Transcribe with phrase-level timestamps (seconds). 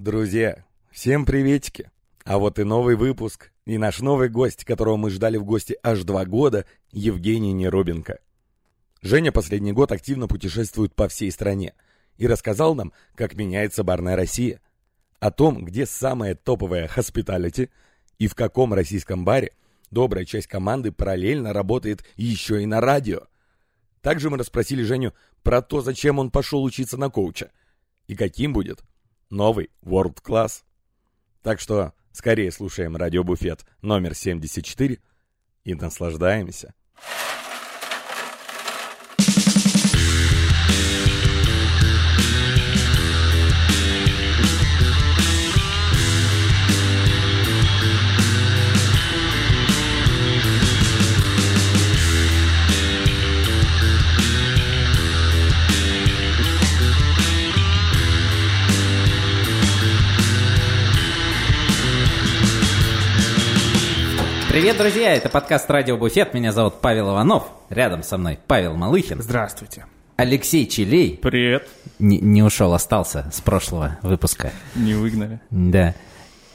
[0.00, 1.90] Друзья, всем приветики!
[2.22, 6.04] А вот и новый выпуск, и наш новый гость, которого мы ждали в гости аж
[6.04, 8.20] два года, Евгений Нерубенко.
[9.02, 11.74] Женя последний год активно путешествует по всей стране
[12.16, 14.60] и рассказал нам, как меняется барная Россия,
[15.18, 17.68] о том, где самая топовая хоспиталити
[18.20, 19.50] и в каком российском баре
[19.90, 23.22] добрая часть команды параллельно работает еще и на радио.
[24.00, 25.12] Также мы расспросили Женю
[25.42, 27.50] про то, зачем он пошел учиться на коуча
[28.06, 28.84] и каким будет
[29.30, 30.62] новый World Class.
[31.42, 34.98] Так что скорее слушаем радиобуфет номер 74
[35.64, 36.74] и наслаждаемся.
[64.48, 65.14] Привет, друзья!
[65.14, 66.32] Это подкаст «Радио Буфет».
[66.32, 67.44] Меня зовут Павел Иванов.
[67.68, 69.20] Рядом со мной Павел Малыхин.
[69.20, 69.84] Здравствуйте.
[70.16, 71.18] Алексей Чилей.
[71.20, 71.68] Привет.
[71.98, 74.50] Не, не ушел, остался с прошлого выпуска.
[74.74, 75.40] Не выгнали.
[75.50, 75.94] Да.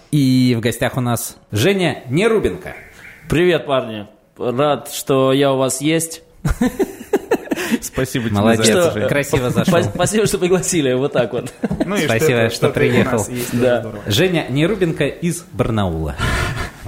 [0.09, 2.75] И в гостях у нас Женя Нерубенко.
[3.30, 4.08] Привет, парни.
[4.38, 6.23] Рад, что я у вас есть.
[7.81, 9.73] Спасибо тебе Молодец, Что- красиво зашел.
[9.77, 10.93] Спа- Спасибо, что пригласили.
[10.93, 11.53] Вот так вот.
[11.85, 13.25] Ну Спасибо, что приехал.
[13.30, 13.85] есть, Да.
[14.07, 16.15] Женя Нерубенко из Барнаула.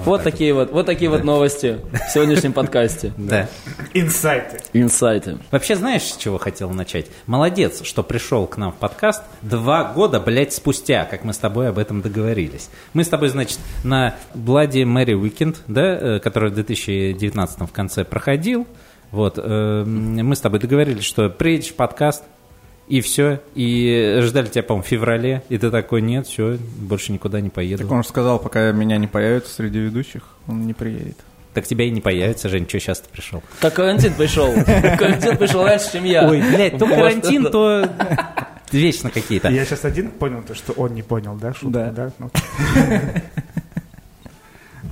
[0.04, 3.12] Вот такие вот, вот такие вот новости в сегодняшнем подкасте.
[3.18, 3.48] Да.
[3.94, 4.60] Инсайты.
[4.74, 5.38] Инсайты.
[5.52, 7.08] Вообще, знаешь, с чего хотел начать?
[7.26, 11.70] Молодец, что пришел к нам в подкаст два года, блядь, спустя, как мы с тобой
[11.70, 12.70] об этом договорились.
[12.94, 18.04] Мы с тобой, значит, на Блади Мэри Уикенд, да, э, который в 2019 в конце
[18.04, 18.68] проходил,
[19.12, 22.24] вот, э, мы с тобой договорились, что приедешь в подкаст,
[22.88, 27.42] и все, и ждали тебя, по-моему, в феврале, и ты такой, нет, все, больше никуда
[27.42, 27.84] не поеду.
[27.84, 31.18] Так он же сказал, пока меня не появится среди ведущих, он не приедет.
[31.54, 33.42] Так тебя и не появится, Жень, что сейчас ты пришел?
[33.62, 34.54] Как карантин пришел.
[34.54, 36.28] Карантин пришел раньше, чем я.
[36.30, 37.90] Ой, блядь, то карантин, то
[38.72, 39.50] вечно какие-то.
[39.50, 41.92] Я сейчас один понял то, что он не понял, да, шутку, Да.
[41.92, 42.12] да?
[42.20, 42.30] Ну.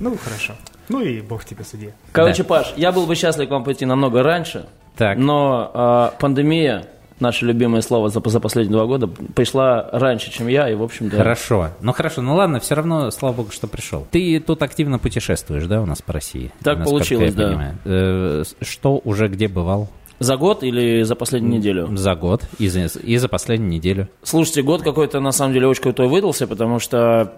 [0.00, 0.54] Ну, хорошо.
[0.88, 1.90] Ну и бог тебе судья.
[2.12, 5.18] Короче, Паш, я был бы счастлив к вам прийти намного раньше, Так.
[5.18, 6.86] но а, пандемия,
[7.20, 11.16] наше любимое слово за, за последние два года, пришла раньше, чем я, и, в общем-то...
[11.16, 11.70] Хорошо.
[11.80, 14.06] Ну хорошо, ну ладно, все равно, слава богу, что пришел.
[14.10, 16.50] Ты тут активно путешествуешь, да, у нас по России?
[16.62, 17.48] Так получилось, да.
[17.48, 17.78] понимаю.
[17.84, 19.88] Э, Что уже где бывал?
[20.20, 21.96] За год или за последнюю неделю?
[21.96, 24.08] За год и за, и за последнюю неделю.
[24.22, 27.34] Слушайте, год какой-то на самом деле очень крутой выдался, потому что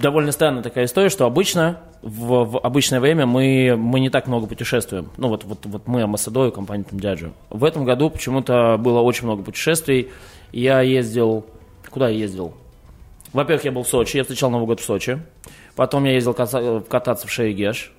[0.00, 4.46] довольно странная такая история, что обычно в, в обычное время мы, мы не так много
[4.46, 5.10] путешествуем.
[5.16, 7.32] Ну вот, вот, вот мы амбассадоры компании там Дяджи.
[7.50, 10.10] В этом году почему-то было очень много путешествий.
[10.52, 11.46] Я ездил...
[11.90, 12.54] Куда я ездил?
[13.32, 15.20] Во-первых, я был в Сочи, я встречал Новый год в Сочи.
[15.76, 17.92] Потом я ездил ката- кататься в Шерегеш.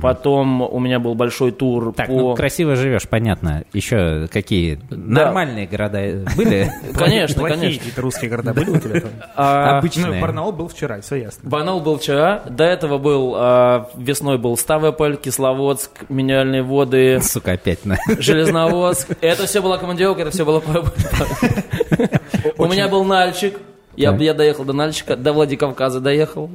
[0.00, 2.12] Потом у меня был большой тур Так, по...
[2.12, 3.64] ну красиво живешь, понятно.
[3.72, 5.98] Еще какие нормальные города
[6.36, 6.72] были?
[6.94, 7.78] Конечно, конечно.
[7.78, 9.10] какие-то русские города были у тебя там?
[9.34, 10.20] А, Ну, Обычные.
[10.20, 11.48] Барнаул был вчера, все ясно.
[11.48, 17.84] Барнаул был вчера, до этого был а, весной был Ставрополь, Кисловодск, Минеральные воды, Сука, опять
[17.84, 17.96] на...
[18.18, 19.16] Железноводск.
[19.20, 20.62] Это все была командировка, это все было...
[22.58, 23.58] У меня был Нальчик,
[23.96, 24.24] я, Да.
[24.24, 26.50] я доехал до Нальчика, до Владикавказа доехал.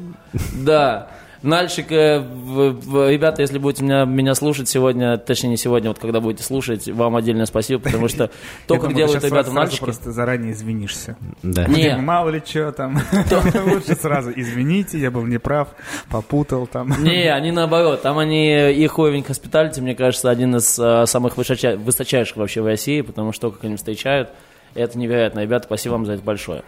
[0.53, 1.07] Да.
[1.43, 6.43] Нальчик, э, ребята, если будете меня, меня слушать сегодня, точнее не сегодня, вот когда будете
[6.43, 8.31] слушать, вам отдельное спасибо, потому что
[8.67, 9.83] то, как делают ребята в сразу Нальчике...
[9.83, 11.15] просто заранее извинишься.
[11.43, 11.67] Да.
[11.67, 11.83] Не.
[11.83, 12.99] Типа, Мало ли что там.
[13.65, 15.69] Лучше сразу извините, я был неправ,
[16.09, 17.03] попутал там.
[17.03, 18.01] Не, они наоборот.
[18.01, 22.65] Там они, их уровень хоспиталити, мне кажется, один из э, самых высоча- высочайших вообще в
[22.65, 24.29] России, потому что как они встречают,
[24.73, 25.41] это невероятно.
[25.41, 26.63] Ребята, спасибо вам за это большое.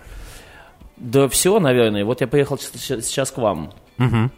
[0.97, 2.03] Да все, наверное.
[2.05, 3.73] Вот я приехал сейчас к вам.
[3.97, 4.29] Э,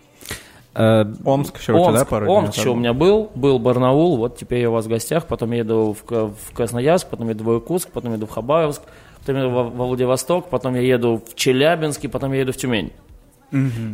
[0.73, 4.17] Омск еще у тебя, да, Омск, пару дней Омск еще у меня был, был Барнаул,
[4.17, 7.53] вот теперь я у вас в гостях, потом еду в, в Красноярск, потом еду в
[7.55, 8.81] Иркутск, потом еду в Хабаровск,
[9.19, 12.57] потом еду во, во Владивосток, потом я еду в Челябинск, и потом я еду в
[12.57, 12.91] Тюмень.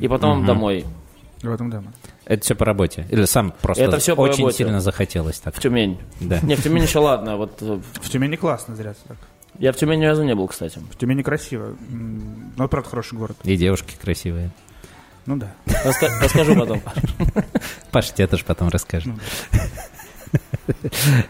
[0.01, 0.85] И потом домой,
[1.41, 1.93] В этом дома.
[2.25, 3.07] Это все по работе?
[3.09, 4.57] Или сам просто Это по очень работе.
[4.57, 5.55] сильно захотелось так?
[5.55, 5.97] в Тюмень.
[6.19, 6.39] Да.
[6.43, 9.17] Не, в Тюмень еще ладно, вот э, В Тюмени классно, зря так.
[9.57, 10.79] я в Тюмени ни разу не был, кстати.
[10.91, 11.75] В Тюмени красиво.
[11.89, 13.37] М, Ну, правда, хороший город.
[13.43, 14.51] И девушки красивые.
[15.27, 15.51] Ну да.
[15.65, 16.81] Раска- расскажу потом.
[17.91, 19.13] Паша тебе тоже потом расскажет.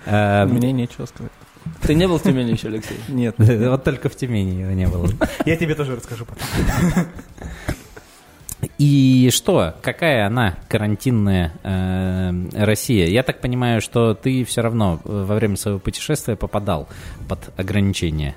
[0.06, 1.32] А, Мне нечего сказать.
[1.82, 2.98] Ты не был в Тюмени еще, Алексей?
[3.10, 3.36] Нет.
[3.38, 5.10] Вот только в Тюмени его не было.
[5.46, 6.48] Я тебе тоже расскажу потом.
[8.80, 9.76] И что?
[9.82, 13.08] Какая она карантинная э, Россия?
[13.08, 16.88] Я так понимаю, что ты все равно э, во время своего путешествия попадал
[17.28, 18.36] под ограничения.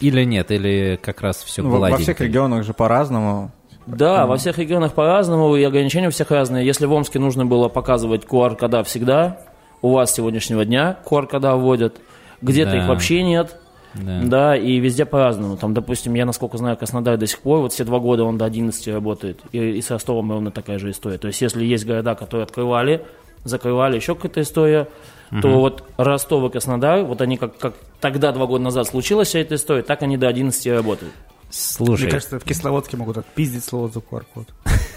[0.00, 2.02] Или нет, или как раз все Ну, во- во гладенько?
[2.02, 3.50] всех регионах же по-разному.
[3.86, 6.66] Да, во всех регионах по-разному, и ограничения у всех разные.
[6.66, 9.38] Если в Омске нужно было показывать QR-кода всегда,
[9.82, 11.96] у вас с сегодняшнего дня QR-кода вводят,
[12.42, 12.78] где-то Да.
[12.78, 13.56] их вообще нет.
[13.94, 14.20] Да.
[14.24, 15.56] Да, и везде по-разному.
[15.56, 18.44] Там, допустим, я, насколько знаю, Краснодар до сих пор, вот все два года он до
[18.44, 19.40] 11 работает.
[19.52, 21.16] И, и с Ростовом ровно такая же история.
[21.16, 23.06] То есть, если есть города, которые открывали,
[23.44, 24.88] закрывали, еще какая-то история,
[25.40, 29.38] то вот Ростов и Краснодар, вот они как, как тогда, два года назад, случилась вся
[29.40, 31.12] эта история, так они до 11 работают.
[31.48, 34.48] Слушай, Мне кажется, в Кисловодске могут отпиздить слово за QR-код.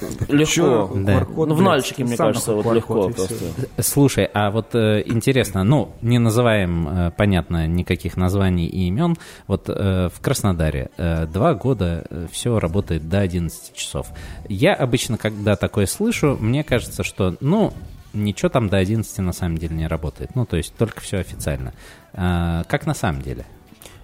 [0.28, 0.92] Легко.
[0.96, 1.20] Да.
[1.20, 3.36] QR-код, Ну, в Нальчике, мне кажется, вот легко просто.
[3.80, 9.16] Слушай, а вот э, интересно, ну, не называем, э, понятно, никаких названий и имен.
[9.48, 14.08] Вот э, в Краснодаре э, два года все работает до 11 часов.
[14.48, 17.74] Я обычно, когда такое слышу, мне кажется, что, ну,
[18.14, 20.36] ничего там до 11 на самом деле не работает.
[20.36, 21.74] Ну, то есть только все официально.
[22.14, 23.46] А, как на самом деле?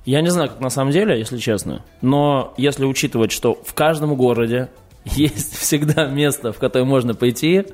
[0.05, 4.15] Я не знаю, как на самом деле, если честно, но если учитывать, что в каждом
[4.15, 4.69] городе
[5.05, 7.65] есть всегда место, в которое можно пойти,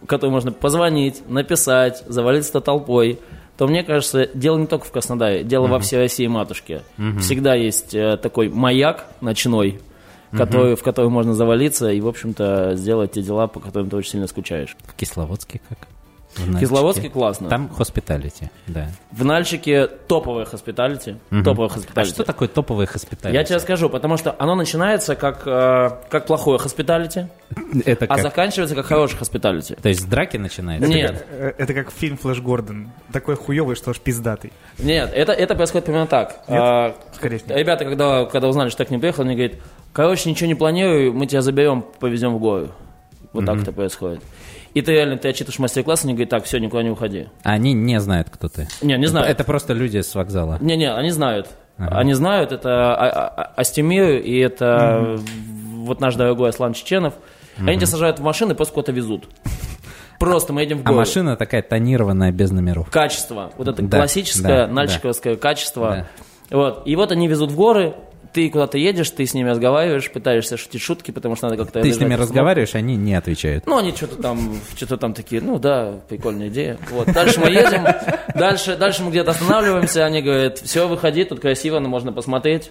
[0.00, 3.18] в которое можно позвонить, написать, завалиться толпой,
[3.58, 6.80] то мне кажется, дело не только в Краснодаре, дело во всей России матушке.
[7.20, 9.80] Всегда есть э, такой маяк ночной,
[10.32, 14.12] который, в который можно завалиться и, в общем-то, сделать те дела, по которым ты очень
[14.12, 14.76] сильно скучаешь.
[14.84, 15.78] В Кисловодске как?
[16.36, 16.58] В?
[16.60, 17.48] Кисловодске классно.
[17.48, 18.88] Там хоспиталити, да.
[19.10, 21.16] В Нальчике топовое hospitality.
[21.44, 22.14] Топовое А hospitality.
[22.14, 23.36] что такое топовый hospitality?
[23.36, 27.26] Я тебе скажу, потому что оно начинается как, э, как плохое hospitality,
[27.84, 28.20] Это а как?
[28.22, 29.74] заканчивается как хорошее hospitality.
[29.74, 30.88] То есть с драки начинается?
[30.88, 32.90] Нет, Э, Это как фильм «Flash Gordon».
[33.12, 34.52] Такой хуёвый, что аж пиздатый.
[34.78, 36.28] нет, это, это происходит примерно так.
[36.48, 36.60] Нет?
[36.62, 37.56] А, Скорее всего.
[37.58, 39.56] ребята, когда, когда узнали, что так не приехал, они говорят,
[39.92, 42.68] короче, ничего не планирую, мы тебя заберем, повезем в гору.
[43.32, 44.20] Вот так это происходит.
[44.74, 47.28] И ты реально, ты отчитываешь мастер-класс, они говорят, так, все, никуда не уходи.
[47.42, 48.68] Они не знают, кто ты.
[48.82, 49.26] Не, не знаю.
[49.28, 50.58] Это просто люди с вокзала.
[50.60, 51.48] Не-не, они знают.
[51.76, 55.18] Они знают, это А- А- Астемир и это
[55.76, 57.14] вот наш дорогой Аслан Чеченов.
[57.58, 59.28] Они тебя сажают в машину и просто куда-то везут.
[60.18, 60.98] Просто мы едем в А город.
[60.98, 62.90] машина такая тонированная, без номеров.
[62.90, 63.52] Качество.
[63.56, 66.06] Вот это Да, классическое да, нальчиковское качество.
[66.50, 66.82] Вот.
[66.86, 67.94] И вот они везут в горы,
[68.32, 71.80] ты куда-то едешь, ты с ними разговариваешь, пытаешься шутить шутки, потому что надо как-то...
[71.80, 73.66] Ты с ними разговариваешь, они не отвечают.
[73.66, 76.78] Ну, они что-то там, что-то там такие, ну да, прикольная идея.
[76.90, 77.12] Вот.
[77.12, 77.84] Дальше мы едем,
[78.34, 82.70] дальше, дальше мы где-то останавливаемся, они говорят, все, выходи, тут красиво, но можно посмотреть.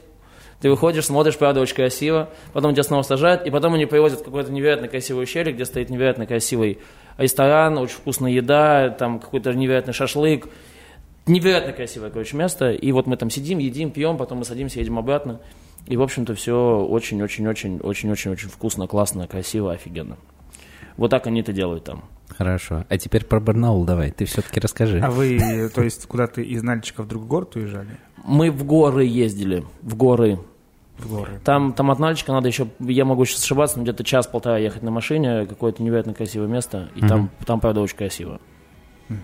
[0.61, 2.29] Ты выходишь, смотришь, правда, очень красиво.
[2.51, 5.89] Потом тебя снова сажают, и потом они привозят в какое-то невероятно красивое ущелье, где стоит
[5.89, 6.79] невероятно красивый
[7.17, 10.47] ресторан, очень вкусная еда, там какой-то невероятный шашлык.
[11.29, 12.71] Невероятно красивое, короче, место.
[12.71, 15.39] И вот мы там сидим, едим, пьем, потом мы садимся, едем обратно.
[15.85, 20.17] И, в общем-то, все очень-очень-очень-очень-очень-очень вкусно, классно, красиво, офигенно.
[20.97, 22.03] Вот так они это делают там.
[22.29, 22.83] Хорошо.
[22.89, 24.11] А теперь про Барнаул давай.
[24.11, 24.99] Ты все-таки расскажи.
[24.99, 27.89] А вы, то есть, куда-то из Нальчика в другой город уезжали?
[28.23, 30.39] Мы в горы ездили, в горы.
[30.97, 31.39] В горы.
[31.45, 34.91] Там, там от Нальчика надо еще, я могу сейчас ошибаться, но где-то час-полтора ехать на
[34.91, 38.41] машине, какое-то невероятно красивое место, и там, там, правда, очень красиво.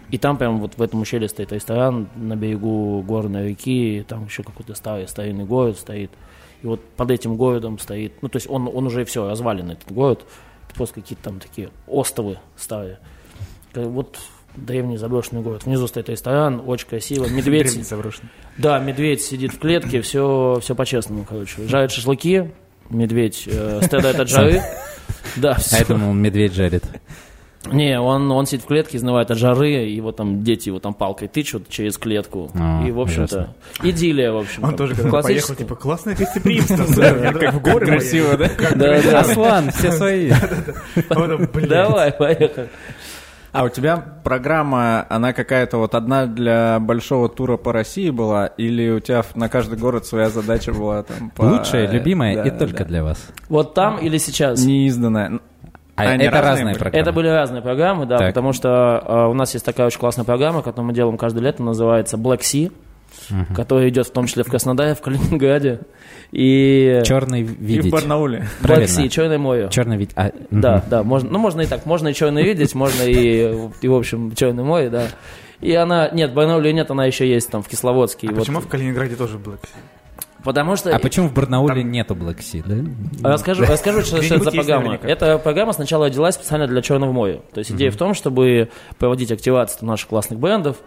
[0.09, 4.41] И там прям вот в этом ущелье стоит ресторан на берегу горной реки, там еще
[4.43, 6.09] какой-то старый старинный город стоит.
[6.63, 9.91] И вот под этим городом стоит, ну то есть он, он уже все, развален этот
[9.91, 10.25] город,
[10.73, 12.97] просто какие-то там такие островы старые.
[13.75, 14.17] Э, Вот
[14.55, 15.65] древний заброшенный город.
[15.65, 17.25] Внизу стоит ресторан, очень красиво.
[17.29, 18.29] Медведь, Древний заброшенный.
[18.57, 21.67] да, медведь сидит в клетке, все, все по-честному, короче.
[21.67, 22.51] Жарят шашлыки,
[22.89, 24.61] медведь э, страдает от жары.
[25.35, 25.77] Да, А всё.
[25.77, 26.83] я думал, медведь жарит.
[27.72, 30.94] Не, он, он сидит в клетке, изнывает от жары, и вот там дети его там
[30.94, 32.52] палкой тычут через клетку.
[32.54, 33.54] А, и, в общем-то,
[33.84, 36.86] идиллия, в общем Он тоже, когда поехал, типа, классное гостеприимство.
[37.34, 38.50] как в горы Красиво, да?
[38.76, 39.19] Да, да.
[39.19, 40.31] Аслан, все свои.
[41.68, 42.69] Давай, поехали.
[43.56, 43.95] А у тебя
[44.26, 49.48] программа, она какая-то вот одна для большого тура по России была, или у тебя на
[49.48, 52.84] каждый город своя задача была там по- Лучшая, любимая Да, и только да.
[52.84, 53.26] для вас.
[53.48, 54.62] Вот там или сейчас?
[54.66, 55.40] Неизданная.
[55.95, 57.02] А Они это разные разные программы.
[57.02, 58.28] Это были разные программы, да, Так.
[58.30, 61.64] потому что э, у нас есть такая очень классная программа, которую мы делаем каждое лето,
[61.64, 62.71] называется Black Sea,
[63.56, 65.80] которая идет в том числе в Краснодаре, в Калининграде.
[66.31, 67.92] И Черный И в видеть.
[67.94, 68.45] Барнауле.
[68.61, 68.83] Black.
[68.83, 69.69] Sea, Черное море.
[69.71, 70.14] Черный видеть.
[70.18, 70.83] А, Да, мгм.
[70.90, 74.35] да, можно, ну можно и так, можно и черное видеть, можно и, и, в общем,
[74.35, 75.07] Черное море, да.
[75.61, 78.28] И она, нет, в Барнауле нет, она еще есть там в Кисловодске.
[78.28, 79.69] А вот- почему в Калининграде тоже Black Sea?
[80.45, 80.95] Потому что...
[80.95, 83.31] А почему в Барнауле нету Black Sea, да?
[83.31, 84.95] Расскажу, расскажу, что, что это за программа.
[84.95, 87.42] Эта программа сначала родилась специально для Черного моря.
[87.52, 90.78] То есть идея в том, чтобы проводить активацию наших классных брендов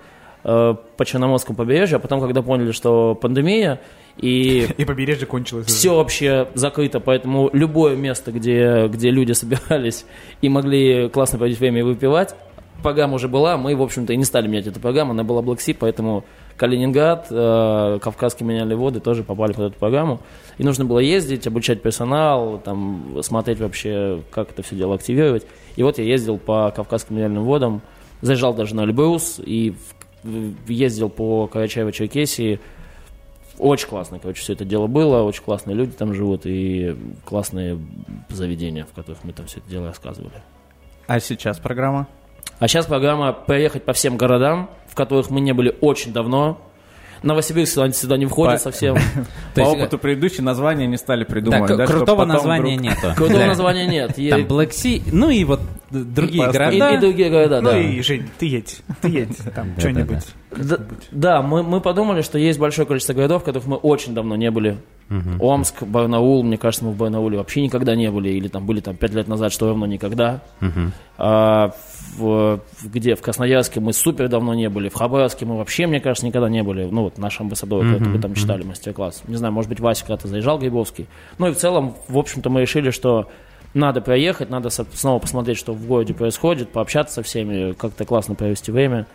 [0.44, 3.80] э, по Черноморскому побережью, а потом, когда поняли, что пандемия
[4.16, 5.66] и И побережье кончилось.
[5.66, 10.04] все вообще закрыто, поэтому любое место, где, где люди собирались
[10.40, 12.36] и могли классно проводить время и выпивать,
[12.82, 15.58] программа уже была, мы, в общем-то, и не стали менять эту программу, она была Black
[15.58, 16.24] Sea, поэтому
[16.58, 20.20] Калининград, э, Кавказские минеральные воды тоже попали под эту программу.
[20.58, 25.46] И нужно было ездить, обучать персонал, там, смотреть вообще, как это все дело активировать.
[25.76, 27.80] И вот я ездил по Кавказским минеральным водам,
[28.20, 29.74] заезжал даже на Эльбрус и
[30.66, 32.58] ездил по Карачаево-Черкесии.
[33.58, 37.78] Очень классно, короче, все это дело было, очень классные люди там живут и классные
[38.28, 40.42] заведения, в которых мы там все это дело рассказывали.
[41.06, 42.08] А сейчас программа?
[42.58, 46.60] А сейчас программа «Проехать по всем городам», которых мы не были очень давно.
[47.20, 48.94] Новосибирск сюда, сюда не входит По- совсем.
[49.56, 51.76] По есть, опыту предыдущие названия не стали придумывать.
[51.76, 53.12] да, крутого названия нету.
[53.16, 54.14] Крутого названия нет.
[54.14, 55.58] Там Black Sea, ну и вот
[55.90, 56.90] другие города.
[56.94, 57.78] и другие города, Ну да.
[57.80, 60.24] и, Жень, ты едь, ты едь, там что-нибудь.
[61.10, 64.76] Да, мы подумали, что есть большое количество городов, в которых мы очень давно не были.
[65.40, 68.94] Омск, Барнаул, мне кажется, мы в Барнауле вообще никогда не были, или там были там
[68.94, 70.40] пять лет назад, что равно никогда.
[72.18, 73.14] В, в- где?
[73.14, 76.62] В Красноярске мы супер давно не были, в Хабаровске мы вообще, мне кажется, никогда не
[76.62, 76.84] были.
[76.90, 79.22] Ну вот наш амбассадор, когда вы там читали мастер-класс.
[79.28, 81.06] Не знаю, может быть, Вася когда-то заезжал, Грибовский.
[81.38, 83.28] Ну и в целом, в общем-то, мы решили, что
[83.74, 88.72] надо проехать, надо снова посмотреть, что в городе происходит, пообщаться со всеми, как-то классно провести
[88.72, 89.06] время,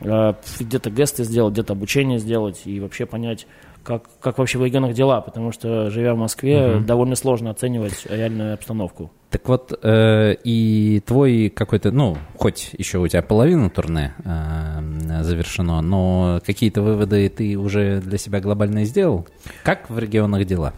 [0.00, 3.46] э, где-то гесты сделать, где-то обучение сделать и вообще понять,
[3.84, 8.54] как, как вообще в регионах дела, потому что, живя в Москве, довольно сложно оценивать реальную
[8.54, 9.12] обстановку.
[9.30, 15.80] Так вот, э, и твой какой-то, ну, хоть еще у тебя половина турне э, завершено,
[15.82, 19.26] но какие-то выводы ты уже для себя глобальные сделал?
[19.62, 20.72] Как в регионах дела?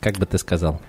[0.00, 0.80] Как бы ты сказал?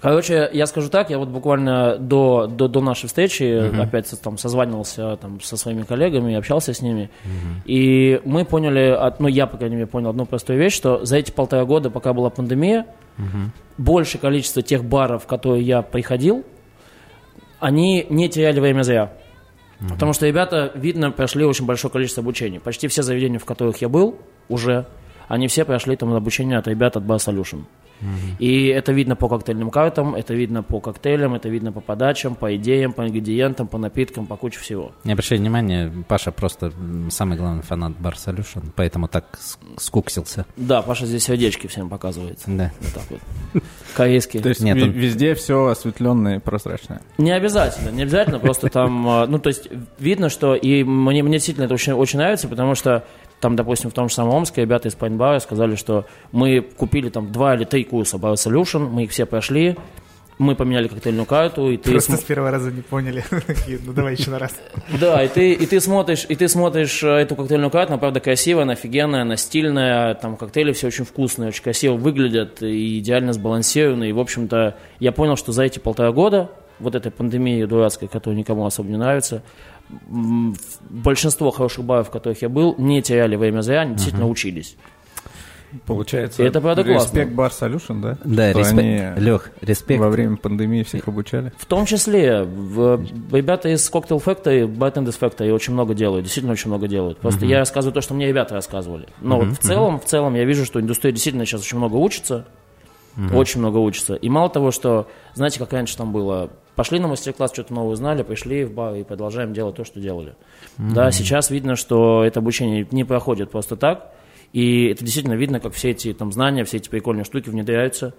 [0.00, 3.42] Короче, я скажу так, я вот буквально до, до, до нашей встречи
[3.82, 7.08] опять со- там созванивался там, со своими коллегами, общался с ними,
[7.64, 11.30] и мы поняли, ну я, по крайней мере, понял одну простую вещь, что за эти
[11.30, 12.86] полтора года, пока была пандемия,
[13.78, 16.44] большее количество тех баров, в которые я приходил,
[17.58, 19.12] они не теряли время зря.
[19.88, 22.60] Потому что ребята, видно, прошли очень большое количество обучений.
[22.60, 24.86] Почти все заведения, в которых я был уже,
[25.28, 27.64] они все прошли там обучение от ребят от Bar Solution.
[28.38, 32.54] И это видно по коктейльным картам, это видно по коктейлям, это видно по подачам, по
[32.56, 34.92] идеям, по ингредиентам, по напиткам, по куче всего.
[35.04, 36.72] Не обращай внимания, Паша просто
[37.10, 39.38] самый главный фанат Bar Solution, поэтому так
[39.76, 40.46] скуксился.
[40.56, 42.40] Да, Паша здесь сердечки всем показывает.
[42.46, 42.72] Да.
[42.80, 43.62] Вот так вот.
[43.94, 44.42] Корейские.
[44.42, 47.00] То есть Нет, он- везде все осветленное и прозрачное.
[47.18, 51.34] Не обязательно, не обязательно, просто там, э, ну, то есть видно, что, и мне, мне
[51.34, 53.04] действительно это очень, очень нравится, потому что
[53.40, 57.32] там, допустим, в том же самом Омске ребята из Пайнбара сказали, что мы купили там
[57.32, 59.76] два или три курса Bar Solution, мы их все прошли,
[60.38, 61.92] мы поменяли коктейльную карту, и ты...
[61.92, 63.24] Просто см- с первого раза не поняли.
[63.86, 64.54] Ну давай еще на раз.
[65.00, 68.20] Да, и ты, и ты смотришь, и ты смотришь э, эту коктейльную карту, она правда
[68.20, 73.32] красивая, она офигенная, она стильная, там коктейли все очень вкусные, очень красиво выглядят и идеально
[73.32, 74.10] сбалансированы.
[74.10, 78.38] И, в общем-то, я понял, что за эти полтора года, вот этой пандемии дурацкой, которая
[78.38, 79.42] никому особо не нравится,
[80.90, 84.76] большинство хороших баров, в которых я был, не теряли время зря, они действительно учились.
[85.84, 87.18] Получается, И это правда классно.
[87.18, 88.18] респект Bar Solution, да?
[88.24, 88.78] Да, Что респект.
[88.78, 90.00] они Лех, респект.
[90.00, 91.52] во время пандемии всех обучали.
[91.58, 96.68] В том числе, в- ребята из Cocktail Factory, Bartenders Factory очень много делают, действительно очень
[96.70, 97.18] много делают.
[97.18, 99.08] Просто я рассказываю то, что мне ребята рассказывали.
[99.20, 102.46] Но вот в целом, в целом я вижу, что индустрия действительно сейчас очень много учится,
[103.34, 104.14] очень много учится.
[104.14, 108.22] И мало того, что, знаете, как раньше там было, пошли на мастер-класс, что-то новое узнали,
[108.22, 110.34] пришли в бар и продолжаем делать то, что делали.
[110.78, 114.12] Да, сейчас видно, что это обучение не проходит просто так,
[114.52, 118.14] и это действительно видно, как все эти там знания, все эти прикольные штуки внедряются.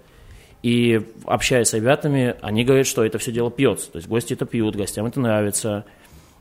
[0.62, 3.92] И общаясь с ребятами, они говорят, что это все дело пьется.
[3.92, 5.84] То есть гости это пьют, гостям это нравится.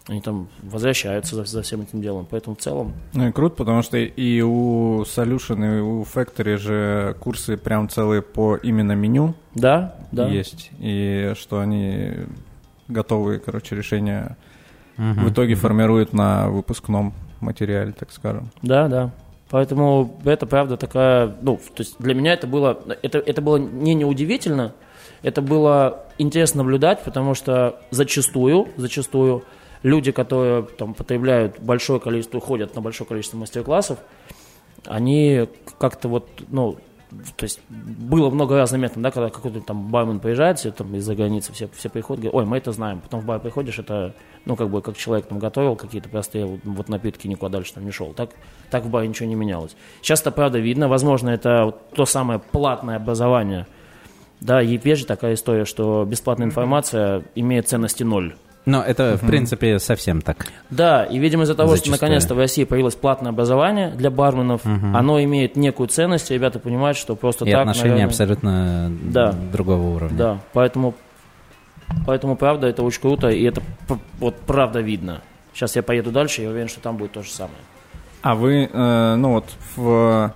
[0.08, 2.28] Они там возвращаются за, за всем этим делом.
[2.30, 2.94] Поэтому в целом...
[3.14, 8.22] Ну и круто, потому что и у Solution, и у Factory же курсы прям целые
[8.22, 10.28] по именно меню Да, да.
[10.28, 10.72] есть.
[10.80, 12.14] И что они
[12.88, 14.38] готовые, короче, решения
[14.98, 18.50] в итоге формируют на выпускном материале, так скажем.
[18.62, 19.12] Да, да.
[19.50, 23.94] Поэтому это правда такая, ну, то есть для меня это было, это, это было не
[23.94, 24.74] неудивительно,
[25.22, 29.44] это было интересно наблюдать, потому что зачастую, зачастую
[29.84, 34.00] люди, которые там потребляют большое количество, ходят на большое количество мастер-классов,
[34.86, 35.48] они
[35.80, 36.78] как-то вот, ну,
[37.10, 41.16] то есть было много раз заметно, да, когда какой-то там бармен приезжает, все там из-за
[41.16, 43.00] границы, все, все приходят, говорят, ой, мы это знаем.
[43.00, 44.14] Потом в бар приходишь, это,
[44.46, 47.86] ну, как бы, как человек там готовил какие-то простые вот, вот напитки, никуда дальше там
[47.86, 48.14] не шел.
[48.14, 48.32] Так,
[48.70, 49.76] так в баре ничего не менялось.
[50.02, 53.68] Сейчас это правда видно, возможно, это вот то самое платное образование.
[54.42, 58.36] Да, и есть же такая история, что бесплатная информация имеет ценности ноль.
[58.68, 60.46] Но это, в принципе, совсем так.
[60.70, 61.96] Да, и, видимо, из-за того, Зачастую.
[61.96, 66.60] что наконец-то в России появилось платное образование для барменов, оно имеет некую ценность, и ребята
[66.60, 69.32] понимают, что просто И так, отношения наверное, абсолютно Да.
[69.32, 70.18] другого уровня.
[70.18, 70.96] Да, поэтому,
[72.06, 73.62] поэтому правда это очень круто, и это
[74.20, 75.22] вот правда видно.
[75.54, 77.58] Сейчас я поеду дальше, я уверен, что там будет то же самое.
[78.22, 79.46] А вы, э, ну вот,
[79.78, 80.34] в...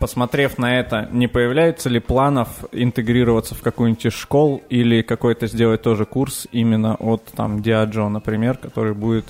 [0.00, 5.82] посмотрев на это, не появляется ли планов интегрироваться в какую-нибудь из школ или какой-то сделать
[5.82, 9.26] тоже курс именно от там Диаджо, например, который будет,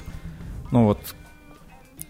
[0.70, 0.98] ну вот,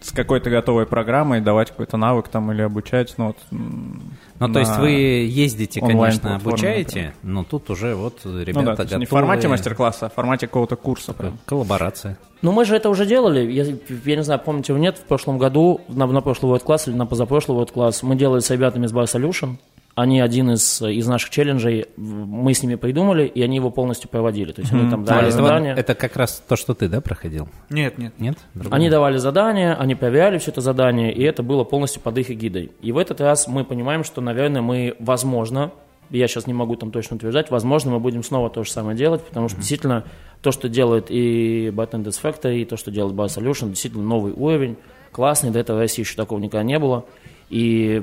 [0.00, 3.36] с какой-то готовой программой давать какой-то навык там или обучать, ну вот.
[3.50, 7.14] Ну, то есть вы ездите, конечно, обучаете, например.
[7.22, 9.20] но тут уже вот Ну да, ребята то есть не в готовы.
[9.20, 11.38] формате мастер-класса, а в формате какого-то курса прям.
[11.44, 12.16] Коллаборация.
[12.42, 13.52] Ну, мы же это уже делали.
[13.52, 16.88] Я, я не знаю, помните вы нет, в прошлом году, на, на прошлый вот класс
[16.88, 19.56] или на позапрошлый вот класс, мы делали с ребятами из Bar Solution.
[19.96, 24.52] Они один из, из наших челленджей, мы с ними придумали, и они его полностью проводили.
[24.52, 25.74] То есть они там А, давали это, задания.
[25.74, 27.48] это как раз то, что ты, да, проходил?
[27.68, 28.14] Нет, нет.
[28.18, 28.38] Нет?
[28.54, 28.76] Другое?
[28.76, 32.70] Они давали задания, они проверяли все это задание, и это было полностью под их эгидой.
[32.80, 35.72] И в этот раз мы понимаем, что, наверное, мы, возможно,
[36.08, 39.22] я сейчас не могу там точно утверждать, возможно, мы будем снова то же самое делать,
[39.22, 40.04] потому что действительно
[40.40, 44.76] то, что делает и Bartenders Factory, и то, что делает Bar Solution, действительно новый уровень,
[45.12, 47.04] классный, до этого в России еще такого никогда не было.
[47.50, 48.02] И,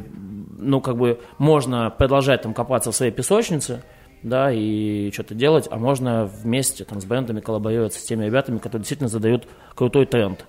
[0.58, 3.82] ну, как бы, можно продолжать там копаться в своей песочнице,
[4.24, 8.82] да, и что-то делать, а можно вместе там с брендами коллаборироваться с теми ребятами, которые
[8.82, 10.46] действительно задают крутой тренд.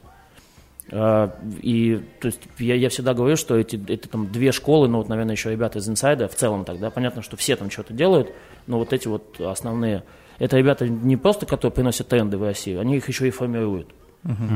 [0.90, 4.98] А, И то есть я, я всегда говорю, что эти, это там две школы, ну
[4.98, 8.32] вот, наверное, еще ребята из инсайда в целом тогда, понятно, что все там что-то делают,
[8.66, 10.02] но вот эти вот основные,
[10.38, 13.88] это ребята не просто, которые приносят тренды в Россию, они их еще и формируют.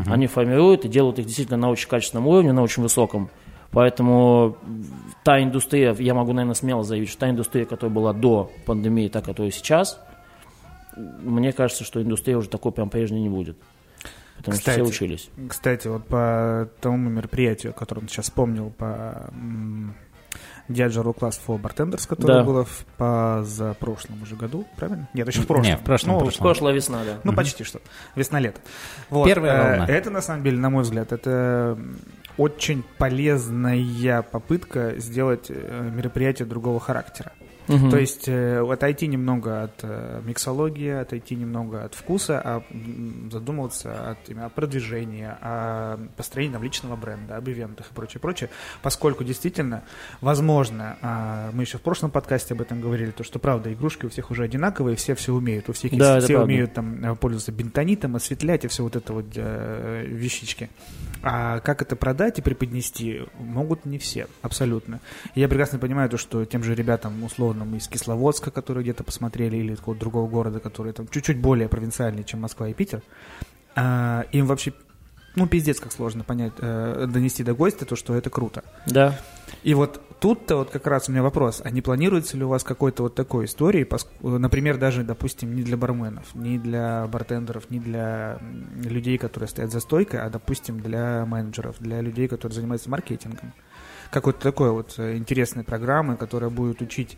[0.06, 3.30] Они формируют и делают их действительно на очень качественном уровне, на очень высоком.
[3.72, 4.56] Поэтому
[5.24, 9.22] та индустрия, я могу, наверное, смело заявить, что та индустрия, которая была до пандемии, та,
[9.22, 9.98] которая сейчас,
[10.96, 13.56] мне кажется, что индустрия уже такой прям прежней не будет.
[14.36, 15.30] Потому Кстати, что все учились.
[15.48, 19.30] Кстати, вот по тому мероприятию, о котором ты сейчас вспомнил, по
[20.68, 22.44] Diageo Class for Bartenders, которое Да.
[22.44, 25.08] было в позапрошлом уже году, правильно?
[25.14, 25.66] Нет, еще в прошлом.
[25.66, 26.44] Не, в прошлом, Ну, в прошлом.
[26.44, 27.18] Прошлая весна, да.
[27.24, 27.80] Ну, почти что.
[28.16, 28.60] Весна-лето.
[29.10, 29.86] Вот, Первая э, волна.
[29.86, 31.78] Это, на самом деле, на мой взгляд, это
[32.36, 33.76] очень полезная
[34.22, 37.32] попытка сделать э, мероприятие другого характера.
[37.68, 37.90] Мгм.
[37.90, 42.62] То есть э, отойти немного от э, миксологии, отойти немного от вкуса, а
[43.30, 48.50] задумываться от, именно о продвижении, о построении там, личного бренда, об ивентах и прочее, прочее.
[48.82, 49.82] Поскольку действительно,
[50.20, 54.08] возможно, а, мы еще в прошлом подкасте об этом говорили, то что правда, игрушки у
[54.08, 58.16] всех уже одинаковые, все все умеют, у всех Да, все умеют там э, пользоваться бентонитом,
[58.16, 60.70] осветлять и все вот это вот э, вещички.
[61.22, 65.00] А как это продать и преподнести, могут не все, абсолютно.
[65.34, 69.04] И я прекрасно понимаю то, что тем же ребятам, условно, мы из Кисловодска, которые где-то
[69.04, 73.02] посмотрели, или какого-то другого города, который там чуть-чуть более провинциальный, чем Москва и Питер,
[73.74, 74.72] а, им вообще,
[75.36, 78.64] ну, пиздец, как сложно понять, э, донести до гостя то, что это круто.
[78.86, 79.18] Да.
[79.62, 82.64] И вот тут-то вот как раз у меня вопрос, а не планируется ли у вас
[82.64, 83.86] какой-то вот такой истории,
[84.20, 88.38] например, даже, допустим, не для барменов, не для бартендеров, не для
[88.84, 93.52] людей, которые стоят за стойкой, а, допустим, для менеджеров, для людей, которые занимаются маркетингом.
[94.10, 97.16] Какой-то такой вот э, интересной программы, которая будет учить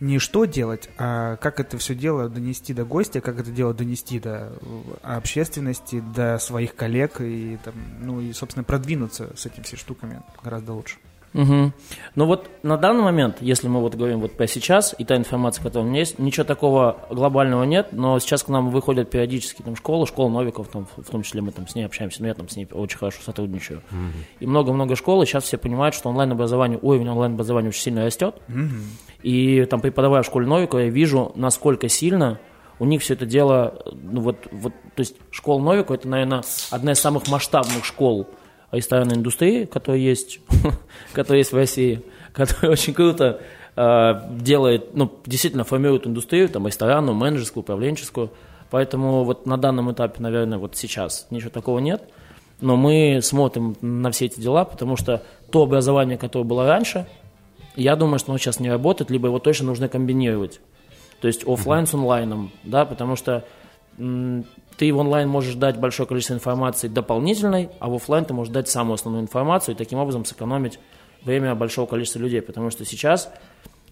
[0.00, 4.20] не что делать, а как это все дело донести до гостя, как это дело донести
[4.20, 9.76] до э, общественности, до своих коллег и, там, ну и, собственно, продвинуться с этими все
[9.76, 10.96] штуками гораздо лучше.
[11.36, 11.74] Мгм.
[12.14, 15.62] Ну вот на данный момент, если мы вот говорим вот про сейчас, и та информация,
[15.62, 19.76] которая у меня есть, ничего такого глобального нет, но сейчас к нам выходят периодически там
[19.76, 22.48] школы, школа новиков, там, в том числе мы там с ней общаемся, но я там
[22.48, 23.82] с ней очень хорошо сотрудничаю.
[24.40, 28.36] И много-много школ, и сейчас все понимают, что онлайн-образование, уровень онлайн-образования очень сильно растет,
[29.22, 32.40] и там преподавая в школе Новикова, я вижу, насколько сильно
[32.78, 36.92] у них все это дело, ну вот, вот то есть школа Новикова, это, наверное, одна
[36.92, 38.26] из самых масштабных школ
[38.72, 40.40] ресторанной индустрии, которая есть,
[41.12, 42.02] которая есть в России,
[42.32, 43.40] которая очень круто
[43.76, 48.30] э, делает, ну, действительно формирует индустрию, там, ресторанную, менеджерскую, управленческую.
[48.70, 52.02] Поэтому вот на данном этапе, наверное, вот сейчас ничего такого нет.
[52.60, 57.06] Но мы смотрим на все эти дела, потому что то образование, которое было раньше,
[57.76, 60.60] я думаю, что оно сейчас не работает, либо его точно нужно комбинировать.
[61.20, 63.44] То есть офлайн с онлайном, да, потому что
[64.76, 68.68] ты в онлайн можешь дать большое количество информации дополнительной, а в офлайн ты можешь дать
[68.68, 70.78] самую основную информацию и таким образом сэкономить
[71.24, 72.42] время большого количества людей.
[72.42, 73.32] Потому что сейчас,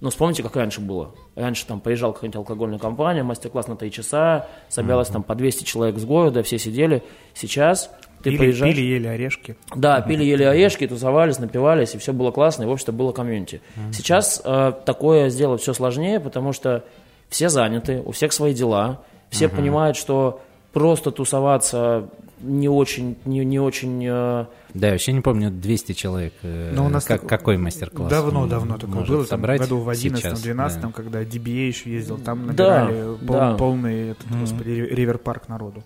[0.01, 1.15] ну, вспомните, как раньше было.
[1.37, 5.99] Раньше там приезжал какая-нибудь алкогольная компания, мастер-класс на 3 часа, собиралось там по 200 человек
[5.99, 7.03] с города, все сидели.
[7.33, 8.75] Сейчас ты пили, приезжаешь...
[8.75, 9.57] пили, ели орешки.
[9.75, 13.63] Да, пили, ели орешки, тусовались, напивались, и все было классно, и, в общем-то, было community.
[13.93, 16.85] Сейчас э, такое сделать все сложнее, потому что
[17.31, 20.41] все заняты, у всех свои дела, все понимают, что
[20.75, 22.11] просто тусоваться
[22.41, 24.05] не очень, не, не очень...
[24.07, 26.35] э, Да, я вообще не помню, 200 человек.
[26.43, 28.11] э, Но у нас как, так- какой мастер-класс?
[28.11, 30.91] Давно-давно такое может было, там, году в 11 сейчас, 12 да.
[30.95, 33.55] когда DBA еще ездил, там Да, набирали пол- да.
[33.55, 35.83] полный этот, господи, ри- ривер-парк народу.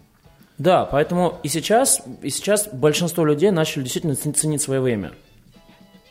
[0.56, 5.12] Да, поэтому и сейчас, и сейчас большинство людей начали действительно цен- ценить свое время.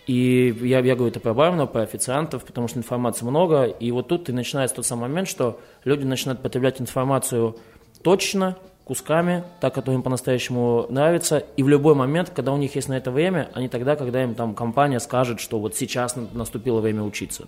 [0.05, 3.65] И я, я говорю это про барменов, про официантов, потому что информации много.
[3.65, 7.57] И вот тут и начинается тот самый момент, что люди начинают потреблять информацию
[8.01, 11.39] точно, кусками, так, как им по-настоящему нравится.
[11.57, 14.33] И в любой момент, когда у них есть на это время, они тогда, когда им
[14.33, 17.47] там компания скажет, что вот сейчас на- наступило время учиться.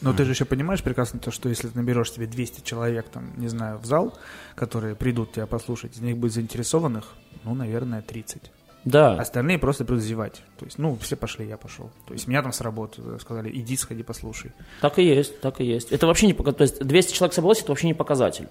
[0.00, 3.30] Но ты же еще понимаешь прекрасно то, что если ты наберешь себе 200 человек, там,
[3.36, 4.18] не знаю, в зал,
[4.56, 7.12] которые придут тебя послушать, из них будет заинтересованных,
[7.44, 8.50] ну, наверное, 30.
[8.84, 10.42] Да, Остальные просто придут зевать.
[10.58, 11.90] То есть, ну, все пошли, я пошел.
[12.06, 14.52] То есть, меня там с работы сказали, иди, сходи, послушай.
[14.80, 15.92] Так и есть, так и есть.
[15.92, 18.48] Это вообще не пока- То есть 200 человек собралось, это вообще не показатель.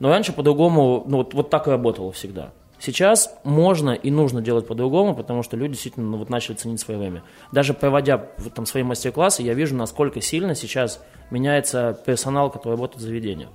[0.00, 2.52] Но раньше по-другому, ну вот, вот так и работало всегда.
[2.80, 6.98] Сейчас можно и нужно делать по-другому, потому что люди действительно ну, вот начали ценить свое
[6.98, 7.22] время.
[7.52, 13.00] Даже проводя вот там свои мастер-классы, я вижу, насколько сильно сейчас меняется персонал, который работает
[13.00, 13.48] в заведениях.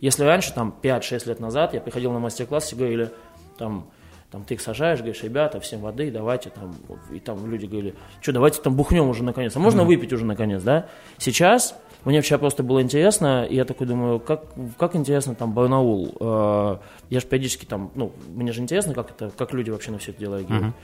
[0.00, 3.10] Если раньше, там, 5-6 лет назад, я приходил на мастер-класс и говорили,
[3.56, 3.88] там,
[4.30, 6.74] там ты их сажаешь, говоришь, ребята, всем воды, давайте там,
[7.12, 10.62] и там люди говорили, что, давайте там бухнем уже наконец, а можно выпить уже наконец,
[10.62, 10.86] да?
[11.16, 14.44] Сейчас мне вчера просто было интересно, и я такой думаю, как,
[14.78, 16.14] как интересно там Барнаул.
[16.20, 16.76] Э,
[17.10, 20.12] Я же периодически там, ну, мне же интересно, как это, как люди вообще на все
[20.12, 20.74] это дело реагируют.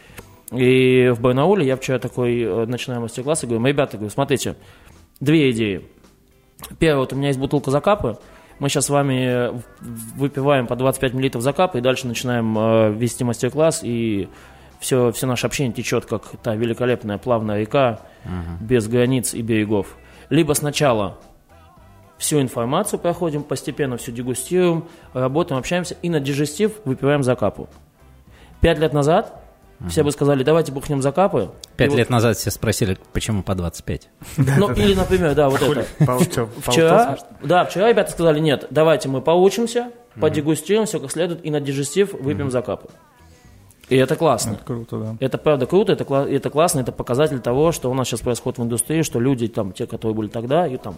[0.53, 4.57] И в Барнауле я вчера такой э, начинаю мастер-класс и говорю, ребята, говорю, смотрите,
[5.21, 5.87] две идеи.
[6.79, 8.19] Первое, вот у меня есть бутылка закапы,
[8.59, 13.25] мы сейчас с вами в- выпиваем по 25 мл закапа и дальше начинаем э, вести
[13.25, 14.29] мастер-класс, и
[14.81, 18.01] все, все наше общение течет, как та великолепная плавная река,
[18.61, 19.97] без границ и берегов.
[20.31, 21.19] Либо сначала
[22.19, 27.69] всю информацию проходим, постепенно все дегустируем, работаем, общаемся, и на дежестив выпиваем закапу.
[28.61, 29.44] Пять лет назад
[29.89, 31.51] все бы сказали, давайте бухнем закапы.
[31.77, 34.09] Пять И вот- лет назад все спросили, почему по 25.
[34.37, 35.87] Ну, или, например, да, вот это.
[36.63, 41.61] Вчера, да, вчера ребята сказали, нет, давайте мы поучимся, подегустируем все как следует, и на
[41.61, 42.89] дежестив выпьем закапы.
[43.91, 44.53] И это классно.
[44.53, 45.17] Это круто, да.
[45.21, 48.59] Это правда круто, это, кла- это классно, это показатель того, что у нас сейчас происходит
[48.59, 50.97] в индустрии, что люди, там, те, которые были тогда, и там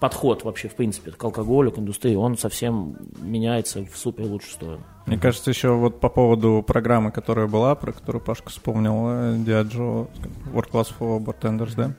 [0.00, 4.82] подход вообще, в принципе, к алкоголю, к индустрии, он совсем меняется в супер лучшую сторону.
[5.06, 10.08] Мне кажется, еще вот по поводу программы, которая была, про которую Пашка вспомнил, э, Diageo
[10.52, 11.92] World Class for Bartenders, да?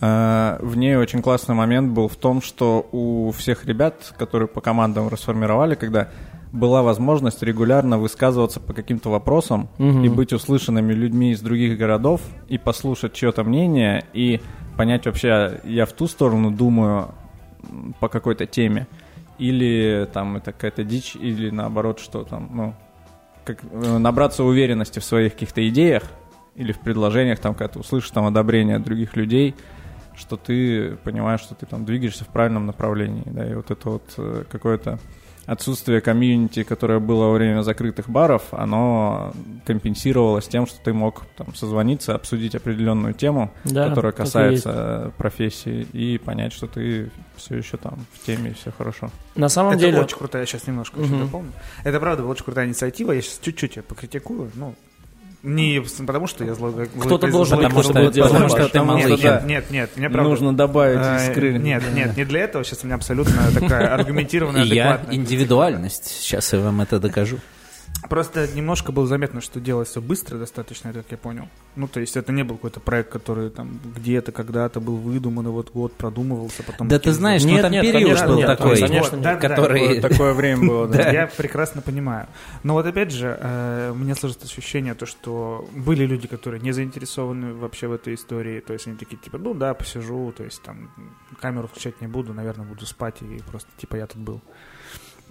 [0.00, 4.60] Э, В ней очень классный момент был в том, что у всех ребят, которые по
[4.60, 6.08] командам расформировали, когда
[6.50, 12.56] была возможность регулярно высказываться по каким-то вопросам и быть услышанными людьми из других городов и
[12.56, 14.40] послушать чье-то мнение и
[14.78, 17.10] понять вообще, я в ту сторону думаю
[18.00, 18.86] по какой-то теме,
[19.38, 22.74] или там это какая-то дичь, или наоборот, что там, ну,
[23.44, 26.02] как, э, набраться уверенности в своих каких-то идеях
[26.54, 29.54] или в предложениях, там, когда ты услышишь там одобрение от других людей,
[30.16, 34.14] что ты понимаешь, что ты там двигаешься в правильном направлении, да, и вот это вот
[34.18, 34.98] э, какое-то
[35.48, 39.32] отсутствие комьюнити, которое было во время закрытых баров, оно
[39.66, 46.18] компенсировалось тем, что ты мог там созвониться, обсудить определенную тему, Да, которая касается профессии, и
[46.18, 49.10] понять, что ты все еще там в теме, и все хорошо.
[49.36, 50.00] На самом Это деле...
[50.02, 51.24] очень крутая, я сейчас немножко еще Мгм.
[51.24, 51.52] дополню.
[51.82, 54.74] Это правда была очень крутая инициатива, я сейчас чуть-чуть ее покритикую, ну,
[55.42, 56.72] не потому, что я зло...
[57.00, 60.30] Кто-то должен Потому что- будет потому что ты Нет, нет, нет, нет, мне правда...
[60.30, 61.58] Нужно добавить Э, искры.
[61.58, 62.64] Нет, нет, не для этого.
[62.64, 65.16] Сейчас у меня абсолютно такая аргументированная, И я адекватная.
[65.16, 66.06] индивидуальность.
[66.06, 67.38] Сейчас я вам это докажу.
[68.08, 71.48] Просто немножко было заметно, что делалось все быстро достаточно, это как я понял.
[71.76, 75.50] Ну, то есть это не был какой-то проект, который там где-то, когда-то был выдуман, и
[75.50, 76.88] вот год продумывался, потом...
[76.88, 79.24] Да ты знаешь, ну Нет, там нет, период конечно, был нет, такой, конечно, нет.
[79.24, 79.88] Да, да, который...
[79.88, 80.98] Вот такое время было, да.
[81.08, 81.12] Да.
[81.12, 82.26] Я прекрасно понимаю.
[82.64, 87.54] Но вот опять же, э, мне сложится ощущение, то, что были люди, которые не заинтересованы
[87.54, 88.60] вообще в этой истории.
[88.60, 90.90] То есть они такие, типа, ну да, посижу, то есть там
[91.40, 94.40] камеру включать не буду, наверное, буду спать и просто, типа, я тут был.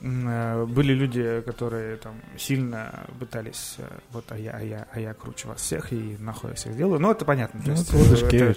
[0.04, 5.14] Э, Были люди, которые там сильно пытались, э, вот, а я, а я, а я
[5.14, 7.00] круче вас всех и нахуй я всех сделаю.
[7.00, 7.60] Ну, это понятно.
[7.62, 8.54] То Ну, есть, это э,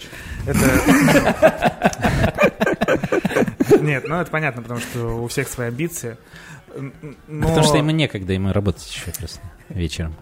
[0.46, 0.60] это-
[3.80, 6.16] Нет, ну это понятно, потому что у всех свои амбиции.
[7.26, 10.14] Но Потому что ему некогда, ему работать еще просто вечером.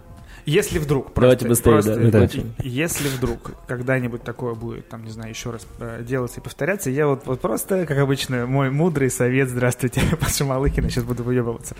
[0.45, 2.53] Если вдруг, Давайте просто- быстрее, просто, да, закончим.
[2.59, 7.07] если вдруг когда-нибудь такое будет, там, не знаю, еще раз э, делаться и повторяться, я
[7.07, 11.75] вот, вот просто, как обычно, мой мудрый совет, здравствуйте, Паша Малыхина, сейчас буду выебываться.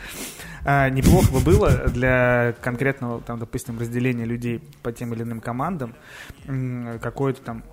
[0.65, 5.95] А, неплохо бы было для конкретного, там, допустим, разделения людей по тем или иным командам
[7.02, 7.63] какое-то там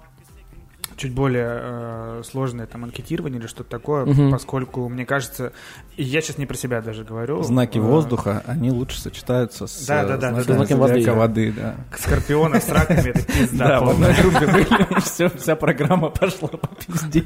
[0.96, 4.30] чуть более э, сложное там анкетирование или что-то такое, Мгм.
[4.30, 5.52] поскольку, мне кажется,
[5.96, 7.42] и я сейчас не про себя даже говорю.
[7.42, 11.12] Знаки э, воздуха, они лучше сочетаются с Да, да, да, знаками да, знаки воды.
[11.12, 11.74] воды, да.
[11.98, 16.68] Скорпиона с раками, это пизда Да, в одной группе были, все, вся программа пошла по
[16.68, 17.24] пизде.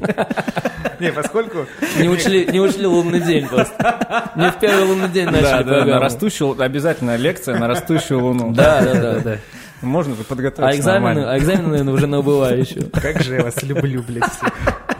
[0.98, 1.66] Не, поскольку...
[1.98, 4.30] Не учли, не учли лунный день просто.
[4.37, 8.52] Не в первый лунный день начали Да, да, на растущую, обязательно лекция на растущую луну.
[8.52, 9.38] Да, да, да, да.
[9.83, 11.33] Можно же подготовиться А экзамены, нормально.
[11.33, 12.90] а экзамены, наверное, уже на убывающую.
[12.93, 14.25] Как же я вас люблю, блядь.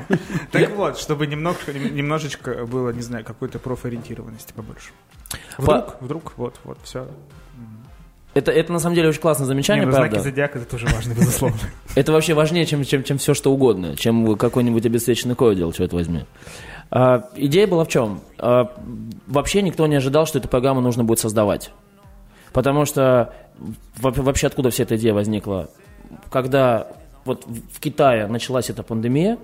[0.51, 4.91] Так вот, чтобы немножечко было, не знаю, какой-то профориентированности побольше.
[5.57, 7.07] Вдруг, вдруг, вот, вот, все.
[8.35, 10.29] Это, это на самом деле очень классное замечание, Не, ну, знаки правда.
[10.29, 11.59] зодиака это тоже важно, безусловно.
[11.97, 16.25] Это вообще важнее, чем, чем, чем все что угодно, чем какой-нибудь обесцвеченный кодил, черт возьми.
[16.93, 18.21] А, идея была в чем?
[18.39, 18.73] А,
[19.27, 21.73] вообще никто не ожидал, что эту программу нужно будет создавать.
[22.53, 23.33] Потому что
[23.99, 25.69] во- вообще откуда вся эта идея возникла?
[26.31, 26.89] Когда
[27.25, 29.39] вот в Китае началась эта пандемия,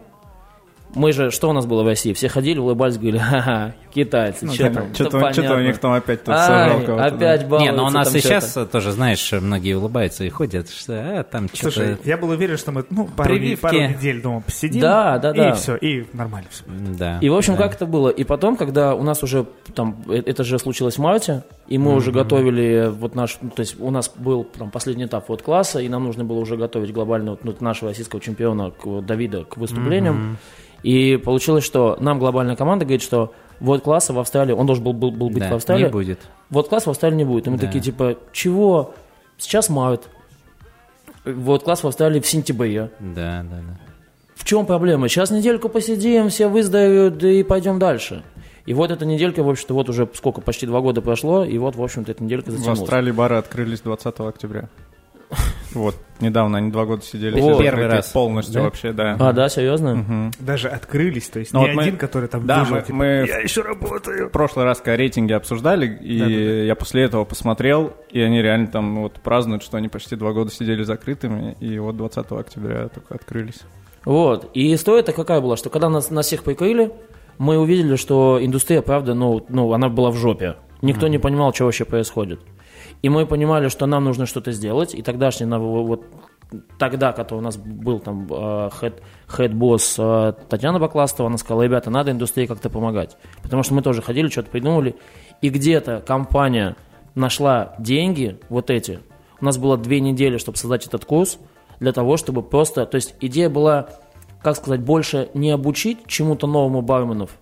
[0.95, 2.13] мы же, что у нас было в России?
[2.13, 4.95] Все ходили, улыбались, говорили, ха-ха, китайцы, Ну, да, там?
[4.95, 8.21] Что-то что-то у них там опять тут Ай, опять Не, балуются но у нас и
[8.21, 12.09] сейчас тоже, знаешь, многие улыбаются и ходят, что а, там Слушай, что-то...
[12.09, 13.63] я был уверен, что мы ну, пару, не- Прививки.
[13.63, 14.81] пару недель дома посидим.
[14.81, 15.51] Да, да, да.
[15.51, 16.65] И все, и нормально все.
[16.99, 17.19] Да.
[17.21, 17.65] И, в общем, да.
[17.65, 18.09] как это было?
[18.09, 21.95] И потом, когда у нас уже, там, э- это же случилось в марте, и мы
[21.95, 25.81] уже готовили вот наш, ну, то есть у нас был там последний этап вот класса,
[25.81, 29.57] и нам нужно было уже готовить глобально вот, ну, нашего российского чемпиона к, Давида к
[29.57, 30.39] выступлениям.
[30.87, 34.93] И получилось, что нам глобальная команда говорит, что вот класса в Австралии, он должен был,
[34.93, 36.21] был, был быть Да, в Австралии, не будет.
[36.49, 37.49] вот класс в Австралии не будет.
[37.49, 37.67] И мы Да.
[37.67, 38.95] такие, типа, чего?
[39.37, 40.09] Сейчас март.
[41.25, 42.91] Вот класс в Австралии в сентябре.
[43.01, 43.79] Да, да, да.
[44.37, 45.09] В чем проблема?
[45.09, 48.23] Сейчас недельку посидим, все выздоровеют и пойдем дальше.
[48.65, 51.75] И вот эта неделька, в общем-то, вот уже сколько, почти два года прошло, и вот,
[51.75, 52.81] в общем-то, эта неделька В затянулась.
[52.81, 54.69] Австралии бары открылись 20 октября.
[55.77, 57.39] Вот, недавно они два года сидели.
[57.39, 58.09] О, первый раз.
[58.09, 58.63] Полностью Да?
[58.63, 59.17] вообще, да.
[59.21, 59.95] А, да, серьезно?
[59.97, 60.33] Мгм.
[60.41, 62.95] Даже открылись, то есть Ну не вот мы- один, который там Да, выжил, мы- типа,
[62.95, 64.29] мы- я еще работаю.
[64.29, 66.35] В прошлый раз, когда рейтинги обсуждали, и Да-да-да.
[66.65, 70.51] я после этого посмотрел, и они реально там вот празднуют, что они почти два года
[70.51, 73.61] сидели закрытыми, и вот 20 октября только открылись.
[74.07, 74.51] Вот.
[74.55, 76.93] И история-то какая была, что когда нас, нас всех прикрыли,
[77.39, 80.57] мы увидели, что индустрия, правда, ну, ну она была в жопе.
[80.81, 82.41] Никто не понимал, что вообще происходит.
[83.07, 86.07] И мы понимали, что нам нужно что-то сделать, и тогдашний, вот
[86.77, 91.89] тогда, когда у нас был там э, хед, хед-босс э, Татьяна Бакластова, она сказала, ребята,
[91.89, 93.17] надо индустрии как-то помогать.
[93.45, 94.97] Потому что мы тоже ходили, что-то придумали,
[95.41, 96.75] и где-то компания
[97.15, 98.99] нашла деньги, вот эти.
[99.41, 101.39] У нас было две недели, чтобы создать этот курс,
[101.79, 102.87] для того, чтобы просто...
[102.87, 103.89] То есть идея была,
[104.43, 107.39] как сказать, больше не обучить чему-то новому барменов,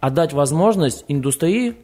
[0.00, 1.76] а дать возможность индустрии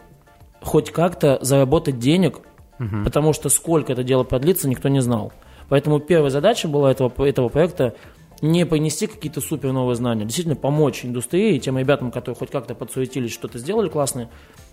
[0.63, 2.41] хоть как-то заработать денег,
[2.79, 5.33] потому что сколько это дело продлится, никто не знал.
[5.69, 7.95] Поэтому первая задача была этого, этого проекта
[8.43, 12.75] не принести какие-то супер новые знания, действительно помочь индустрии и тем ребятам, которые хоть как-то
[12.75, 14.29] подсуетились, что-то сделали классное,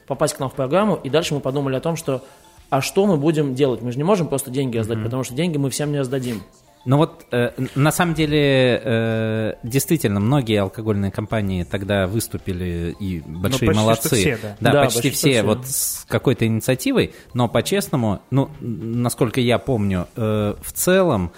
[0.08, 0.96] попасть к нам в программу.
[0.96, 2.24] И дальше мы подумали о том, что
[2.70, 3.82] а что мы будем делать?
[3.82, 6.42] Мы же не можем просто деньги раздать, потому что деньги мы всем не раздадим.
[6.84, 13.68] Ну вот, э, на самом деле, э, действительно, многие алкогольные компании тогда выступили и большие
[13.68, 14.16] почти что молодцы.
[14.16, 14.72] все, да.
[14.72, 15.44] Да, почти, почти все, все.
[15.44, 21.32] вот с какой-то инициативой, но по-честному, ну, насколько я помню, э, в целом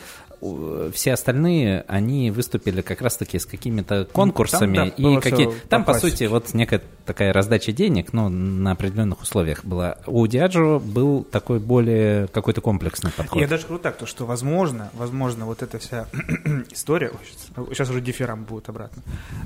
[0.93, 4.75] все остальные, они выступили как раз-таки с какими-то конкурсами.
[4.75, 5.49] да, и какие...
[5.69, 9.97] Там, по по сути, вот некая такая раздача денег, но на определенных условиях была.
[10.05, 13.41] У Диаджо был такой более какой-то комплексный подход.
[13.41, 16.07] Я даже говорю так, то, что возможно, возможно, вот эта вся
[16.71, 19.01] история, сейчас, сейчас уже дифирам будет обратно,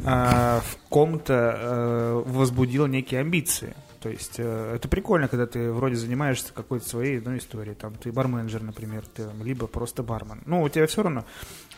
[0.06, 3.74] а, в ком-то э, возбудила некие амбиции.
[4.08, 7.76] То есть э, это прикольно, когда ты вроде занимаешься какой-то своей одной историей.
[7.76, 10.44] Там ты барменджер, например, ты, либо просто бармен.
[10.46, 11.26] Ну, у тебя все равно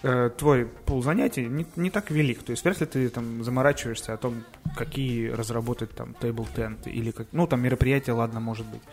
[0.03, 2.43] э, твой пул занятий не, не так велик.
[2.43, 4.43] То есть вряд ли ты там заморачиваешься о том,
[4.77, 8.83] какие разработать там тейбл тент или как, ну, там мероприятие, ладно, может быть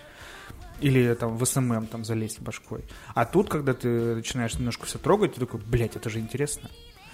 [0.80, 2.84] или там в SMM там залезть башкой.
[3.14, 6.70] А тут, когда ты начинаешь немножко все трогать, ты такой, блядь, это же интересно.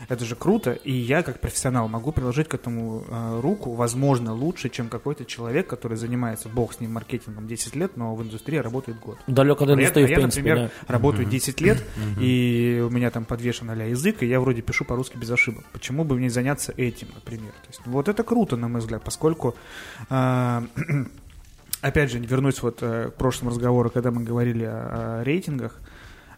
[0.09, 4.69] Это же круто, и я как профессионал могу приложить к этому э, руку, возможно, лучше,
[4.69, 8.99] чем какой-то человек, который занимается, бог с ним, маркетингом 10 лет, но в индустрии работает
[9.01, 9.19] год.
[9.27, 10.93] Далек от А я, индустрии, а в я, принципе, например, да.
[10.93, 11.85] работаю 10 лет,
[12.21, 15.65] и у меня там подвешен а язык, и я вроде пишу по-русски без ошибок.
[15.73, 17.53] Почему бы мне заняться этим, например?
[17.63, 19.55] То есть, вот это круто, на мой взгляд, поскольку
[20.09, 20.65] а,
[21.81, 25.81] опять же, вернусь вот э, к прошлому разговору, когда мы говорили о, о рейтингах,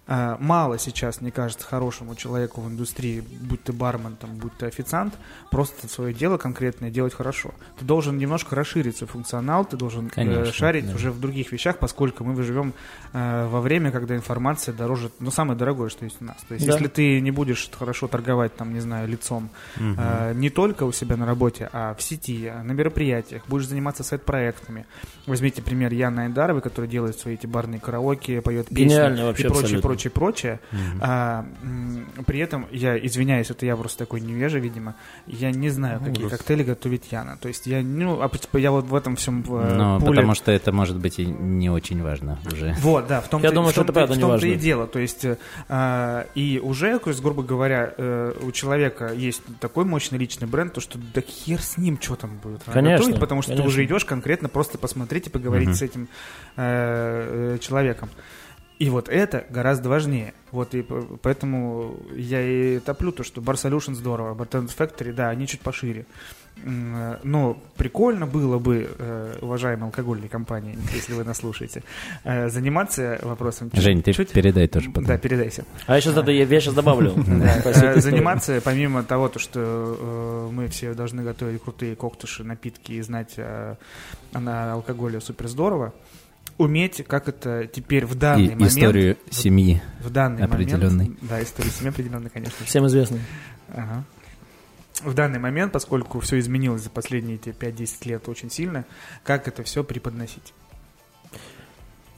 [0.06, 5.14] Мало сейчас, мне кажется, хорошему человеку в индустрии, будь ты бармен, там, будь ты официант,
[5.50, 7.52] просто свое дело конкретное делать хорошо.
[7.78, 10.94] Ты должен немножко расширить свой функционал, ты должен э, Конечно, шарить да.
[10.94, 12.74] уже в других вещах, поскольку мы живем
[13.14, 16.36] э, во время, когда информация дороже, ну, самое дорогое, что есть у нас.
[16.46, 16.72] То есть, Да.
[16.74, 21.16] если ты не будешь хорошо торговать, там, не знаю, лицом, э, не только у себя
[21.16, 24.84] на работе, а в сети, на мероприятиях, будешь заниматься сайт-проектами.
[25.26, 29.46] Возьмите пример Яны Айдаровой, которая делает свои эти барные караоке, поет песни Гениально вообще и
[29.46, 29.88] прочее, абсолютно.
[29.88, 30.60] прочее, прочее.
[31.00, 34.94] А, м, при этом, я извиняюсь, это я просто такой невежа, видимо,
[35.26, 37.36] я не знаю, какие коктейли готовит Яна.
[37.36, 40.34] То есть я, ну, а п- я вот в этом всем э, Ну, пуле- потому
[40.34, 42.74] что это может быть и не очень важно уже.
[42.80, 44.46] вот, да, в том Я думаю, что это в том-то важно.
[44.46, 44.86] и дело.
[44.86, 45.24] То есть,
[45.68, 47.92] а, и уже, то есть, грубо говоря,
[48.42, 52.38] у человека есть такой мощный личный бренд, то что да хер с ним, что там
[52.42, 53.64] будет Конечно, готовить, потому что конечно.
[53.64, 56.08] ты уже идешь конкретно просто посмотреть и поговорить с этим
[56.56, 58.08] э, человеком.
[58.78, 60.34] И вот это гораздо важнее.
[60.50, 60.82] Вот и
[61.22, 66.06] поэтому я и топлю то, что Bar Solution здорово, Bartenders Factory, да, они чуть пошире.
[66.64, 71.82] Э, Но прикольно было бы, э, уважаемые алкогольные компании, если вы нас слушаете,
[72.24, 73.70] э, заниматься вопросом...
[73.70, 75.04] чуть- Жень, ты чуть- передай тоже потом.
[75.04, 75.64] Да, передайся.
[75.86, 77.12] А я сейчас это я, сейчас добавлю.
[77.26, 83.36] Да, заниматься, помимо того, то, что мы все должны готовить крутые коктуши, напитки и знать
[84.32, 85.92] на алкоголе супер здорово,
[86.58, 88.70] уметь, как это теперь в данный И момент...
[88.72, 89.82] историю в- семьи.
[90.00, 91.04] в данный определенной.
[91.06, 91.18] момент...
[91.22, 92.64] Да, историю семьи определенной, конечно.
[92.64, 93.18] Всем известно.
[93.68, 94.04] Ага.
[95.02, 98.84] В данный момент, поскольку все изменилось за последние эти 5-10 лет очень сильно,
[99.24, 100.54] как это все преподносить?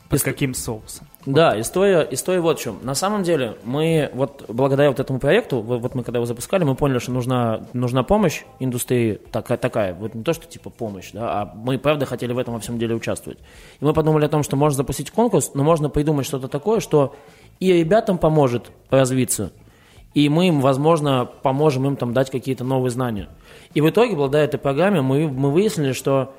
[0.04, 1.06] Под Если- каким соусом?
[1.26, 2.78] Да, история, история вот в чем.
[2.82, 6.62] На самом деле, мы вот благодаря вот этому проекту, вот, вот мы когда его запускали,
[6.62, 11.10] мы поняли, что нужна, нужна помощь индустрии такая, такая, вот не то, что типа помощь,
[11.12, 13.40] да, а мы правда хотели в этом во всем деле участвовать.
[13.80, 17.16] И мы подумали о том, что можно запустить конкурс, но можно придумать что-то такое, что
[17.58, 19.50] и ребятам поможет развиться,
[20.14, 23.28] и мы им, возможно, поможем им там дать какие-то новые знания.
[23.74, 26.32] И в итоге, благодаря этой программе, мы, мы выяснили, что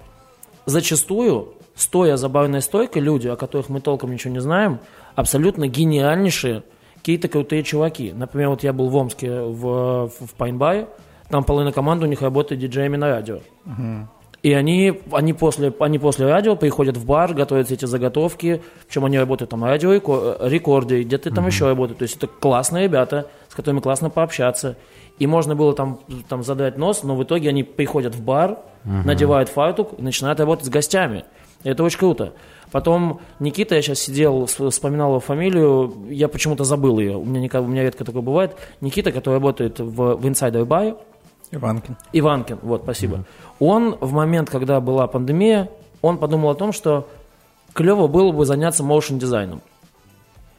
[0.65, 4.79] зачастую, стоя за барной стойкой, люди, о которых мы толком ничего не знаем,
[5.15, 6.63] абсолютно гениальнейшие,
[6.95, 8.11] какие-то крутые чуваки.
[8.11, 10.87] Например, вот я был в Омске в, в Пайнбаре,
[11.29, 13.39] там половина команды у них работает диджеями на радио.
[14.43, 19.17] И они, они, после, они после радио приходят в бар, готовят эти заготовки, причем они
[19.17, 21.99] работают там на радио рекорде, где-то там еще работают.
[21.99, 24.77] То есть это классные ребята, с которыми классно пообщаться.
[25.19, 29.49] И можно было там, там задать нос, но в итоге они приходят в бар, надевают
[29.49, 31.25] фартук и начинают работать с гостями.
[31.63, 32.33] Это очень круто.
[32.71, 37.65] Потом Никита, я сейчас сидел, вспоминал его фамилию, я почему-то забыл ее, у меня, никогда,
[37.65, 38.55] у меня редко такое бывает.
[38.81, 40.97] Никита, который работает в, в Insider Buy,
[41.51, 41.95] Иванкин.
[42.11, 43.23] Иванкин, вот, спасибо.
[43.59, 45.69] Он в момент, когда была пандемия,
[46.01, 47.07] он подумал о том, что
[47.73, 49.61] клево было бы заняться моушен дизайном.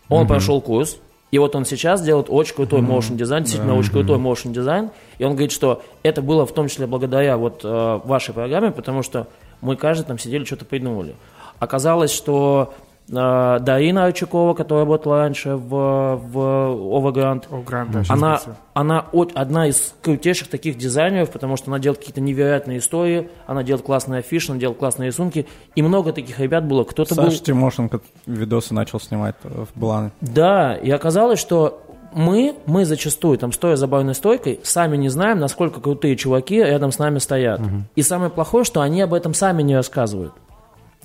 [0.09, 0.99] Он прошел курс,
[1.31, 4.91] и вот он сейчас делает очень крутой моушен дизайн, действительно очень крутой моушен дизайн.
[5.19, 9.03] И он говорит, что это было в том числе благодаря вот э, вашей программе, потому
[9.03, 9.27] что
[9.61, 11.15] мы каждый там сидели, что-то придумывали.
[11.59, 12.75] Оказалось, что
[13.09, 13.13] э,
[13.61, 15.69] Дарина Арчакова, которая работала раньше в,
[16.17, 18.41] в Overgrand, О, Грант, да, она,
[18.75, 23.63] она от- одна из крутейших таких дизайнеров, потому что она делает какие-то невероятные истории, она
[23.65, 26.85] делает классные афиши, она делает классные рисунки, и много таких ребят было.
[26.85, 27.25] Кто-то был...
[27.25, 30.13] Саша Тимошенко видосы начал снимать в Бланы.
[30.21, 31.83] Да, и оказалось, что
[32.19, 36.91] мы, мы зачастую, там, стоя за барной стойкой, сами не знаем, насколько крутые чуваки рядом
[36.91, 37.61] с нами стоят.
[37.95, 40.33] И самое плохое, что они об этом сами не рассказывают.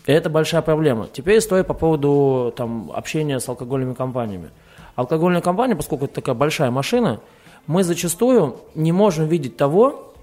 [0.07, 1.07] И это большая проблема.
[1.13, 4.49] Теперь история по поводу там, общения с алкогольными компаниями.
[4.95, 7.19] Алкогольная компания, поскольку это такая большая машина,
[7.67, 10.15] мы зачастую не можем видеть того,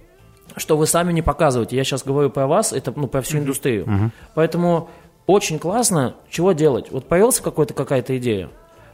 [0.57, 1.77] что вы сами не показываете.
[1.77, 4.11] Я сейчас говорю про вас, это ну, про всю индустрию.
[4.35, 4.89] Поэтому
[5.29, 6.91] очень классно, чего делать.
[6.91, 8.49] Вот появился какой-то какая-то идея,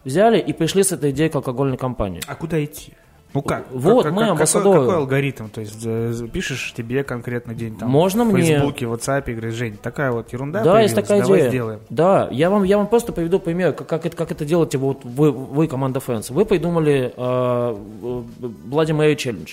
[0.06, 2.22] взяли и пришли с этой идеей к алкогольной компании.
[2.26, 2.92] А куда идти?
[3.34, 3.66] Ну как?
[3.70, 4.80] Вот, Как- мы как- какой, амбассадоры.
[4.80, 5.48] какой алгоритм?
[5.48, 9.34] То есть э, пишешь тебе конкретно день там Можно в мне- Фейсбуке, в WhatsApp, и
[9.34, 11.50] говоришь, Жень, такая вот ерунда Да, есть такая давай идея.
[11.50, 11.80] сделаем.
[11.90, 15.04] Да, я вам, я вам просто приведу пример, как, как, это, как это делаете вот
[15.04, 16.32] вы, вы команда Friends.
[16.32, 18.22] Вы придумали э, э,
[18.70, 19.50] Bloody Mary Challenge.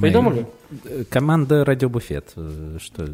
[0.00, 0.46] Придумали?
[0.84, 2.26] Э, Команда Радиобуфет.
[2.36, 3.06] э, Что?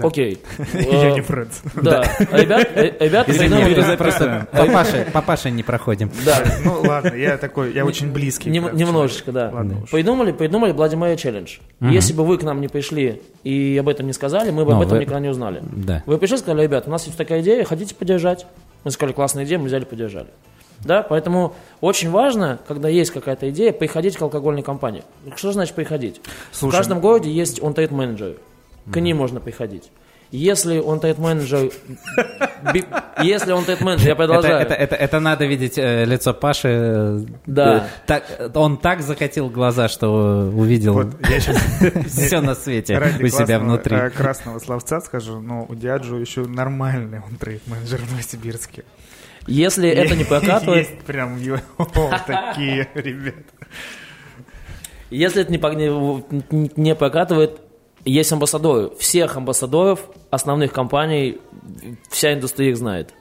[0.00, 0.40] Окей.
[0.74, 1.62] Я Э, не Фрэнс.
[1.82, 2.02] Да.
[2.32, 6.10] Ребят, э, ребята папаши, папаши не проходим.
[6.24, 6.44] Да.
[6.64, 8.50] Ну ладно, я такой, я очень близкий.
[8.50, 9.52] Немножечко, да.
[9.90, 11.90] Придумали, придумали Bloody Mary Challenge.
[11.92, 14.76] Если бы вы к нам не пришли и об этом не сказали, мы бы Ну,
[14.78, 15.62] об этом никогда не узнали.
[15.62, 16.02] Да.
[16.06, 18.46] Вы пришли и сказали, ребят, у нас есть такая идея, хотите поддержать?
[18.84, 20.28] Мы сказали, классная идея, мы взяли, поддержали.
[20.80, 25.02] Да, поэтому очень важно, когда есть какая-то идея, приходить к алкогольной компании.
[25.34, 26.20] Что значит приходить?
[26.52, 28.36] Слушай, в каждом городе есть он менеджеры
[28.92, 29.90] К ним можно приходить.
[30.30, 31.70] Если он тейт-менеджер...
[32.74, 32.84] би-
[33.22, 34.58] Если он тейт-менеджер, я Это, продолжаю.
[34.60, 36.68] это, это, это надо видеть э, лицо Паши.
[36.68, 37.76] э, Да.
[37.78, 38.24] э, так,
[38.54, 41.56] он так закатил глаза, что увидел Вот я сейчас
[42.08, 43.96] все на свете ради у себя внутри.
[43.96, 48.84] э, красного словца скажу, но у Диаджо еще нормальный он трейд-менеджер в Новосибирске.
[49.46, 51.58] Если это не прокатывает, Есть прям его
[52.26, 53.44] такие ребята.
[55.10, 55.58] Если это не,
[56.50, 57.60] не, не прокатывает,
[58.10, 58.90] есть амбассадоры.
[58.98, 60.00] Всех амбассадоров
[60.30, 61.38] основных компаний,
[62.10, 63.14] вся индустрия их знает.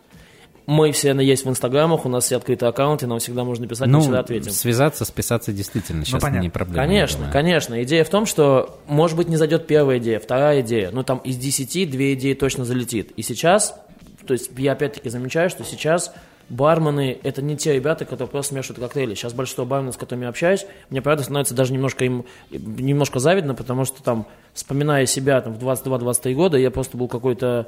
[0.65, 3.88] Мы все на- есть в инстаграмах, у нас все открытые аккаунты, нам всегда можно писать,
[3.88, 4.51] мы Ну, всегда ответим.
[4.51, 6.43] связаться, списаться действительно сейчас понятно.
[6.43, 6.77] не проблема.
[6.83, 7.33] Конечно, наверное.
[7.33, 7.83] конечно.
[7.83, 10.89] Идея в том, что, может быть, не зайдет первая идея, вторая идея.
[10.91, 13.11] Ну, там из 10 две идеи точно залетит.
[13.11, 13.79] И сейчас,
[14.27, 16.13] то есть я опять-таки замечаю, что сейчас
[16.50, 19.16] бармены– это не те ребята, которые просто смешивают коктейли.
[19.16, 23.54] Сейчас большинство барменов, с которыми я общаюсь, мне, правда, становится даже немножко им немножко завидно,
[23.56, 27.68] потому что там, вспоминая себя там, в 22-23 года, я просто был какой-то,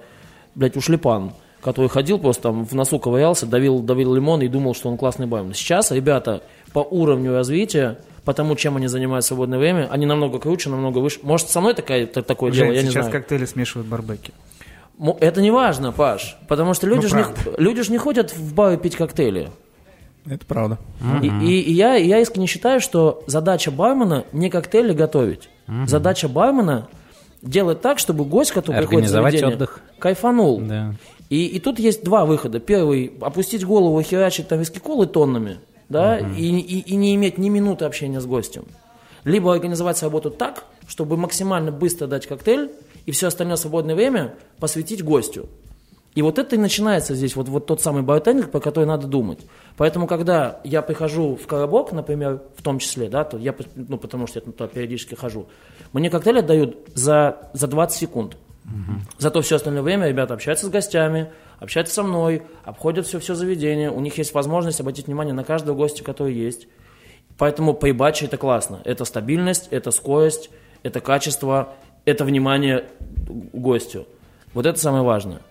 [0.55, 4.89] блядь, ушлепан который ходил просто там в носу ковырялся, давил, давил лимон и думал, что
[4.89, 5.53] он классный бармен.
[5.53, 6.41] Сейчас ребята
[6.73, 11.19] по уровню развития, по тому, чем они занимают свободное время, они намного круче, намного выше.
[11.23, 13.11] Может, со мной такая, та- такое дело, Жень, я не сейчас знаю.
[13.11, 14.31] коктейли смешивают барбеки.
[15.19, 17.23] Это не важно, Паш, потому что люди, Ну, же не,
[17.63, 19.49] люди же не ходят в бары пить коктейли.
[20.25, 20.77] Это правда.
[21.21, 25.49] И, и- и я, я искренне считаю, что задача бармена не коктейли готовить.
[25.85, 26.87] Задача бармена
[27.41, 29.81] делать так, чтобы гость, который приходит в заведение, отдых.
[29.97, 30.59] кайфанул.
[30.59, 30.93] Да.
[31.29, 32.59] И, и тут есть два выхода.
[32.59, 37.47] Первый– опустить голову, херачить там виски колы тоннами, да, и, и- и не иметь ни
[37.49, 38.65] минуты общения с гостем.
[39.23, 42.71] Либо организовать работу так, чтобы максимально быстро дать коктейль
[43.09, 45.49] и все остальное свободное время посвятить гостю.
[46.13, 49.39] И вот это и начинается здесь, вот, вот тот самый бартендинг, про который надо думать.
[49.77, 54.27] Поэтому, когда я прихожу в коробок, например, в том числе, да, то я, ну, потому
[54.27, 55.47] что я туда периодически хожу,
[55.91, 58.37] мне коктейль отдают за, за 20 секунд.
[59.17, 63.89] Зато все остальное время ребята общаются с гостями, общаются со мной, обходят все, все заведение.
[63.89, 66.67] У них есть возможность обратить внимание на каждого гостя, который есть.
[67.39, 68.81] Поэтому поебачи это классно.
[68.85, 70.51] Это стабильность, это скорость,
[70.83, 71.73] это качество,
[72.05, 72.85] это внимание
[73.53, 74.05] гостю.
[74.53, 75.41] Вот это самое важное.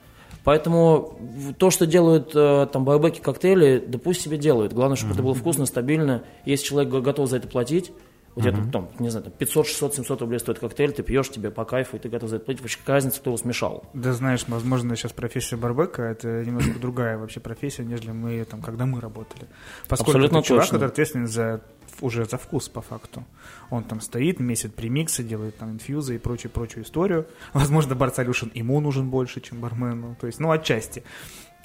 [0.45, 1.19] Поэтому
[1.59, 4.73] то, что делают э, там барбеки, коктейли, да пусть себе делают.
[4.73, 6.23] Главное, чтобы это было вкусно, стабильно.
[6.47, 7.93] Если человек го- готов за это платить,
[8.39, 11.51] у тебя там, не знаю, там 500, 600, 700 рублей стоит коктейль, ты пьешь, тебе
[11.51, 12.63] по кайфу, и ты готов за это платить.
[12.63, 13.85] Вообще какая разница, кто его смешал?
[13.95, 18.87] Да знаешь, возможно, сейчас профессия барбека это немножко другая вообще профессия, нежели мы там, когда
[18.87, 19.47] мы работали.
[19.89, 20.79] Поскольку Абсолютно это чувак, точно.
[20.79, 21.63] который ответственен за
[22.01, 23.25] уже за вкус по факту.
[23.71, 27.27] Он там стоит, месяц премиксы, делает там инфьюзы и прочую-прочую историю.
[27.53, 30.17] Возможно, бар Solution ему нужен больше, чем бармену.
[30.21, 31.03] То есть, ну, отчасти.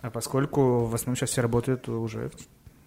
[0.01, 2.31] А поскольку в основном сейчас все работают уже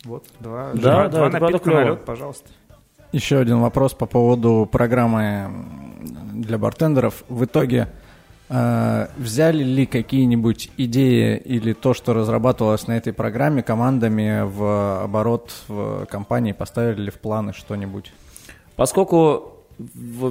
[0.05, 2.49] вот, два, Да, два, да, два напитка на лед, пожалуйста.
[3.13, 5.51] Еще один вопрос по поводу программы
[6.35, 7.25] для бартендеров.
[7.29, 7.89] В итоге
[8.49, 15.53] э, взяли ли какие-нибудь идеи или то, что разрабатывалось на этой программе командами в оборот
[15.69, 18.13] в компании, поставили ли в планы что-нибудь?
[18.75, 19.53] Поскольку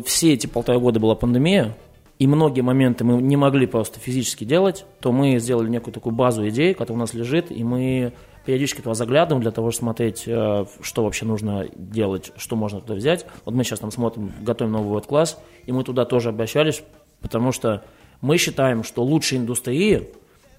[0.06, 1.76] все эти полтора года была пандемия,
[2.20, 6.48] и многие моменты мы не могли просто физически делать, то мы сделали некую такую базу
[6.48, 8.14] идей, которая у нас лежит, и мы
[8.46, 12.96] периодически туда заглядываем для того, чтобы смотреть, э, что вообще нужно делать, что можно туда
[12.96, 13.26] взять.
[13.44, 16.84] Вот мы сейчас там смотрим, готовим новый вот класс, и мы туда тоже обращались,
[17.22, 17.84] потому что
[18.22, 20.10] мы считаем, что лучше индустрии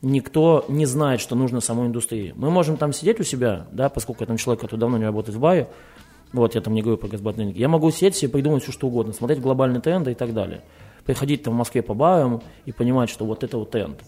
[0.03, 2.33] никто не знает, что нужно самой индустрии.
[2.37, 5.37] Мы можем там сидеть у себя, да, поскольку я там человек, который давно не работает
[5.37, 5.69] в баре,
[6.33, 7.57] вот я там не говорю про газбатнинг.
[7.57, 10.63] Я могу сидеть себе придумать все что угодно, смотреть глобальные тренды и так далее.
[11.05, 14.01] Приходить там в Москве по барам и понимать, что вот это вот тренд.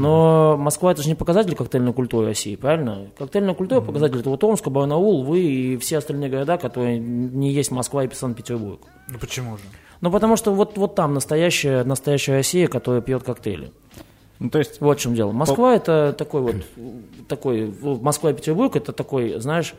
[0.00, 3.08] Но Москва это же не показатель коктейльной культуры России, правильно?
[3.18, 7.70] Коктейльная культура показатель это вот Омск, Барнаул, вы и все остальные города, которые не есть
[7.70, 8.80] Москва и Санкт-Петербург.
[9.08, 9.64] Ну почему же?
[10.00, 13.72] Ну потому что вот, вот там настоящая, настоящая Россия, которая пьет коктейли.
[14.38, 15.32] Ну, то есть Вот в чем дело.
[15.32, 16.56] Москва это такой вот,
[17.28, 19.74] такой, Москва и Петербург это такой, знаешь,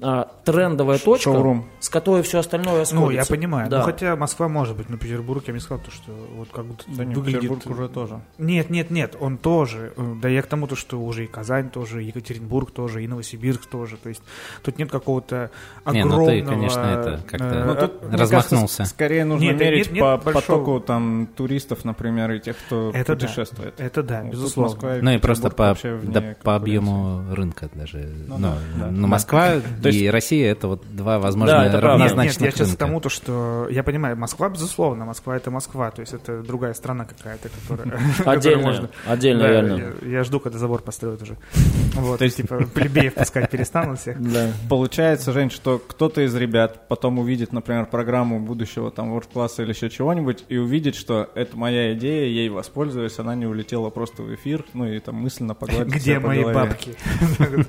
[0.00, 1.66] а, трендовая точка, шоурум.
[1.80, 2.94] с которой все остальное расходится.
[2.94, 3.68] Ну, я понимаю.
[3.68, 3.78] Да.
[3.78, 6.66] Ну, хотя Москва может быть, но Петербург, я бы не сказал, то, что вот как
[6.66, 7.40] будто да выглядит...
[7.40, 8.20] Петербург уже тоже.
[8.38, 9.92] Нет, нет, нет, он тоже.
[9.96, 13.08] Э, Да я к тому, то, что уже и Казань тоже, и Екатеринбург тоже, и
[13.08, 13.96] Новосибирск тоже.
[13.96, 14.22] То есть
[14.62, 15.50] тут нет какого-то
[15.86, 16.30] Не, ну огромного...
[16.30, 18.76] ты, конечно, это как-то- э, Ну, э, тут Мне Размахнулся.
[18.78, 22.56] кажется, скорее нужно Нет, мерить нет, нет по большого- потоку там туристов, например, и тех,
[22.56, 23.74] кто это да, путешествует.
[23.80, 24.72] Это да, Ну, безусловно.
[24.74, 28.08] Москва и Ну и просто по, да, по объему рынка даже.
[28.28, 28.86] Ну, да, да.
[28.90, 29.54] ну, Москва,
[29.90, 32.02] То и есть- Россия это вот два, возможно, Да, это правда.
[32.04, 32.78] Нет, равнозначных нет, я сейчас к рынка.
[32.86, 37.04] тому, то, что я понимаю, Москва, безусловно, Москва это Москва, то есть это другая страна
[37.04, 38.00] какая-то, которая...
[38.24, 39.92] Отдельно, можно- отдельно, реально.
[40.02, 41.36] Я, жду, когда забор построят уже.
[41.94, 44.16] Вот, то есть, типа, плебеев пускать перестанут всех.
[44.28, 44.52] Да.
[44.68, 49.90] Получается, Жень, что кто-то из ребят потом увидит, например, программу будущего там world-класса или еще
[49.90, 54.34] чего-нибудь, и увидит, что это моя идея, я ей воспользуюсь, она не улетела просто в
[54.34, 56.94] эфир, ну и там мысленно погладить Где мои бабки?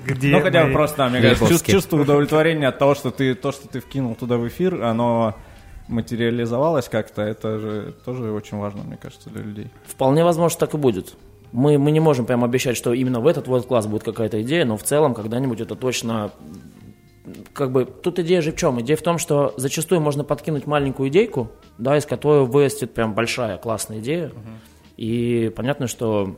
[0.04, 3.68] Где Ну, хотя бы просто, мне кажется, чувство, Удовлетворения от того, что ты, то, что
[3.68, 5.34] ты вкинул туда в эфир, оно
[5.88, 9.68] материализовалось как-то, это же тоже очень важно, мне кажется, для людей.
[9.86, 11.14] Вполне возможно, так и будет.
[11.52, 14.64] Мы, мы не можем прямо обещать, что именно в этот вот класс будет какая-то идея,
[14.64, 16.30] но в целом когда-нибудь это точно...
[17.52, 18.80] Как бы тут идея же в чем?
[18.80, 23.56] Идея в том, что зачастую можно подкинуть маленькую идейку, да, из которой вырастет прям большая
[23.58, 24.32] классная идея.
[24.96, 26.36] И понятно, что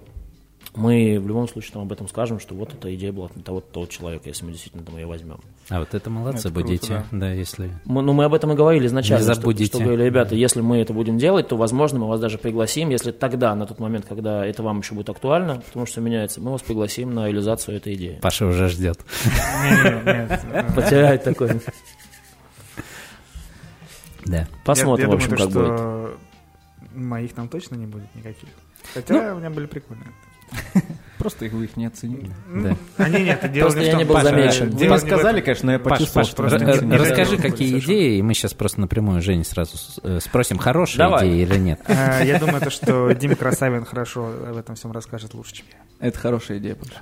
[0.74, 3.60] мы в любом случае там об этом скажем, что вот эта идея была от того
[3.60, 5.38] того человека, если мы действительно там ее возьмем.
[5.68, 7.30] А вот это молодцы Это круто, будете, да.
[7.32, 7.70] если...
[7.84, 9.22] Мы, ну, мы об этом и говорили изначально.
[9.22, 9.66] Не что- забудете.
[9.66, 13.12] Что, говорили, ребята, если мы это будем делать, то, возможно, мы вас даже пригласим, если
[13.12, 16.62] тогда, на тот момент, когда это вам еще будет актуально, потому что меняется, мы вас
[16.62, 18.18] пригласим на реализацию этой идеи.
[18.22, 18.98] Паша уже ждет.
[20.74, 21.60] Потерять такой.
[24.24, 24.48] Да.
[24.64, 25.50] Посмотрим, в общем, как будет.
[25.50, 26.16] что
[26.94, 28.48] моих там точно не будет никаких.
[28.94, 30.08] Хотя у меня были прикольные.
[31.18, 32.32] Просто их вы их не оценили.
[32.52, 32.76] Да.
[32.96, 34.70] Они нет, дело Просто я не был Паша, замечен.
[34.70, 35.42] Вы этом.
[35.42, 39.22] конечно, но я почувствовал, Паш, что не расскажи, какие идеи, и мы сейчас просто напрямую
[39.22, 41.28] Жень сразу э, спросим, хорошие Давай.
[41.28, 41.80] идеи или нет.
[41.86, 46.08] Э, Я думаю, то, что Дима Красавин хорошо в этом всем расскажет лучше, чем я.
[46.08, 47.00] Это хорошая идея, Паша.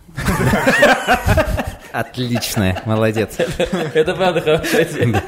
[1.92, 3.36] Отличная, молодец.
[3.38, 5.22] Это правда хорошая идея.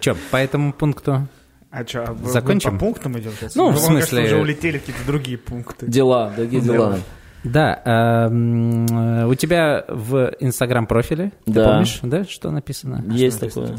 [0.00, 1.28] Че, по этому пункту?
[1.70, 2.72] А что, Закончим?
[2.78, 3.54] по пунктам идем сейчас?
[3.54, 5.86] Ну, в Мы, кажется, смысле- уже улетели какие-то другие пункты.
[5.86, 6.98] Дела, другие дела.
[7.44, 11.68] Да, эм, э, у тебя в инстаграм-профиле, ты Да.
[11.70, 13.04] помнишь, да, что написано?
[13.12, 13.76] Есть такое.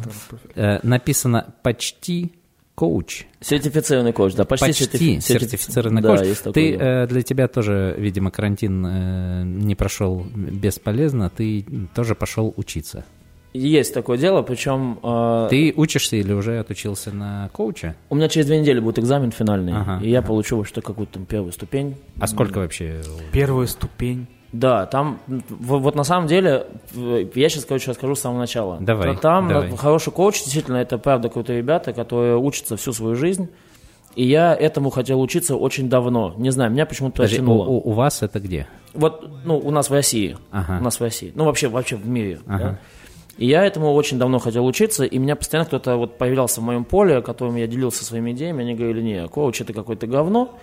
[0.56, 2.32] Э, написано «почти
[2.76, 3.26] коуч».
[3.42, 6.28] Сертифицированный коуч, да, почти, Почти сертифи- сертифицированный Да, коуч.
[6.28, 12.16] есть такое Ты, э, для тебя тоже, видимо, карантин э, не прошел бесполезно, ты тоже
[12.16, 13.04] пошел учиться.
[13.52, 17.96] Есть такое дело, причем э, Ты учишься или уже отучился на коуча?
[18.10, 21.14] у меня через две недели будет экзамен финальный, Ага, и я получу вот что какую-то
[21.14, 21.96] там первую ступень.
[22.20, 23.02] А сколько вообще?
[23.32, 24.28] Первую ступень.
[24.52, 28.78] Да, там, вот на самом деле, я сейчас, короче, расскажу с самого начала.
[28.80, 29.72] Давай, Там давай.
[29.72, 33.50] э, хороший коуч, действительно, это правда крутые ребята, которые учатся всю свою жизнь.
[34.16, 36.34] И я этому хотел учиться очень давно.
[36.38, 37.66] Не знаю, меня почему-то Подожди, тянуло.
[37.68, 38.66] у- у вас это где?
[38.96, 40.36] Вот, ну, у нас в России.
[40.52, 40.78] Ага.
[40.80, 41.32] У нас в России.
[41.36, 42.40] Ну, вообще, вообще в мире.
[42.48, 42.58] Ага.
[42.64, 42.80] да.
[43.40, 46.84] И я этому очень давно хотел учиться, и меня постоянно кто-то вот появлялся в моем
[46.84, 50.60] поле, которым я делился своими идеями, они говорили, не, коуч это какое-то говно.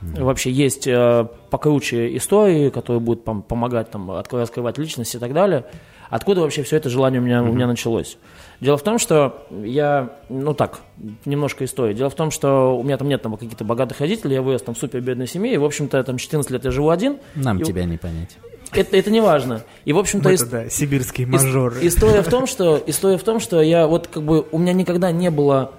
[0.00, 5.66] Вообще есть э, покруче истории, которые будут пом- помогать там, раскрывать личность и так далее.
[6.08, 8.16] Откуда вообще все это желание у меня, у меня началось?
[8.60, 10.80] Дело в том, что я, ну так,
[11.24, 11.94] немножко истории.
[11.94, 14.74] Дело в том, что у меня там нет там каких-то богатых родителей, я вырос там
[14.74, 17.18] в супер бедной семье, и, в общем-то, там 14 лет я живу один.
[17.34, 18.38] Нам И- тебя не понять.
[18.72, 19.62] Это, это не важно.
[19.84, 21.78] И, в общем-то, Ну, ис- это, да, сибирские ис- мажоры.
[21.82, 25.10] история в том, что история в том, что я вот как бы у меня никогда
[25.10, 25.72] не было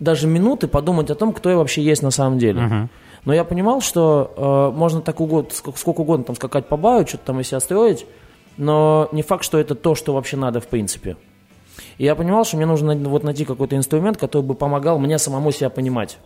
[0.00, 2.88] даже минуты подумать о том, кто я вообще есть на самом деле.
[3.24, 7.06] Но я понимал, что э, можно так угодно, ск- сколько угодно там скакать по баю,
[7.06, 8.04] что-то там из себя строить,
[8.58, 11.16] но не факт, что это то, что вообще надо в принципе.
[11.96, 15.52] И я понимал, что мне нужно вот найти какой-то инструмент, который бы помогал мне самому
[15.52, 16.18] себя понимать.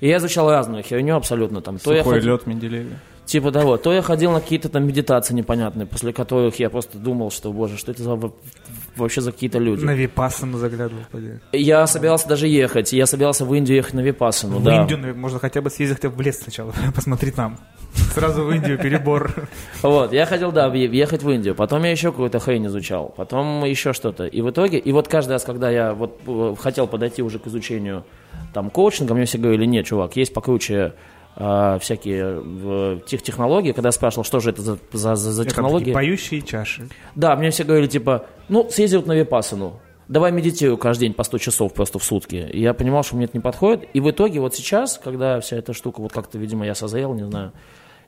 [0.00, 1.60] И я изучал разную херню абсолютно.
[1.60, 2.90] Там, то я Сухой ходил- лед Менделеева.
[3.26, 3.76] Типа того.
[3.78, 7.78] То я ходил на какие-то там медитации непонятные, после которых я просто думал, что, боже,
[7.78, 8.34] что это за, во-
[8.96, 9.82] вообще за какие-то люди.
[9.82, 11.02] На Випассану заглядывал.
[11.10, 11.30] поди.
[11.52, 12.92] Я собирался даже ехать.
[12.92, 14.58] Я собирался в Индию ехать на Випассану.
[14.58, 14.82] в да.
[14.82, 17.58] Индию, наверное, можно хотя бы съездить хотя бы в лес сначала, посмотреть там.
[18.12, 19.32] Сразу в Индию перебор.
[19.82, 21.54] Вот, я хотел, да, в- ехать в Индию.
[21.54, 23.14] Потом я еще какую-то хрень изучал.
[23.16, 24.26] Потом еще что-то.
[24.26, 27.46] И в итоге, и вот каждый раз, когда я вот э, хотел подойти уже к
[27.46, 28.04] изучению
[28.52, 30.92] там коучинга, мне все говорили, нет, чувак, есть покруче
[31.36, 33.72] э, всякие э, тех технологии.
[33.72, 35.92] Когда я спрашивал, что же это за, за, за- Это технологии.
[35.92, 36.88] поющие чаши.
[37.14, 39.80] Да, мне все говорили, типа, ну, съезди вот на Випассану.
[40.06, 42.36] Давай медитирую каждый день по 100 часов просто в сутки.
[42.52, 43.88] И я понимал, что мне это не подходит.
[43.94, 47.24] И в итоге вот сейчас, когда вся эта штука, вот как-то, видимо, я созрел, не
[47.24, 47.52] знаю,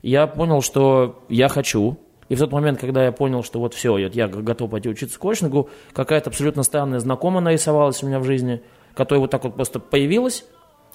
[0.02, 1.96] я понял, что я хочу.
[2.28, 5.18] И в тот момент, когда я понял, что вот все, я, я готов пойти учиться
[5.18, 8.60] коучингу, какая-то абсолютно странная знакомая нарисовалась у меня в жизни,
[8.94, 10.44] которая вот так вот просто появилась,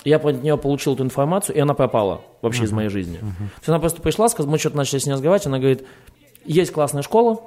[0.03, 3.17] я от нее получил эту информацию, и она пропала вообще из моей жизни.
[3.17, 3.25] То
[3.57, 5.85] есть она просто пришла, сказ- мы что-то начали с ней разговаривать, она говорит,
[6.45, 7.41] есть классная школа,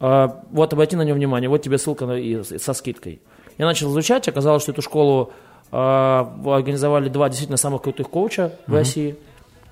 [0.00, 3.20] а, вот обрати на нее внимание, вот тебе ссылка на- и со скидкой.
[3.56, 5.32] Я начал изучать, оказалось, что эту школу
[5.70, 9.16] а, организовали два действительно самых крутых коуча в России.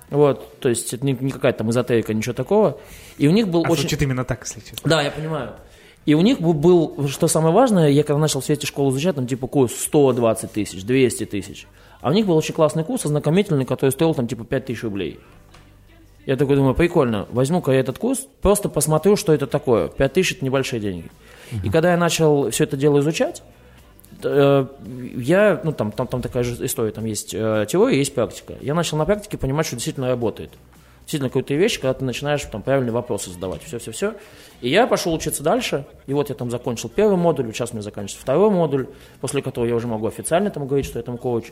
[0.09, 2.77] Вот, то есть это не, не какая-то там эзотерика, ничего такого.
[3.17, 3.81] И у них был А очень...
[3.81, 4.89] звучит именно так, если честно.
[4.89, 5.51] Да, я понимаю.
[6.05, 9.27] И у них был, что самое важное, я когда начал в свете школу изучать, там
[9.27, 11.67] типа курс 120 тысяч, 200 тысяч.
[12.01, 15.19] А у них был очень классный курс, ознакомительный, который стоил там типа 5 тысяч рублей.
[16.25, 19.87] Я такой думаю, прикольно, возьму-ка я этот курс, просто посмотрю, что это такое.
[19.87, 21.09] 5 тысяч– это небольшие деньги.
[21.63, 23.41] И когда я начал все это дело изучать,
[24.23, 24.65] э,
[25.15, 28.55] я, ну там, там, там такая же история, там есть э, теория, есть практика.
[28.61, 30.51] Я начал на практике понимать, что действительно работает.
[31.07, 34.15] Действительно какая-то вещь, когда ты начинаешь там правильные вопросы задавать, все-все-все.
[34.59, 37.83] И я пошел учиться дальше, и вот я там закончил первый модуль, сейчас у меня
[37.83, 38.87] заканчивается второй модуль,
[39.21, 41.45] после которого я уже могу официально там говорить, что я там коуч.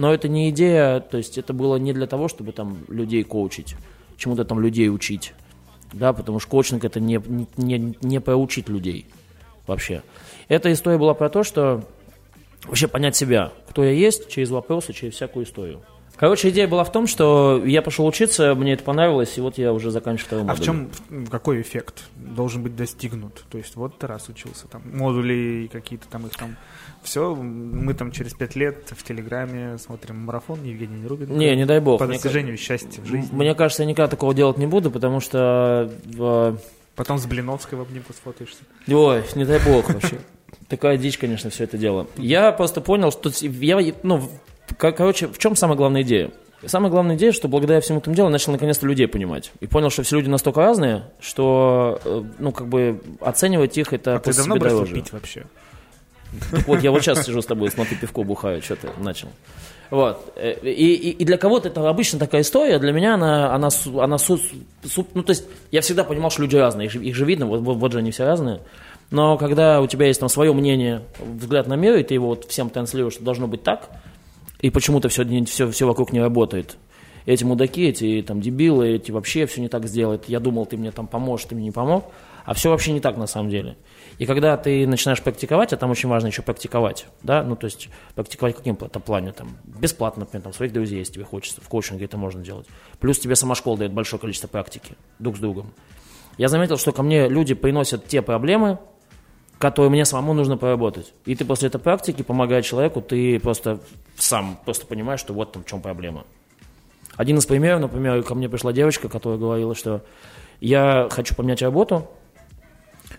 [0.00, 3.76] Но это не идея, то есть это было не для того, чтобы там людей коучить,
[4.16, 5.34] чему-то там людей учить.
[5.92, 7.20] Да, потому что коучинг это не,
[7.58, 9.04] не, не проучить людей
[9.66, 10.02] вообще.
[10.48, 11.84] Эта история была про то, что
[12.64, 15.82] вообще понять себя, кто я есть, через вопросы, через всякую историю.
[16.20, 19.72] Короче, идея была в том, что я пошел учиться, мне это понравилось, и вот я
[19.72, 20.62] уже заканчиваю второй А модуль.
[20.62, 20.90] в чем,
[21.30, 23.42] какой эффект должен быть достигнут?
[23.50, 26.56] То есть вот ты раз учился, там, модули какие-то там их там,
[27.02, 31.38] все, мы там через пять лет в Телеграме смотрим марафон Евгений Рубин.
[31.38, 31.98] Не, не дай бог.
[31.98, 33.30] По Мне достижению счастья в жизни.
[33.34, 35.90] Мне кажется, я никогда такого делать не буду, потому что...
[36.18, 36.56] э,
[36.96, 38.62] Потом с Блиновской в обнимку сфотаешься.
[38.88, 40.18] Ой, не дай бог вообще.
[40.68, 42.08] Такая дичь, конечно, все это дело.
[42.18, 44.28] Я просто понял, что я, ну,
[44.76, 46.30] короче, в чем самая главная идея?
[46.66, 49.50] Самая главная идея, что благодаря всему этому делу я начал наконец-то людей понимать.
[49.60, 54.16] И понял, что все люди настолько разные, что, э, ну, как бы, оценивать их это
[54.16, 54.94] А ты давно бросил дороже.
[54.94, 55.44] пить вообще?
[56.50, 59.28] Так вот, я вот сейчас сижу с тобой, смотрю, пивко бухаю, что ты начал.
[59.90, 60.32] Вот.
[60.36, 64.18] Э, И, и- и для кого-то это обычно такая история, для меня она, она, она
[64.18, 64.38] су-
[64.84, 67.46] су- ну, то есть, я всегда понимал, что люди разные, их же, их же видно,
[67.46, 68.60] вот, вот, вот же они все разные.
[69.10, 72.44] Но когда у тебя есть там свое мнение, взгляд на мир, и ты его вот
[72.44, 73.88] всем транслируешь, что должно быть так,
[74.60, 76.76] и почему-то все, все, все вокруг не работает.
[77.26, 80.28] Эти мудаки, эти там дебилы, эти вообще все не так сделают.
[80.28, 82.10] Я думал, ты мне там поможешь, ты мне не помог.
[82.44, 83.76] А все вообще не так на самом деле.
[84.18, 87.88] И когда ты начинаешь практиковать, а там очень важно еще практиковать, да, ну то есть
[88.14, 92.06] практиковать в каком-то плане, там, бесплатно, например, там, своих друзей, если тебе хочется, в коучинге
[92.06, 92.66] это можно делать.
[92.98, 95.72] Плюс тебе сама школа дает большое количество практики друг с другом.
[96.38, 98.78] Я заметил, что ко мне люди приносят те проблемы,
[99.60, 101.12] которые мне самому нужно поработать.
[101.26, 103.78] И ты после этой практики, помогая человеку, ты просто
[104.16, 106.24] сам просто понимаешь, что вот там в чем проблема.
[107.16, 110.00] Один из примеров, например, ко мне пришла девочка, которая говорила, что
[110.60, 112.08] я хочу поменять работу,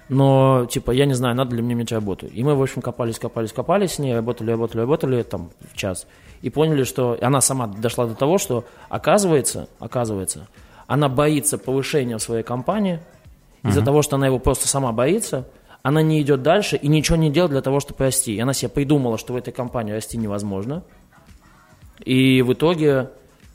[0.09, 2.25] но, типа, я не знаю, надо ли мне менять работу.
[2.25, 6.07] И мы, в общем, копались, копались, копались с ней, работали, работали, работали, там, в час.
[6.41, 10.47] И поняли, что она сама дошла до того, что, оказывается, оказывается,
[10.87, 12.99] она боится повышения в своей компании,
[13.63, 15.47] из-за того, что она его просто сама боится,
[15.83, 18.35] она не идет дальше и ничего не делает для того, чтобы расти.
[18.35, 20.83] И она себе придумала, что в этой компании расти невозможно.
[21.99, 23.09] И в итоге,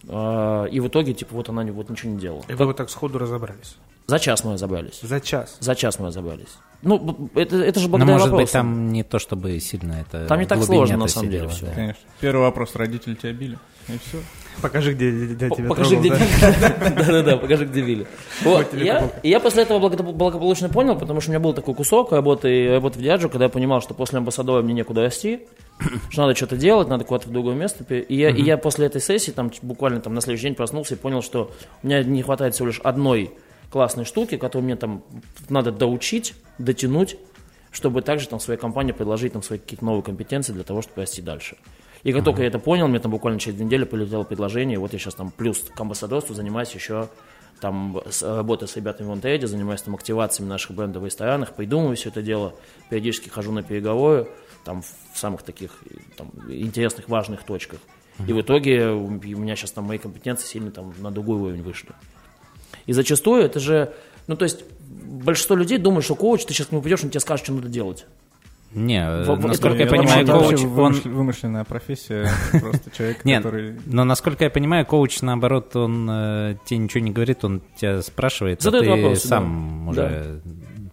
[0.09, 2.45] э, и в итоге, типа, вот она вот ничего не делала.
[2.49, 3.77] И вы вот так сходу разобрались.
[4.07, 5.01] За час мы разобрались.
[5.03, 5.57] За час.
[5.61, 6.57] За час мы разобрались.
[6.83, 8.61] Ну, это, это же Но, благодаря может быть, вопросам.
[8.61, 10.27] там не то чтобы сильно это...
[10.27, 11.67] Там не так сложно, на самом деле, всё.
[11.67, 11.73] да.
[11.73, 12.03] Конечно.
[12.21, 14.19] Первый вопрос, родители тебя били, и все.
[14.63, 16.93] Покажи, где дядя тебя Покажи, трогал, где да?
[16.97, 18.07] Да-да-да, покажи, где били.
[18.43, 22.13] Вот, я, я после этого благо- благополучно понял, потому что у меня был такой кусок
[22.13, 25.41] работы, работы в Диаджо, когда я понимал, что после амбассадора мне некуда расти,
[26.11, 27.85] что надо что-то делать, надо куда-то в другое место.
[27.95, 30.99] И я, и я после этой сессии, там, буквально там, на следующий день проснулся и
[30.99, 31.51] понял, что
[31.83, 33.33] у меня не хватает всего лишь одной
[33.71, 35.03] классной штуки, которую мне там
[35.49, 37.17] надо доучить, дотянуть,
[37.71, 41.21] чтобы также там своей компании предложить там свои какие-то новые компетенции для того, чтобы расти
[41.21, 41.57] дальше.
[42.03, 44.79] И как только я это понял, мне там буквально через две недели полетело предложение, и
[44.79, 47.09] вот я сейчас там плюс к амбассадорству занимаюсь еще
[47.61, 51.97] там с, работой с ребятами в Онтейде, занимаюсь там активациями наших брендов в ресторанах, придумываю
[51.97, 52.55] все это дело,
[52.91, 54.29] периодически хожу на переговоры,
[54.65, 55.83] там в самых таких
[56.17, 57.81] там, интересных, важных точках.
[58.27, 61.63] И в итоге у у меня сейчас там мои компетенции сильно там на другой уровень
[61.63, 61.91] вышли.
[62.87, 63.93] И зачастую это же,
[64.27, 64.65] ну то есть
[65.05, 67.69] большинство людей думают, что коуч, ты сейчас к нему придешь, он тебе скажет, что надо
[67.69, 68.07] делать.
[68.73, 70.73] Не, э, В- в- насколько я я думаю, понимаю, это коуч, вообще он...
[70.93, 72.29] вымыш- вымышленная профессия,
[72.61, 73.77] просто человек, Нет, который...
[73.87, 78.61] но насколько я понимаю, коуч, наоборот, он э, тебе ничего не говорит, он тебя спрашивает,
[78.61, 79.91] Задает а ты вопросы, сам да.
[79.91, 80.41] уже,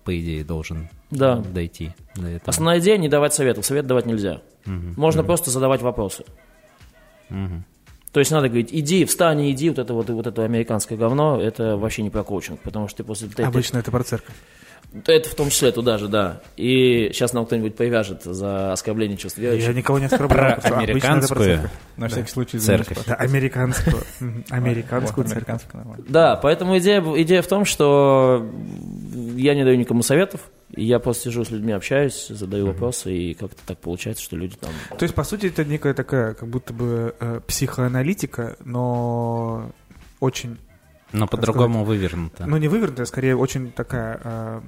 [0.05, 1.37] по идее, должен Да.
[1.37, 2.49] дойти до этого.
[2.49, 3.65] Основная идея не давать советов.
[3.65, 4.41] Совет давать нельзя.
[4.65, 6.23] Можно просто задавать вопросы.
[8.13, 11.41] То есть надо говорить, иди, встань и иди, вот это вот, вот это американское говно,
[11.41, 13.27] это вообще не про коучинг, потому что ты после...
[13.27, 14.35] ты- ты- Обычно это про церковь.
[15.05, 16.41] Это в том числе туда же, да.
[16.55, 19.67] И сейчас нам кто-нибудь повяжет за оскорбление чувств верующих.
[19.67, 20.61] Я никого не оскорбляю.
[20.61, 21.69] Про американскую.
[21.97, 22.97] На всякий случай Церковь.
[23.05, 24.03] Да, американскую.
[24.49, 25.61] Американскую церковь.
[26.07, 28.49] Да, поэтому идея, идея в том, что
[29.35, 30.41] я не даю никому советов,
[30.75, 34.71] я просто сижу с людьми, общаюсь, задаю вопросы, и как-то так получается, что люди там...
[34.97, 39.71] То есть, по сути, это некая такая, как будто бы э, психоаналитика, но
[40.19, 40.57] очень,
[41.13, 42.45] Но по-другому вывернуто.
[42.45, 44.61] ну не вывернутая, скорее очень такая, э,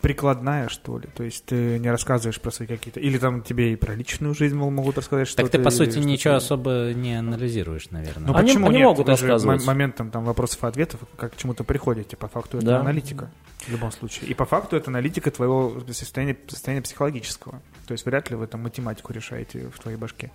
[0.00, 1.08] прикладная, что ли.
[1.14, 3.00] То есть ты не рассказываешь про свои какие-то...
[3.00, 5.98] Или там тебе и про личную жизнь мол, могут рассказать, что Так ты, по сути,
[5.98, 8.28] ничего особо не анализируешь, наверное.
[8.28, 8.86] Ну Они- почему они нет?
[8.86, 9.66] могут Вы же рассказывать.
[9.66, 12.16] моментом там вопросов и ответов как к чему-то приходите.
[12.16, 12.80] По факту это Да.
[12.80, 14.30] аналитика в любом случае.
[14.30, 17.60] И по факту это аналитика твоего состояния, состояния психологического.
[17.86, 20.30] То есть вряд ли вы там математику решаете в твоей башке.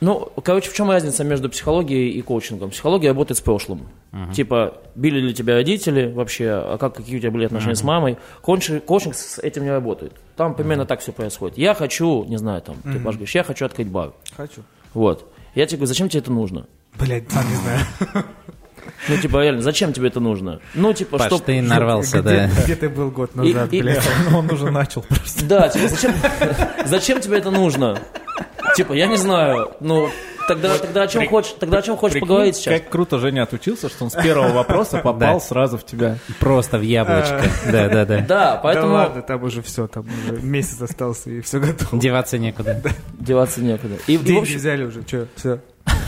[0.00, 2.70] Ну, короче, в чем разница между психологией и коучингом?
[2.70, 3.88] Психология работает с прошлым.
[4.34, 8.16] Типа, били ли тебя родители вообще, а как, какие у тебя были отношения с мамой?
[8.42, 10.12] Коучинг, коучинг с этим не работает.
[10.36, 11.58] Там примерно так все происходит.
[11.58, 14.12] Я хочу, не знаю, там, ты Паш, говоришь, я хочу открыть бар.
[14.36, 14.62] Хочу.
[14.94, 15.30] Вот.
[15.54, 16.66] Я тебе говорю, зачем тебе это нужно?
[16.98, 18.24] Блять, сам не знаю.
[19.08, 20.60] Ну, типа, реально, зачем тебе это нужно?
[20.74, 22.62] Ну, типа, Паш, чтоб- ты нарвался, где, да.
[22.64, 24.02] где ты был год назад, и- блядь?
[24.30, 25.44] Ну, он уже начал просто.
[25.44, 26.12] Да, типа, зачем,
[26.86, 27.98] зачем тебе это нужно?
[28.76, 30.08] Типа, я не знаю, ну,
[30.46, 32.80] тогда, тогда о чем хочешь, тогда о чем хочешь Прикинь, поговорить сейчас?
[32.80, 35.40] Как круто Женя отучился, что он с первого вопроса попал Да.
[35.40, 36.18] сразу в тебя.
[36.38, 37.42] Просто в яблочко.
[37.70, 38.20] Да-да-да.
[38.20, 42.00] Да, поэтому Да ладно, там уже все, там уже месяц остался и все готово.
[42.00, 42.80] Деваться некуда.
[43.18, 43.96] деваться некуда.
[44.06, 45.58] И, и, в Деньги общем, взяли уже, что, все.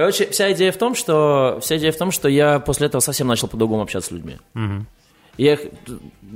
[0.00, 3.26] короче, вся идея в том, что вся идея в том, что я после этого совсем
[3.26, 4.36] начал по-другому общаться с людьми.
[5.36, 5.60] Я их-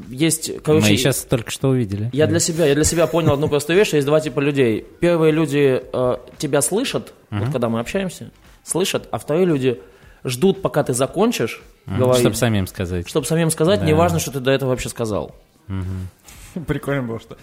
[0.09, 2.09] есть, короче, Мы сейчас только что увидели.
[2.12, 4.87] Я для себя, я для себя понял одну простую вещь, что есть два типа людей.
[5.01, 8.31] Первые люди э, тебя слышат, вот когда мы общаемся,
[8.62, 9.81] слышат, а вторые люди
[10.25, 13.07] ждут, пока ты закончишь говорить, Чтобы самим сказать.
[13.09, 13.87] чтобы самим сказать, Да.
[13.87, 15.35] неважно, что ты до этого вообще сказал.
[16.67, 17.37] Прикольно было, что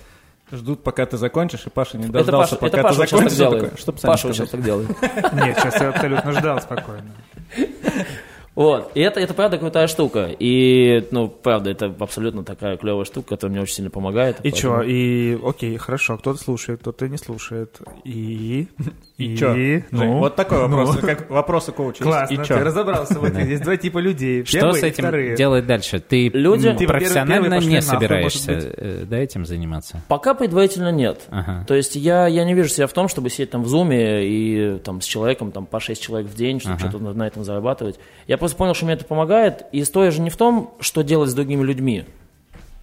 [0.52, 3.08] ждут, пока ты закончишь, и Паша не это дождался, Паша, это пока Паша ты вот
[3.10, 3.86] сейчас так закончишь.
[3.86, 4.00] делает.
[4.00, 4.90] сами Паша сейчас так делает.
[5.34, 7.12] Нет, сейчас я абсолютно ждал спокойно.
[8.54, 8.92] Вот.
[8.96, 10.30] И это, это правда крутая штука.
[10.38, 14.40] И, ну, правда, это абсолютно такая клевая штука, которая мне очень сильно помогает.
[14.40, 14.82] И Поэтому- что?
[14.84, 17.80] И окей, хорошо, кто-то слушает, кто-то не слушает.
[18.04, 18.68] И...
[19.26, 19.54] И чё?
[19.54, 21.08] Жень, Ну, вот такой вопрос, ну.
[21.08, 22.04] как вопросы коуча.
[22.04, 22.64] Классно, И ты чё?
[22.64, 23.20] разобрался.
[23.20, 24.44] Вот есть два типа людей.
[24.46, 26.00] Что с и этим делать дальше?
[26.00, 30.02] Ты Люди- профессионально не собираешься э, да, этим заниматься?
[30.08, 31.22] Пока предварительно нет.
[31.68, 34.78] То есть я, я не вижу себя в том, чтобы сидеть там в зуме и
[34.80, 38.00] там с человеком там по 6 человек в день, чтобы что-то на, этом зарабатывать.
[38.28, 39.66] Я просто понял, что мне это помогает.
[39.72, 42.06] И история же не в том, что делать с другими людьми,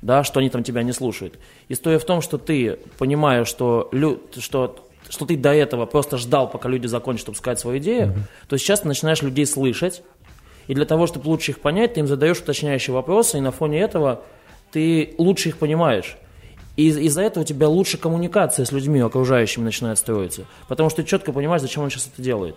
[0.03, 1.39] да, что они там тебя не слушают.
[1.69, 6.49] История в том, что ты, понимая, что, лю- что, что ты до этого просто ждал,
[6.51, 8.15] пока люди закончат, сказать свою идею,
[8.49, 10.03] то сейчас ты начинаешь людей слышать.
[10.67, 13.81] И для того, чтобы лучше их понять, ты им задаешь уточняющие вопросы, и на фоне
[13.81, 14.23] этого
[14.71, 16.17] ты лучше их понимаешь.
[16.77, 20.45] И из- из-за этого у тебя лучше коммуникация с людьми окружающими начинает строиться.
[20.69, 22.57] Потому что ты четко понимаешь, зачем он сейчас это делает.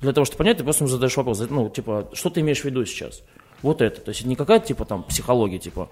[0.00, 1.40] Для того, чтобы понять, ты просто ему задаешь вопрос.
[1.48, 3.22] Ну, типа, что ты имеешь в виду сейчас?
[3.62, 4.00] Вот это.
[4.00, 5.88] То есть это не какая-то, типа, там, психология, типа,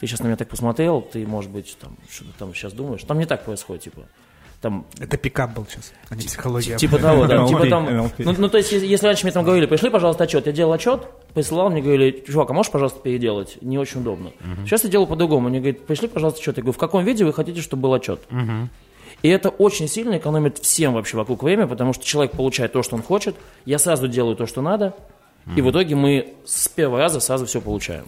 [0.00, 3.02] ты сейчас на меня так посмотрел, ты, может быть, там, что ты там сейчас думаешь.
[3.04, 4.02] Там не так происходит, типа.
[4.64, 6.78] Там, Это пикап был сейчас, а не психология.
[6.78, 7.46] Типа того, да.
[7.48, 10.46] Типа там, ну, ну, то есть, если, если раньше мне там говорили, пришли, пожалуйста, отчет,
[10.46, 11.02] я делал отчет,
[11.34, 13.58] присылал, мне говорили, чувак, а можешь, пожалуйста, переделать?
[13.60, 14.32] Не очень удобно.
[14.64, 15.50] Сейчас я делаю по-другому.
[15.50, 16.56] Мне говорят, пришли, пожалуйста, отчет.
[16.56, 18.22] Я говорю, в каком виде вы хотите, чтобы был отчет?
[19.20, 22.96] И это очень сильно экономит всем вообще вокруг время, потому что человек получает то, что
[22.96, 23.36] он хочет,
[23.66, 24.94] я сразу делаю то, что надо,
[25.56, 28.06] и в итоге мы с первого раза сразу все получаем.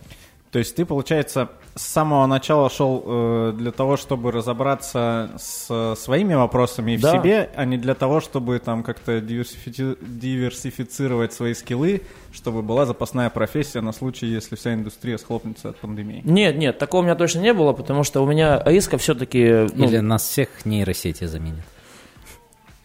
[0.52, 6.34] То есть ты, получается, с самого начала шел э, для того, чтобы разобраться с своими
[6.34, 7.12] вопросами в Да.
[7.18, 13.28] себе, а не для того, чтобы там как-то диверсифи- диверсифицировать свои скиллы, чтобы была запасная
[13.28, 16.22] профессия на случай, если вся индустрия схлопнется от пандемии.
[16.24, 19.66] Нет, нет, такого у меня точно не было, потому что у меня риска все-таки...
[19.74, 21.64] Ну, Или нас всех нейросети заменят?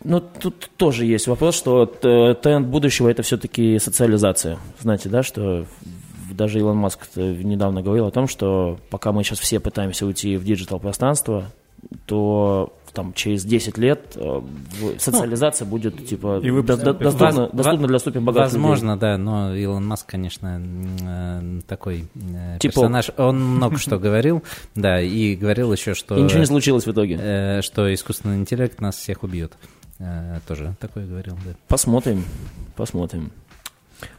[0.03, 4.57] Ну, тут тоже есть вопрос, что т- тренд будущего это все-таки социализация.
[4.79, 6.00] Знаете, да, что в-
[6.33, 10.43] даже Илон Маск недавно говорил о том, что пока мы сейчас все пытаемся уйти в
[10.43, 11.45] digital пространство,
[12.05, 17.87] то там через 10 лет э, в- социализация будет типа И до- до- доступна, доступна
[17.87, 18.61] для супер богатых людей.
[18.61, 20.61] Возможно, да, но Илон Маск, конечно,
[21.01, 23.11] э, такой э, Типа- персонаж.
[23.17, 24.43] Он много что говорил,
[24.75, 27.61] да, и говорил еще, что, И ничего не случилось в итоге.
[27.61, 29.53] что искусственный интеллект нас всех убьет.
[30.47, 31.53] Тоже такое говорил, да.
[31.67, 32.25] Посмотрим,
[32.75, 33.31] посмотрим.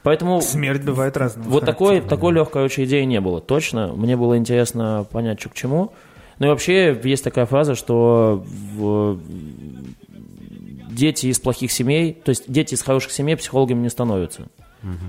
[0.03, 1.47] Поэтому Смерть бывает разная.
[1.49, 3.89] Вот такой, такой легкой очень идеи не было, точно.
[3.89, 5.93] Мне было интересно понять, что к чему.
[6.39, 9.19] Ну и вообще есть такая фраза, что в-
[10.91, 14.49] дети из плохих семей, то есть дети из хороших семей психологами не становятся.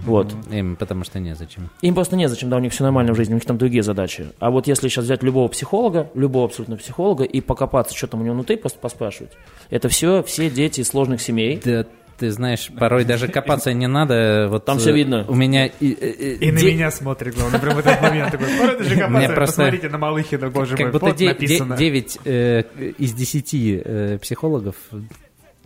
[0.06, 0.32] Вот.
[0.52, 1.70] Им потому что незачем.
[1.82, 4.28] Им просто незачем, да, у них все нормально в жизни, у них там другие задачи.
[4.38, 8.24] А вот если сейчас взять любого психолога, любого абсолютно психолога, и покопаться, что там у
[8.24, 9.32] него внутри, просто поспрашивать,
[9.72, 11.60] это все, все дети из сложных семей.
[11.66, 11.88] Да,
[12.18, 14.48] ты знаешь, порой даже копаться не надо.
[14.50, 15.26] Вот Там всё э, видно.
[15.28, 18.76] У меня и- и- И на меня смотрит, главное, прям в этот момент такой, «Пора
[18.78, 21.78] даже копаться, просто- посмотрите на Малыхина, боже как мой, будто вот де- написано.
[21.78, 22.64] 9 э,
[22.98, 24.76] из 10 э, психологов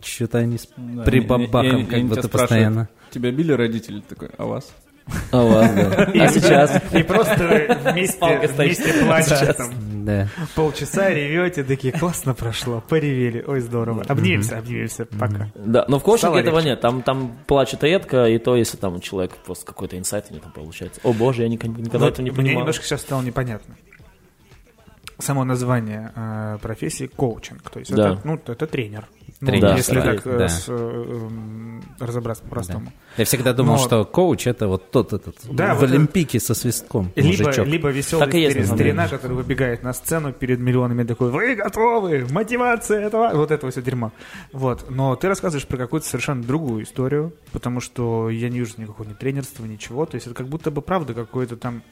[0.02, 2.88] что-то они с Да, прибабахом как будто постоянно.
[3.10, 4.00] Тебя били родители?
[4.08, 4.70] Такой, а вас?
[5.30, 6.04] А у вас, да.
[6.14, 6.82] А сейчас?
[6.92, 9.70] И просто вместе, вместе плачете там.
[10.04, 10.28] Да.
[10.54, 14.04] Полчаса ревете, такие, классно прошло, поревели, ой, здорово.
[14.08, 15.50] Обнимемся, обнимемся, пока.
[15.54, 16.80] Да, но в коучинге Стало этого нет.
[16.80, 20.44] Там, там плачет редко, и то, если там у человека просто какой-то инсайт у него
[20.44, 21.00] там получается.
[21.04, 22.60] О боже, я никогда, этого не Мне понимал.
[22.60, 23.76] немножко сейчас стало непонятно.
[25.18, 28.12] Само название э, профессии коучинг, то есть Да.
[28.12, 29.08] это, ну, это тренер.
[29.40, 30.48] Ну, Тренер, если да, так э, да.
[30.48, 32.92] с, э, эм, разобраться по-простому.
[33.16, 36.54] Я всегда думал, Но- что коуч это вот тот этот Да, в вот Олимпике со
[36.54, 37.12] свистком.
[37.14, 37.66] Либо, мужичок.
[37.66, 42.26] либо веселый Так и есть, старина, который выбегает на сцену перед миллионами такой, вы готовы,
[42.30, 44.10] мотивация этого, вот этого все дерьмо.
[44.52, 49.06] Вот, но ты рассказываешь про какую-то совершенно другую историю, потому что я не вижу никакого
[49.06, 51.82] ни тренерства, ничего, то есть это как будто бы правда какой-то там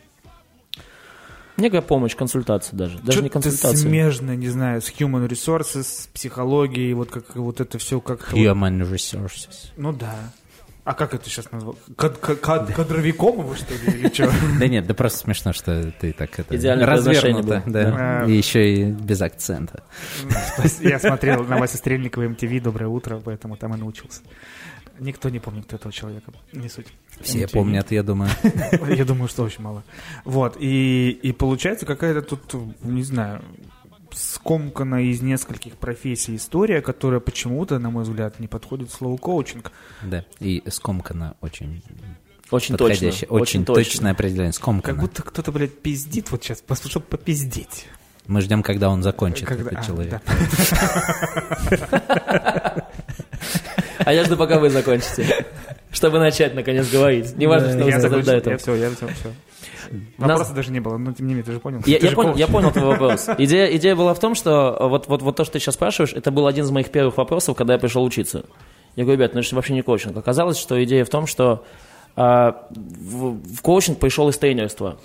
[1.56, 2.98] Некая помощь, консультация даже.
[2.98, 3.76] Даже не что-то консультация.
[3.76, 8.80] смежное, не знаю, с human resources, с психологией, вот как вот это все вот- Human
[8.90, 9.70] resources.
[9.76, 10.14] ну да.
[10.84, 11.76] А как это сейчас назвал?
[11.96, 14.30] Кад- кад- кад- Кадровиком его, что ли, или что?
[14.60, 18.22] Да нет, да просто смешно, что ты так это Идеальное развернуто, да.
[18.22, 18.24] Да.
[18.26, 19.82] И еще и без акцента.
[20.80, 24.20] Я смотрел на Вася Стрельникова MTV «Доброе утро», поэтому там и научился.
[24.98, 26.32] Никто не помнит, кто этого человека.
[26.52, 26.86] Не суть.
[27.20, 27.50] Все MTV.
[27.52, 28.30] помнят, я думаю.
[28.88, 29.84] Я думаю, что очень мало.
[30.24, 30.56] Вот.
[30.60, 33.42] И, и получается какая-то тут, не знаю,
[34.12, 39.72] скомкана из нескольких профессий история, которая почему-то, на мой взгляд, не подходит слову коучинг.
[40.02, 41.82] Да, и скомкано очень
[42.50, 42.94] Очень точно.
[42.94, 43.28] подходящее.
[43.28, 44.52] Очень, точное определение.
[44.52, 44.94] Скомкано.
[44.94, 47.86] Как будто кто-то, блядь, пиздит вот сейчас, чтобы попиздеть.
[48.26, 50.22] Мы ждем, когда он закончит, Когда- этот а, человек.
[51.70, 52.88] да.
[53.98, 55.46] А я жду, пока вы закончите.
[55.90, 57.36] Чтобы начать, наконец, говорить.
[57.36, 58.52] Не важно, что вы Я сказали до закончил, этого.
[58.52, 59.32] я все, я все, все.
[60.18, 61.80] Нас- Вопроса даже не было, но тем не менее, ты же понял.
[61.86, 62.40] Я, Ты я же понял, коуч.
[62.40, 63.28] я понял твой вопрос.
[63.38, 66.30] Идея, идея была в том, что вот, вот, вот то, что ты сейчас спрашиваешь, это
[66.32, 68.44] был один из моих первых вопросов, когда я пришел учиться.
[68.96, 70.16] Я говорю, ребят, ну это вообще не коучинг.
[70.16, 71.64] Оказалось, что идея в том, что
[72.16, 74.98] а, в, в коучинг пришел из тренерства.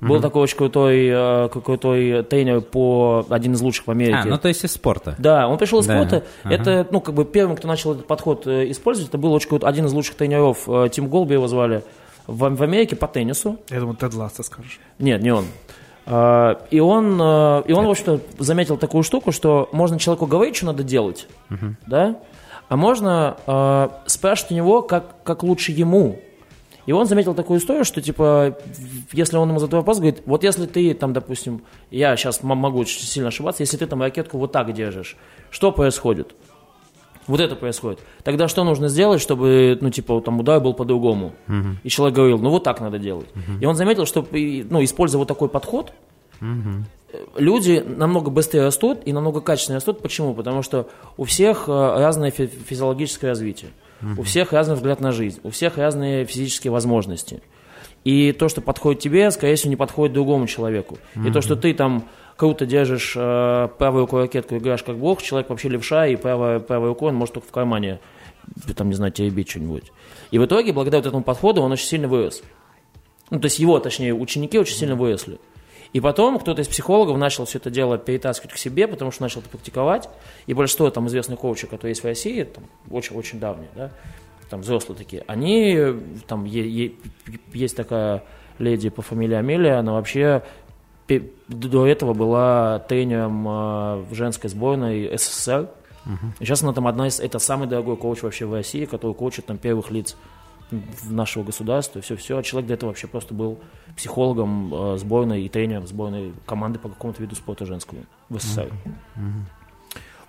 [0.00, 4.18] Был такой очень крутой, э, крутой тренер по один из лучших в Америке.
[4.22, 5.16] А, ну то есть из спорта.
[5.18, 6.24] Да, он пришел из Да, спорта.
[6.44, 6.54] ага.
[6.54, 9.68] Это, ну, как бы первым, кто начал этот подход э, использовать, это был очень крутой-
[9.68, 11.82] один из лучших тренеров, э, Тим Голби его звали,
[12.28, 13.56] в, в Америке по теннису.
[13.70, 14.78] Я думал, Тед Ласса скажешь.
[14.98, 15.46] Нет, не он.
[16.06, 20.82] И он, и он, в общем-то, заметил такую штуку, что можно человеку говорить, что надо
[20.82, 21.26] делать,
[21.86, 22.16] да,
[22.70, 26.18] а можно спрашивать у него, как, как лучше ему.
[26.88, 28.56] И он заметил такую историю, что, типа,
[29.12, 31.60] если он ему задает вопрос, говорит, вот если ты, там, допустим,
[31.90, 35.14] я сейчас могу очень сильно ошибаться, если ты там ракетку вот так держишь,
[35.50, 36.34] что происходит?
[37.26, 37.98] Вот это происходит.
[38.24, 41.34] Тогда что нужно сделать, чтобы, ну, типа, там удар был по-другому?
[41.82, 43.28] И человек говорил, ну, вот так надо делать.
[43.60, 45.92] И он заметил, что, ну, используя вот такой подход,
[46.40, 46.46] э,
[47.36, 50.00] люди намного быстрее растут и намного качественнее растут.
[50.00, 50.32] Почему?
[50.32, 53.72] Потому что у всех э, разное фи- физиологическое развитие.
[54.16, 55.40] У всех разный взгляд на жизнь.
[55.42, 57.42] У всех разные физические возможности.
[58.04, 60.98] И то, что подходит тебе, скорее всего, не подходит другому человеку.
[61.26, 62.04] И то, что ты там
[62.36, 66.88] круто держишь э, правую руку ракетку играешь как бог, человек вообще левша, и правой, правой
[66.90, 67.98] рукой он может только в кармане,
[68.76, 69.90] там, не знаю, теребить что-нибудь.
[70.30, 72.42] И в итоге, благодаря вот этому подходу, он очень сильно вырос.
[73.30, 75.38] Ну, то есть его, точнее, ученики очень сильно выросли.
[75.92, 79.40] И потом кто-то из психологов начал все это дело перетаскивать к себе, потому что начал
[79.40, 80.08] это практиковать.
[80.46, 83.90] И большинство там известных коучей, которые есть в России, там, очень-очень давние, да,
[84.50, 85.78] там взрослые такие, они,
[86.26, 88.24] там есть такая
[88.58, 90.42] леди по фамилии Амелия, она вообще
[91.48, 95.70] до этого была тренером э, в женской сборной СССР.
[96.40, 99.46] И сейчас она там одна из, это самый дорогой коуч вообще в России, который коучит
[99.46, 100.16] там первых лиц
[101.04, 102.38] нашего государства, все-все.
[102.38, 103.58] А человек до этого вообще просто был
[103.96, 108.70] психологом э, сборной и тренером сборной команды по какому-то виду спорта женского в СССР.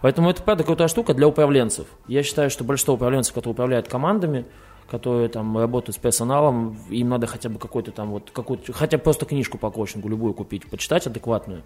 [0.01, 1.87] Поэтому это, правда, крутая штука для управленцев.
[2.07, 4.45] Я считаю, что большинство управленцев, которые управляют командами,
[4.89, 9.03] которые там работают с персоналом, им надо хотя бы какой-то там вот, какую-то, хотя бы
[9.03, 11.63] просто книжку по коучингу любую купить, почитать адекватную,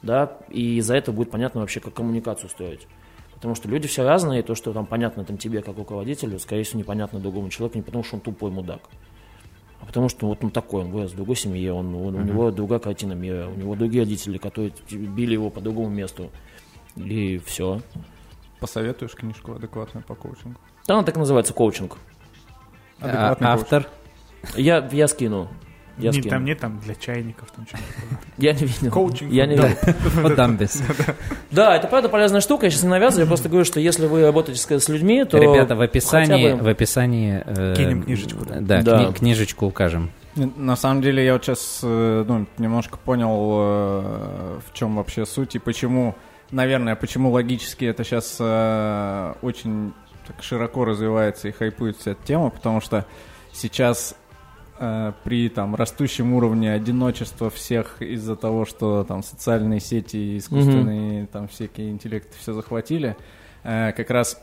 [0.00, 2.86] да, и за это будет понятно вообще, как коммуникацию строить.
[3.42, 6.62] Потому что люди все разные, и то, что там понятно там, тебе как руководителю, скорее
[6.62, 8.82] всего, непонятно другому человеку, не потому что он тупой мудак,
[9.80, 12.52] а потому что вот он такой, он вырос в другой семье, он, он- у него
[12.52, 16.30] другая картина мира, у него другие родители, которые били его по другому месту,
[16.94, 17.80] и все.
[18.60, 20.60] Посоветуешь книжку адекватную по коучингу?
[20.86, 21.96] Да, она так и называется, коучинг.
[23.00, 23.60] А, Адекватный коуч.
[23.60, 23.88] автор?
[24.56, 25.48] Я, я скину.
[25.98, 27.82] Я Не, там нет там для чайников, там что-то.
[28.38, 28.90] Я не видел.
[28.90, 29.30] Коучинг.
[29.30, 29.68] Я не видел.
[30.22, 30.36] Вот.
[31.50, 32.66] Да, это правда полезная штука.
[32.66, 35.76] Я сейчас не навязываю, я просто говорю, что если вы работаете с, людьми, то Ребята,
[35.76, 38.60] в описании, в описании э, Кинем книжечку, да.
[38.60, 38.98] Да, Да.
[39.02, 40.10] кни- книжечку укажем.
[40.34, 45.58] На самом деле я вот сейчас ну, немножко понял, э, в чем вообще суть и
[45.58, 46.14] почему,
[46.50, 49.92] наверное, почему логически это сейчас очень
[50.26, 53.06] так широко развивается и хайпует вся эта тема, потому что
[53.52, 54.21] сейчас э,
[55.24, 61.90] при там растущем уровне одиночества всех из-за того, что там социальные сети, искусственные там всякие
[61.90, 63.16] интеллекты все захватили,
[63.62, 64.42] э, как раз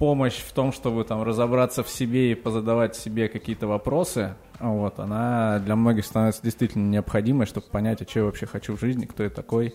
[0.00, 5.58] помощь в том, чтобы там разобраться в себе и позадавать себе какие-то вопросы, вот, она
[5.58, 9.22] для многих становится действительно необходимой, чтобы понять, а что я вообще хочу в жизни, кто
[9.24, 9.74] я такой.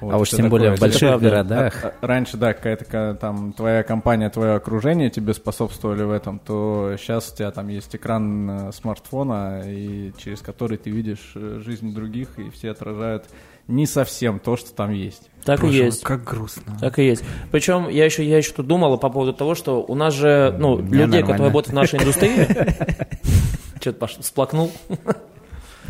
[0.00, 0.88] Вот, а уж тем более в такое.
[0.90, 1.84] больших Это городах.
[1.84, 6.38] А- а- Раньше, да, какая-то ка- там твоя компания, твое окружение тебе способствовали в этом,
[6.38, 11.60] то сейчас у тебя там есть экран э, смартфона, и через который ты видишь э,
[11.62, 13.26] жизнь других, и все отражают
[13.68, 15.30] не совсем то, что там есть.
[15.44, 16.02] Так и Боже, есть.
[16.02, 16.76] Как грустно.
[16.80, 17.22] Так и есть.
[17.52, 20.78] Причем я еще, я еще тут думал по поводу того, что у нас же, ну,
[20.78, 21.20] меня людей, нормально.
[21.20, 22.48] которые работают в нашей индустрии,
[23.80, 24.72] что-то всплакнул.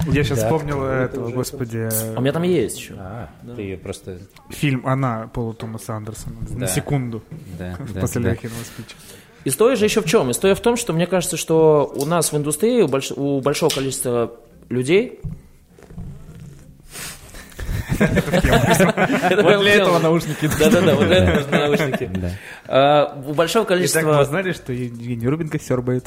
[0.06, 2.94] Я сейчас вспомнил этого, господи, А у меня там есть еще.
[2.98, 4.18] А, ты просто...
[4.48, 6.36] фильм «Она» Пола Томаса Андерсона.
[6.50, 7.22] На секунду.
[7.58, 8.22] Да, да, После.
[8.22, 8.96] Лехиного спича.
[9.44, 10.30] История же еще в чем?
[10.30, 13.70] История в том, что мне кажется, что у нас в индустрии, у, больш- у большого
[13.70, 14.32] количества
[14.68, 15.20] людей...
[17.98, 20.48] Вот для этого наушники.
[20.58, 22.10] Да-да-да, вот для этого нужны наушники.
[22.66, 24.24] А, У большого Итак, вы количества...
[24.24, 26.06] знали, что Евгений Рубинка сербает?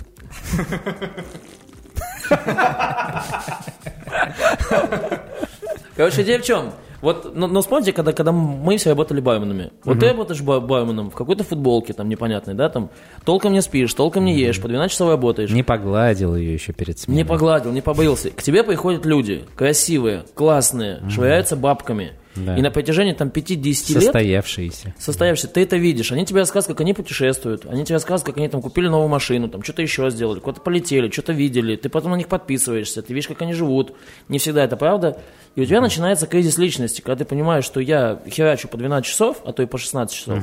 [5.96, 6.74] Короче, идея в чем?
[7.02, 9.72] Вот, ну, ну вспомните, когда, когда мы все работали барменами.
[9.84, 12.90] Вот ты работаешь ба- барменом в какой-то футболке там непонятной, да, там,
[13.26, 15.52] толком не спишь, толком не ешь, по 12 часов работаешь.
[15.52, 17.18] Не погладил ее еще перед сменой.
[17.24, 18.30] Не погладил, не побоился.
[18.30, 22.14] К тебе приходят люди, красивые, классные, швыряются бабками.
[22.36, 22.58] Да.
[22.58, 24.96] И на протяжении там 5-10 лет Состоявшиеся.
[24.98, 26.12] состоявшийся, ты это видишь.
[26.12, 27.66] Они тебе рассказывают, как они путешествуют.
[27.66, 31.10] Они тебе рассказывают, как они там купили новую машину, там что-то еще сделали, куда-то полетели,
[31.12, 31.76] что-то видели.
[31.76, 33.94] Ты потом на них подписываешься, ты видишь, как они живут.
[34.30, 35.20] Не всегда это правда.
[35.56, 39.42] И у тебя начинается кризис личности, когда ты понимаешь, что я херачу по 12 часов,
[39.44, 40.40] а то и по 16 часов,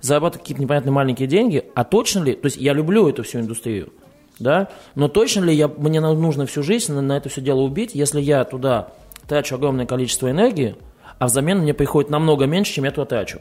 [0.00, 3.92] зарабатываю какие-то непонятные маленькие деньги, а точно ли, то есть я люблю эту всю индустрию,
[4.38, 7.94] да, но точно ли я, мне нужно всю жизнь на, на это все дело убить,
[7.94, 8.92] если я туда
[9.26, 10.76] трачу огромное количество энергии,
[11.18, 13.40] а взамен мне приходит намного меньше, чем я туда трачу.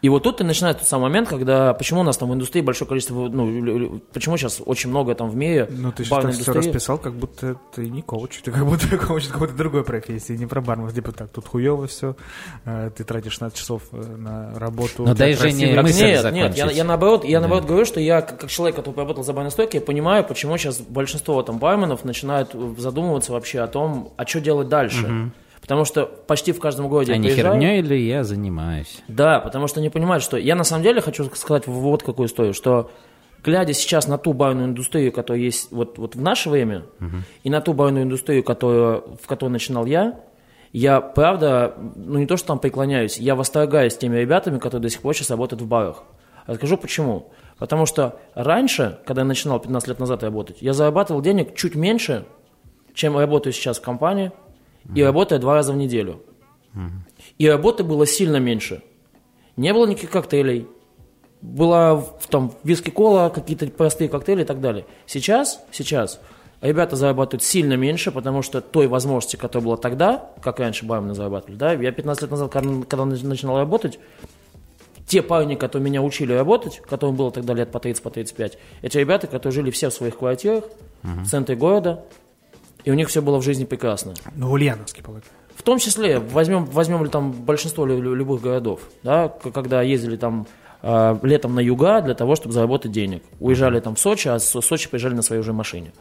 [0.00, 2.60] И вот тут и начинается тот самый момент, когда почему у нас там в индустрии
[2.62, 6.40] большое количество, ну, почему сейчас очень много там в мире Ну, ты же барной так
[6.42, 8.38] все расписал, как будто ты не коуч.
[8.42, 10.94] Ты как будто коуч какой-то другой профессии, не про барменов.
[10.94, 12.14] Типа так, тут хуево все.
[12.96, 15.02] Ты тратишь 16 часов э, на работу.
[15.04, 18.20] Ну, дай красивый- Так мысль нет, нет, я, я наоборот, я наоборот говорю, что я
[18.22, 22.50] как, человек, который поработал за барной стойкой, я понимаю, почему сейчас большинство там барменов начинают
[22.54, 25.32] э, задумываться вообще о том, а что делать дальше.
[25.68, 29.02] Потому что почти в каждом городе А я не приезжаю- херней ли я занимаюсь?
[29.06, 32.54] Да, потому что они понимают, что я на самом деле хочу сказать вот какую историю,
[32.54, 32.90] что
[33.44, 36.84] глядя сейчас на ту барную индустрию, которая есть вот, вот в наше время,
[37.44, 40.18] и на ту барную индустрию, которую, в которой начинал я,
[40.72, 45.02] я правда, ну не то, что там преклоняюсь, я восторгаюсь теми ребятами, которые до сих
[45.02, 46.02] пор сейчас работают в барах.
[46.46, 47.30] Расскажу почему.
[47.58, 52.24] Потому что раньше, когда я начинал 15 лет назад работать, я зарабатывал денег чуть меньше,
[52.94, 54.32] чем работаю сейчас в компании,
[54.94, 56.22] и работаю два раза в неделю.
[57.38, 58.82] И работы было сильно меньше.
[59.56, 60.66] Не было никаких коктейлей.
[61.40, 64.86] Была в- там виски-кола, какие-то простые коктейли и так далее.
[65.06, 66.20] Сейчас, сейчас
[66.60, 71.56] ребята зарабатывают сильно меньше, потому что той возможности, которая была тогда, как раньше бармены зарабатывали,
[71.56, 74.00] да, я 15 лет назад, когда, когда начинал работать,
[75.06, 78.98] те парни, которые меня учили работать, которым было тогда лет по 30, по 35, эти
[78.98, 80.64] ребята, которые жили все в своих квартирах,
[81.02, 82.04] в центре города,
[82.88, 84.14] и у них все было в жизни прекрасно.
[84.34, 85.24] Ну, Ульяновский, полагаю.
[85.54, 90.16] В том числе, возьмем, возьмем ли там большинство лю- лю- любых городов, да, когда ездили
[90.16, 90.46] там
[90.82, 93.22] э, летом на юга для того, чтобы заработать денег.
[93.40, 95.92] Уезжали там в Сочи, а с Сочи приезжали на своей уже машине.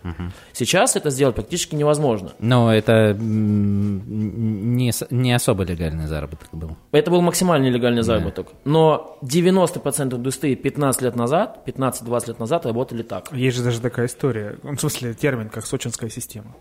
[0.53, 2.29] Сейчас это сделать практически невозможно.
[2.39, 6.77] Но это не, не особо легальный заработок был.
[6.91, 8.47] Это был максимально нелегальный заработок.
[8.65, 13.31] Но 90% индустрии 15 лет назад, 15-20 лет назад работали так.
[13.33, 14.57] Есть же даже такая история.
[14.63, 16.55] Ну, В смысле, термин, как сочинская система.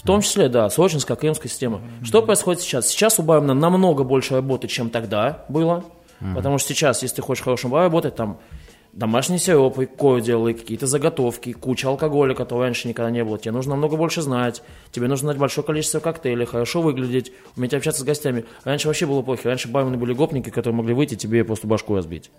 [0.00, 1.82] В том числе, да, сочинская, крымская система.
[2.02, 2.88] Что происходит сейчас?
[2.88, 5.84] Сейчас у бармена намного больше работы, чем тогда было.
[6.34, 8.38] Потому что сейчас, если ты хочешь в хорошем баре работать, там
[8.92, 13.38] домашние сиропы, кордилы, какие-то заготовки, куча алкоголя, которого раньше никогда не было.
[13.38, 14.62] Тебе нужно намного больше знать.
[14.90, 18.46] Тебе нужно знать большое количество коктейлей, хорошо выглядеть, уметь общаться с гостями.
[18.64, 19.42] Раньше вообще было плохо.
[19.44, 22.30] Раньше бармены были гопники, которые могли выйти тебе просто башку разбить.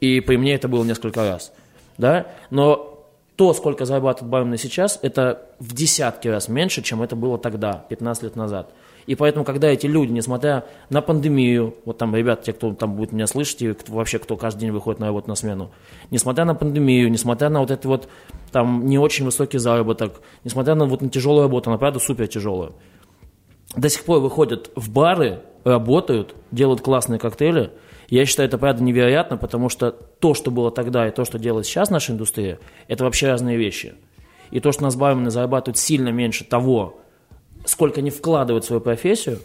[0.00, 1.52] И при мне это было несколько раз.
[1.98, 2.26] Да?
[2.50, 2.95] Но
[3.36, 8.22] то, сколько зарабатывает бармены сейчас, это в десятки раз меньше, чем это было тогда, 15
[8.24, 8.72] лет назад.
[9.06, 13.12] И поэтому, когда эти люди, несмотря на пандемию, вот там ребята, те, кто там будет
[13.12, 15.70] меня слышать, и кто, вообще кто каждый день выходит на работу на смену,
[16.10, 18.08] несмотря на пандемию, несмотря на вот это вот
[18.50, 22.72] там не очень высокий заработок, несмотря на вот на тяжелую работу, она правда супер тяжелая,
[23.76, 27.70] до сих пор выходят в бары, работают, делают классные коктейли.
[28.08, 31.66] Я считаю, это правда невероятно, потому что то, что было тогда, и то, что делает
[31.66, 33.94] сейчас наша индустрия, это вообще разные вещи.
[34.52, 37.00] и то, что у нас бармены зарабатывают сильно меньше того,
[37.64, 39.40] сколько они вкладывают в свою профессию,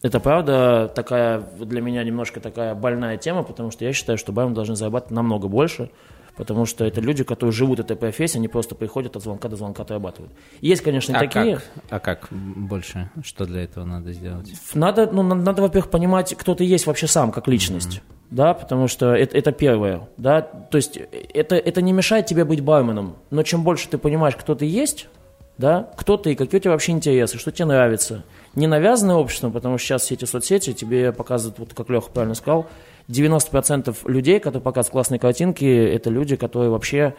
[0.00, 4.54] это правда такая для меня немножко такая больная тема, потому что я считаю, что бармены
[4.54, 5.90] должны зарабатывать намного больше,
[6.38, 9.82] потому что это люди, которые живут этой профессией, они просто приходят от звонка до звонка
[9.82, 10.32] отрабатывают.
[10.60, 11.56] Есть, конечно, и А такие.
[11.56, 11.64] как?
[11.90, 13.10] А как больше?
[13.22, 14.50] Что для этого надо сделать?
[14.72, 18.00] Надо, ну, надо, надо, во-первых, понимать, кто ты есть вообще сам, как личность.
[18.30, 20.98] Да, потому что это, это первое, да, то есть
[21.32, 25.08] это, это не мешает тебе быть барменом, но чем больше ты понимаешь, кто ты есть,
[25.56, 28.24] да, кто ты и какие у тебя вообще интересы, что тебе нравится,
[28.54, 32.34] не навязанное обществом, потому что сейчас все эти соцсети тебе показывают, вот как Леха правильно
[32.34, 32.66] сказал,
[33.08, 37.14] 90% людей, которые показывают классные картинки, это люди, которые вообще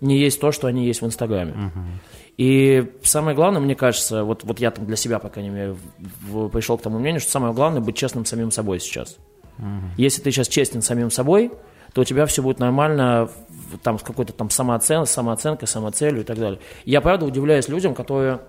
[0.00, 1.70] не есть то, что они есть в Инстаграме.
[2.38, 6.46] И самое главное, мне кажется, вот, вот я там для себя, по крайней мере, в-
[6.46, 9.18] в- пришел к тому мнению, что самое главное быть честным самим собой сейчас.
[9.98, 11.52] Если ты сейчас честен самим собой,
[11.92, 13.28] то у тебя все будет нормально,
[13.82, 16.60] там, с какой-то там самооцен, самооценкой, самоцелью и так далее.
[16.86, 18.40] Я, правда, удивляюсь людям, которые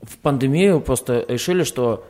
[0.00, 2.06] в пандемию просто решили, что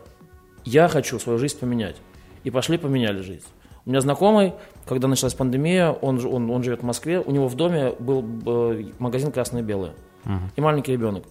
[0.64, 1.96] я хочу свою жизнь поменять.
[2.44, 3.44] И пошли поменяли жизнь.
[3.84, 4.54] У меня знакомый,
[4.86, 8.84] когда началась пандемия, он, он, он живет в Москве, у него в доме был э,
[8.98, 9.92] магазин «Красное и белое».
[10.54, 11.24] И маленький ребенок.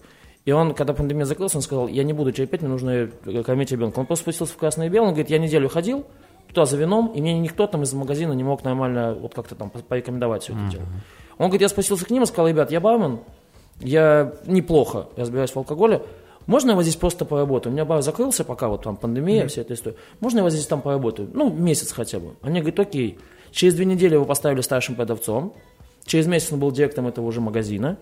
[0.44, 3.72] И он, когда пандемия закрылась, он сказал, я не буду терпеть, мне нужно э, кормить
[3.72, 4.00] ребенка.
[4.00, 6.04] Он просто спустился в «Красное и белое», он говорит, я неделю ходил
[6.48, 9.70] туда за вином, и мне никто там из магазина не мог нормально вот как-то там
[9.70, 10.84] по- порекомендовать все это дело.
[11.38, 13.20] Он говорит, я спустился к ним и сказал, ребят, я бармен,
[13.80, 16.02] я неплохо разбираюсь в алкоголе,
[16.46, 17.72] можно я вот здесь просто поработаю?
[17.72, 19.96] У меня бар закрылся, пока вот там пандемия, вся эта история.
[20.20, 21.30] Можно я вот здесь там поработаю?
[21.32, 22.34] Ну, месяц хотя бы.
[22.42, 23.18] Они говорят, окей.
[23.50, 25.54] Через две недели его поставили старшим продавцом.
[26.04, 27.96] Через месяц он был директором этого уже магазина.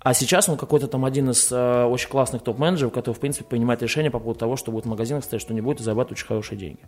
[0.00, 3.82] А сейчас он какой-то там один из э, очень классных топ-менеджеров, который, в принципе, принимает
[3.82, 6.28] решение по поводу того, что будет в магазинах стоять, что не будет, и зарабатывать очень
[6.28, 6.78] хорошие деньги.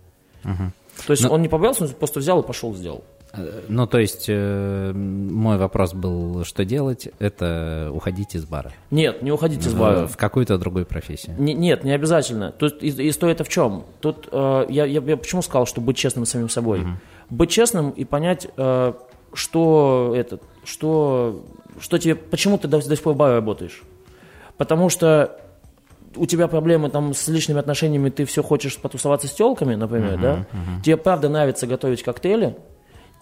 [0.45, 3.03] То есть Но- он не побоялся, он просто взял и пошел сделал.
[3.35, 7.09] Э, Ну, то есть, э, мой вопрос был, что делать?
[7.19, 8.73] Это уходить из бара.
[8.91, 10.07] Нет, не уходите из бара.
[10.07, 11.37] В какую-то другую профессию.
[11.39, 12.53] Не- нет, не обязательно.
[12.53, 13.85] Тут и- история-то в чем?
[14.01, 16.87] Тут э, я, я, я почему сказал, что быть честным с самим собой?
[17.31, 18.93] Быть честным и понять, э,
[19.35, 21.45] что этот, что,
[21.81, 23.83] что тебе, почему ты до, до сих пор в баре работаешь?
[24.57, 25.39] Потому что
[26.17, 30.47] у тебя проблемы там с личными отношениями, ты все хочешь потусоваться с телками, например, да?
[30.83, 32.57] Тебе правда нравится готовить коктейли,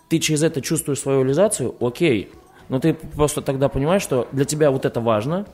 [0.09, 2.31] ты через это чувствуешь свою реализацию, окей.
[2.69, 5.47] Но ты просто тогда понимаешь, что для тебя вот это важно,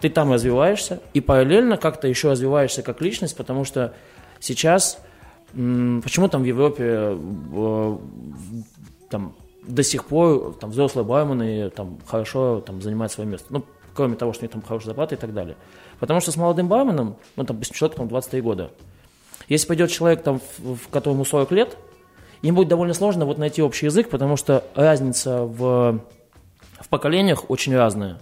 [0.00, 3.94] ты там развиваешься, и параллельно как-то еще развиваешься как личность, потому что
[4.38, 4.98] сейчас,
[5.52, 7.18] почему там в Европе
[7.54, 7.98] э,
[9.10, 9.34] там
[9.66, 13.46] до сих пор там взрослые бармены там хорошо там занимают свое место.
[13.50, 15.56] Ну, кроме того, что у них там хорошая зарплата и так далее.
[15.98, 18.70] Потому что с молодым барменом, ну, там, человек там 23 года,
[19.48, 21.76] если пойдет человек, там, в, в которому 40 лет,
[22.42, 26.00] им будет довольно сложно вот найти общий язык, потому что разница в,
[26.80, 28.18] в поколениях очень разная.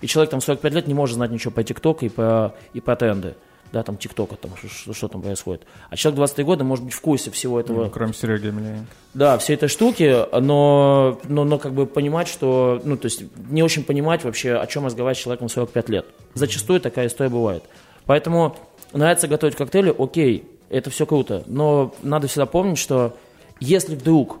[0.00, 2.80] И человек там в 45 лет не может знать ничего про ТикТок и про, и
[2.80, 3.34] про тренды.
[3.70, 5.64] Да, там ТикТока, там, что, что- там происходит.
[5.90, 7.84] А человек 23 года может быть в курсе всего этого.
[7.84, 8.90] Ну, кроме Сереги Емельяненко.
[9.12, 13.62] Да, все этой штуки, но, но, но как бы понимать, что, ну, то есть не
[13.62, 16.06] очень понимать вообще, о чем разговаривать с человеком в 45 лет.
[16.32, 17.62] Зачастую такая история бывает.
[18.06, 18.56] Поэтому
[18.94, 23.14] нравится готовить коктейли, окей, это все круто, но надо всегда помнить, что
[23.60, 24.40] если вдруг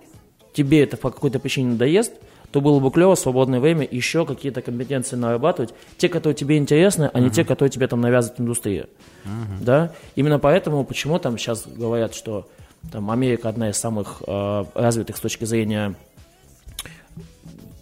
[0.52, 2.12] тебе это по какой-то причине надоест,
[2.50, 7.10] то было бы клево в свободное время еще какие-то компетенции нарабатывать, те, которые тебе интересны,
[7.12, 8.86] а не те, которые тебе там навязывает индустрия.
[9.60, 9.92] Да?
[10.16, 12.48] Именно поэтому, почему там сейчас говорят, что
[12.90, 15.94] там Америка одна из самых э, развитых с точки зрения,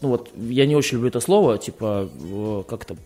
[0.02, 2.96] ну вот, я не очень люблю это слово, типа, э, как-то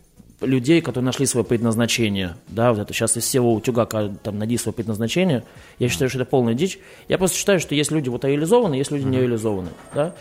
[0.40, 4.74] людей, которые нашли свое предназначение, да, вот это сейчас из всего утюга там найди свое
[4.74, 5.44] предназначение,
[5.78, 6.78] я считаю, что это полная дичь.
[7.08, 10.14] Я просто считаю, что есть люди вот реализованы, есть люди не реализованы, да.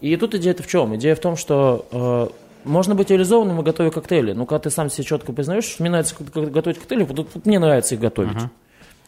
[0.00, 0.96] И тут идея-то в чем?
[0.96, 2.28] Идея в том, что э,
[2.64, 4.32] можно быть реализованным и готовить коктейли.
[4.32, 7.58] Но когда ты сам себе четко признаешь, что мне нравится готовить коктейли, вот, вот мне
[7.58, 8.38] нравится их готовить.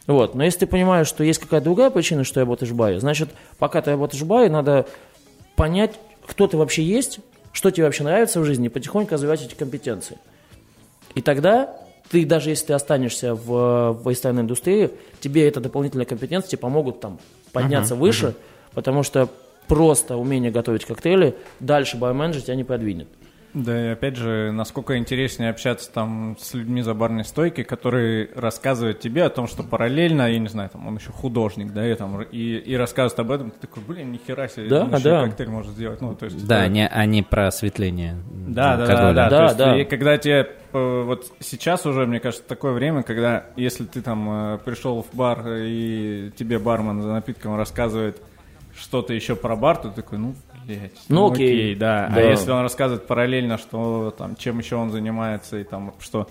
[0.05, 0.35] Вот.
[0.35, 3.29] Но если ты понимаешь, что есть какая-то другая причина, что ты работаешь в баре, значит,
[3.57, 4.85] пока ты работаешь в баре, надо
[5.55, 7.19] понять, кто ты вообще есть,
[7.53, 10.17] что тебе вообще нравится в жизни, и потихоньку развивать эти компетенции.
[11.15, 11.73] И тогда
[12.09, 14.91] ты, даже если ты останешься в, в ресторанной индустрии,
[15.21, 17.19] тебе эта дополнительная компетенция тебе помогут там
[17.53, 18.35] подняться выше,
[18.73, 19.29] потому что
[19.67, 23.07] просто умение готовить коктейли дальше барменджер тебя не продвинет.
[23.53, 28.99] Да, и опять же, насколько интереснее общаться там с людьми за барной стойкой, которые рассказывают
[28.99, 32.21] тебе о том, что параллельно, я не знаю, там он еще художник, да, и, там,
[32.23, 35.25] и, и рассказывает об этом, ты такой, блин, нихера себе, Да, да.
[35.27, 36.47] коктейль может сделать, ну, то есть...
[36.47, 39.29] Да, это- не, а не про осветление Да, да, да, да.
[39.29, 39.79] Да, То есть, да.
[39.81, 44.55] и когда тебе э, вот сейчас уже, мне кажется, такое время, когда если ты там
[44.55, 48.19] э, пришел в бар и тебе бармен за напитком рассказывает
[48.75, 50.33] что-то еще про бар, то ты такой, ну,
[51.09, 51.75] Ну, окей.
[51.75, 52.09] да.
[52.09, 52.15] Да.
[52.15, 56.27] А если он рассказывает параллельно, что там, чем еще он занимается, и там, что,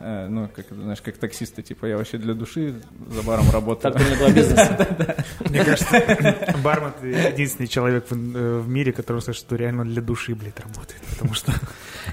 [0.00, 2.74] ну, как, знаешь, как таксисты, типа, я вообще для души
[3.08, 3.92] за баром работаю.
[3.92, 4.86] Так два бизнеса.
[5.48, 10.34] Мне кажется, бармен— это единственный человек в, э, мире, который скажет, что реально для души,
[10.34, 11.00] блядь, работает.
[11.10, 11.52] Потому что...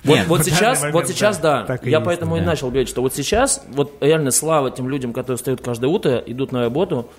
[0.03, 1.67] Вот, сейчас, вот сейчас, да.
[1.83, 5.61] я поэтому и начал говорить, что вот сейчас, вот реально слава тем людям, которые встают
[5.61, 7.09] каждое утро, идут на работу,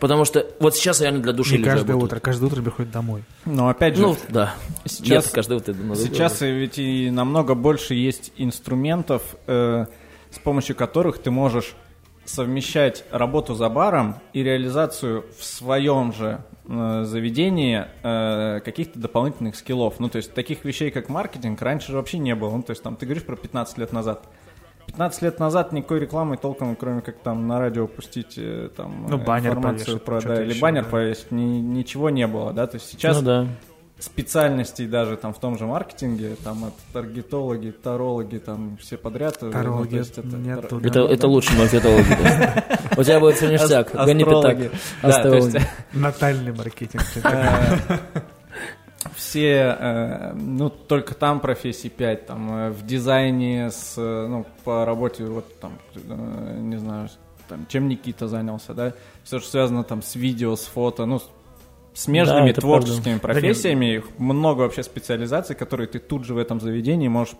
[0.00, 2.02] потому что вот сейчас реально для души Не каждое работают.
[2.04, 3.22] утро, каждое утро приходит домой.
[3.44, 4.54] Но опять же, Ну, да.
[4.84, 9.86] Сейчас- каждое утро Сейчас ведь и намного больше есть инструментов, э,
[10.32, 11.74] с помощью которых ты можешь
[12.24, 19.98] совмещать работу за баром и реализацию в своем же э, заведении э, каких-то дополнительных скиллов.
[19.98, 22.56] Ну, то есть таких вещей, как маркетинг, раньше же вообще не было.
[22.56, 24.24] Ну, то есть там ты говоришь про 15 лет назад.
[24.86, 29.18] 15 лет назад никакой рекламы толком, кроме как там на радио пустить э, там Ну,
[29.18, 30.90] э, баннер информацию повешать, про, да, или еще, баннер да.
[30.90, 33.46] повесить, ни- ничего не было, да, то есть сейчас Ну да.
[34.02, 39.38] Специальностей даже там в том же маркетинге, там это таргетологи, тарологи, там все подряд.
[39.40, 40.80] ну, Тарологи есть это нет тар-.
[40.84, 42.04] Это, это лучший маркетолог.
[42.08, 42.64] да.
[42.96, 43.92] У тебя будет все ништяк.
[43.94, 44.64] Гони астрологи.
[44.64, 44.80] пятак.
[45.02, 45.68] Да, то есть, Астрологи.
[45.92, 47.02] Натальный маркетинг.
[47.22, 47.98] э,
[49.14, 55.24] все, э, ну, только там профессий 5, там, э, в дизайне, с, ну, по работе,
[55.24, 57.08] вот, там, не знаю,
[57.48, 61.20] там, чем Никита занялся, да, все, что связано, там, с видео, с фото, ну,
[61.94, 67.08] смежными это творческими профессиями, их много вообще специализаций, которые ты тут же в этом заведении
[67.08, 67.34] можешь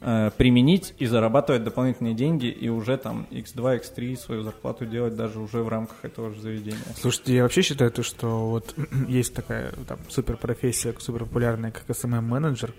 [0.00, 5.40] э, применить и зарабатывать дополнительные деньги, и уже там x2, x3 свою зарплату делать даже
[5.40, 6.78] уже в рамках этого же заведения.
[7.00, 8.74] Слушайте, я вообще считаю, то, что вот
[9.08, 12.74] есть такая там суперпрофессия, суперпопулярная, как SMM-менеджер,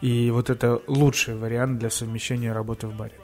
[0.00, 3.14] и вот это лучший вариант для совмещения работы в баре.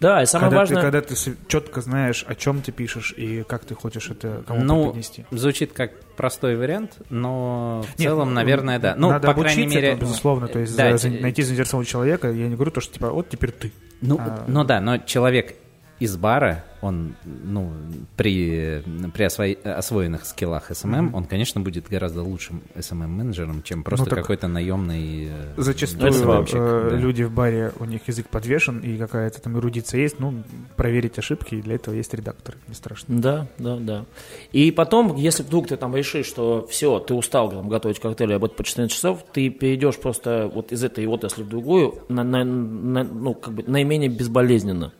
[0.00, 0.76] Да, и самое когда, важное...
[0.76, 1.14] ты, когда ты
[1.48, 5.24] четко знаешь, о чем ты пишешь и как ты хочешь это кому-то Ну, поднести.
[5.32, 8.94] звучит как простой вариант, но в Нет, целом, ну, наверное, да.
[8.96, 9.88] Ну, Надо по крайней мере...
[9.88, 13.10] этому, безусловно, то есть Да, за- найти заинтересованного человека, я не говорю то, что типа
[13.10, 13.72] вот теперь ты.
[14.00, 15.56] Ну, А- ну да, но человек
[16.00, 17.72] из бара, он, ну,
[18.16, 24.14] при, при освои- освоенных скиллах SMM, он, конечно, будет гораздо лучшим SMM-менеджером, чем просто Ну
[24.16, 25.28] какой-то наемный...
[25.28, 26.96] э, Зачастую SMM-щик, э, да.
[26.96, 30.44] люди в баре, у них язык подвешен, и какая-то там эрудиция есть, ну,
[30.76, 33.20] проверить ошибки, и для этого есть редактор, не страшно.
[33.20, 34.04] Да, да, да.
[34.52, 38.56] И потом, если вдруг ты там решишь, что все, ты устал там, готовить коктейли, работать
[38.56, 43.02] по 14 часов, ты перейдешь просто вот из этой отрасли в другую, на, на- на-
[43.04, 44.92] ну, как бы наименее безболезненно.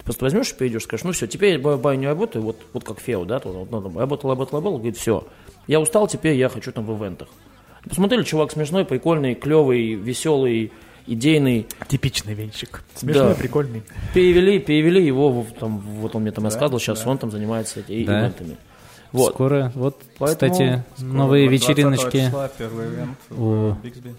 [0.00, 2.84] Ты просто возьмешь и перейдешь, скажешь, ну все, теперь я баю не работаю, вот, вот
[2.84, 5.26] как Фео, да, тут, вот, ну, там, работал, работал, работал, говорит, все,
[5.66, 7.28] я устал, теперь я хочу там в ивентах.
[7.88, 10.72] Посмотрели, чувак смешной, прикольный, клевый, веселый,
[11.06, 12.82] идейный, Типичный венчик.
[12.94, 13.34] Смешной, Да.
[13.34, 13.82] прикольный.
[14.14, 18.04] перевели, перевели его, в- там, вот он мне там рассказывал, сейчас он там занимается этими
[18.04, 18.20] Да.
[18.20, 18.56] ивентами.
[19.12, 19.34] Вот.
[19.34, 22.26] Скоро, вот, Поэтому кстати, Скоро, новые вот 20 вечериночки.
[22.26, 23.76] числа первый ивент в.
[23.82, 24.14] Бигсби.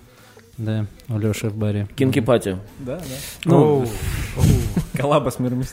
[0.57, 1.88] Да, у Леши в баре.
[1.95, 2.57] Кинки пати.
[2.80, 3.03] Да, да.
[3.45, 3.88] Ну.
[4.98, 5.64] Коллаба с миром.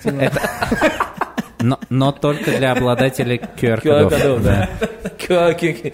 [1.60, 4.42] Но, но только для обладателей QR-кодов, QR-кодов.
[4.44, 4.70] да.
[5.28, 5.92] QR-кинки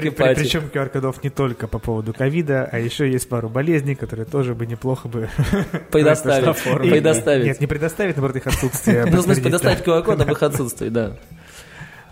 [0.00, 0.38] при- пати.
[0.38, 4.66] Причем QR-кодов не только по поводу ковида, а еще есть пару болезней, которые тоже бы
[4.66, 5.28] неплохо бы...
[5.90, 6.56] Предоставить.
[6.62, 7.44] Предоставить.
[7.44, 9.04] Нет, не предоставить, наоборот, их отсутствие.
[9.06, 11.08] Ну, в смысле, предоставить QR-код об их отсутствии, да.
[11.08, 11.16] да.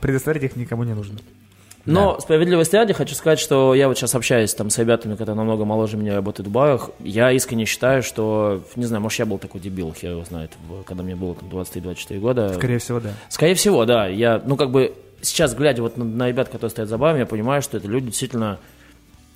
[0.01, 1.19] Предоставить их никому не нужно.
[1.85, 5.65] Но справедливости ради хочу сказать, что я вот сейчас общаюсь там с ребятами, которые намного
[5.65, 6.91] моложе меня работают в барах.
[7.01, 10.53] Я искренне считаю, что, не знаю, может, я был такой дебил, хер его знает,
[10.87, 12.55] когда мне было там 23-24 года.
[12.55, 13.11] Скорее всего, да.
[13.29, 14.07] Скорее всего, да.
[14.07, 17.27] Я, ну, как бы, сейчас, глядя вот на, на ребят, которые стоят за барами, я
[17.27, 18.59] понимаю, что это люди действительно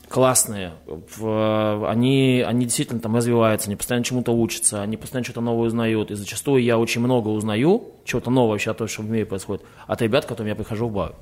[0.09, 0.73] классные.
[1.21, 6.11] Они, они действительно там развиваются, они постоянно чему-то учатся, они постоянно что-то новое узнают.
[6.11, 9.65] И зачастую я очень много узнаю, чего-то нового вообще от того, что в мире происходит,
[9.87, 11.15] от ребят, к которым я прихожу в бар.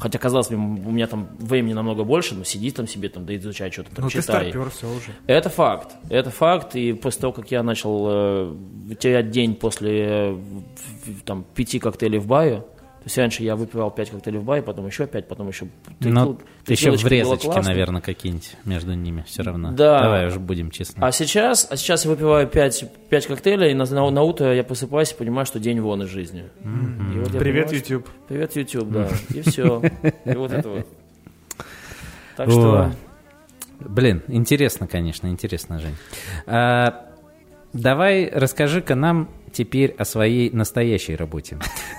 [0.00, 3.34] Хотя, казалось бы, у меня там времени намного больше, но сиди там себе, там, да
[3.36, 4.50] изучай что-то, там, Ну, ты читай.
[4.50, 5.12] старпер, все уже.
[5.26, 5.96] Это факт.
[6.08, 6.76] Это факт.
[6.76, 8.54] И после того, как я начал э,
[8.98, 10.38] терять день после э,
[11.24, 12.64] там, пяти коктейлей в баре,
[13.00, 15.68] то есть раньше я выпивал пять коктейлей в баре, потом еще пять, потом еще...
[16.00, 19.72] Ну, еще килочки было врезочки, наверное, какие-нибудь между ними все равно.
[19.72, 20.00] Да.
[20.02, 21.02] Давай уже будем честны.
[21.02, 24.62] А сейчас, а сейчас я выпиваю пять, пять коктейлей, и на, на, на утро я
[24.64, 26.44] просыпаюсь и понимаю, что день вон из жизни.
[26.62, 28.08] И вот Привет, понимаю, что- YouTube.
[28.28, 29.08] Привет, YouTube, да.
[29.30, 29.82] И все.
[30.26, 30.86] И вот это вот.
[32.36, 32.92] Так что...
[33.80, 35.96] Блин, интересно, конечно, интересно, Жень.
[36.46, 37.06] А,
[37.72, 41.58] давай расскажи-ка нам теперь о своей настоящей работе.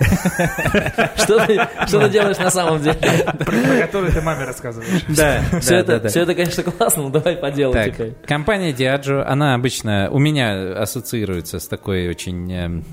[1.16, 2.98] Что ты, делаешь на самом деле?
[3.38, 5.04] Про который ты маме рассказываешь.
[5.08, 8.14] Да, Все это, все это, конечно, классно, но давай по делу Так, теперь.
[8.26, 12.84] компания Diageo, она обычно у меня ассоциируется с такой очень эм,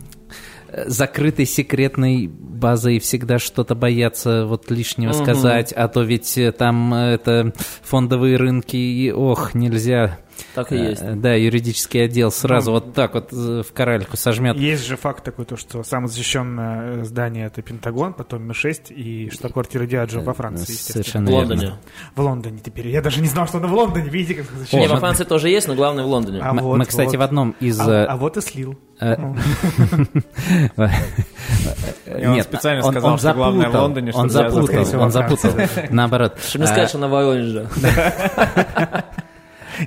[0.86, 7.14] закрытой секретной базой всегда что-то боятся вот лишнего сказать, а то ведь э, там э,
[7.14, 10.20] это фондовые рынки, и ох, нельзя.
[10.56, 11.02] Так и есть.
[11.02, 14.56] Э, Да, юридический отдел сразу вот так вот э, в коральку сожмет.
[14.58, 19.86] Есть же факт такой, то, что самое защищенное здание это Пентагон, потом Ми-6 и штаб-квартира
[19.86, 21.04] Диаджо во Франции, естественно.
[21.04, 21.62] Совершенно В Лондоне.
[21.62, 21.78] верно.
[22.16, 22.88] В Лондоне теперь.
[22.88, 24.10] Я даже не знал, что она в Лондоне.
[24.10, 24.94] Видите, как Не, защищено.
[24.94, 26.40] во Франции тоже есть, но главное в Лондоне.
[26.42, 27.18] А вот, Мы, кстати, вот.
[27.18, 27.80] в одном из...
[27.80, 28.78] А, э, а вот и слил.
[29.00, 29.16] э,
[32.20, 35.52] И он специально сказал, что главное в Лондоне, Он чтобы я запутал, он запутал.
[35.90, 36.38] Наоборот.
[36.48, 37.70] Чтобы не сказать, что на Воронеже.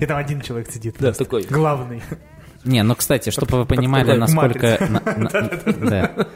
[0.00, 0.96] И там один человек сидит.
[0.98, 1.24] Да, просто.
[1.24, 1.44] такой.
[1.44, 2.02] Главный.
[2.64, 4.78] Не, ну, кстати, чтобы вы понимали, насколько...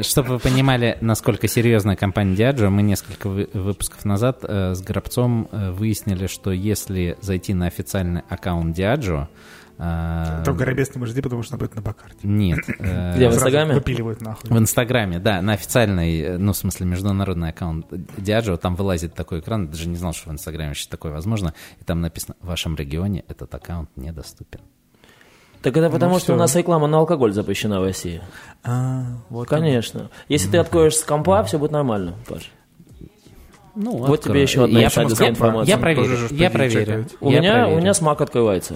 [0.00, 5.48] Чтобы вы понимали, насколько серьезная компания Diageo, мы несколько вы- выпусков назад э, с Гробцом
[5.50, 9.26] э, выяснили, что если зайти на официальный аккаунт Diageo...
[9.78, 12.18] э, Только Горобец не может идти, потому что она будет на Бакарте.
[12.26, 12.58] Нет.
[12.78, 13.74] э, Где, в Инстаграме?
[13.74, 14.50] Выпиливают нахуй.
[14.50, 19.40] В Инстаграме, да, на официальный, э, ну, в смысле, международный аккаунт Diageo, там вылазит такой
[19.40, 22.76] экран, даже не знал, что в Инстаграме вообще такое возможно, и там написано, в вашем
[22.76, 24.60] регионе этот аккаунт недоступен.
[25.62, 26.34] Так это потому, что всё.
[26.34, 28.22] у нас реклама на алкоголь запрещена в России.
[28.62, 30.08] А, вот Конечно.
[30.28, 32.52] Если ты откроешь с компа, все будет нормально, Паш.
[33.74, 34.34] Ну, Вот открою.
[34.34, 35.72] тебе еще одна я, инсайдерская информация.
[35.72, 37.06] Я проверю, Тоже же я проверю.
[37.20, 37.76] У я меня, проверю.
[37.76, 38.74] у меня смак открывается.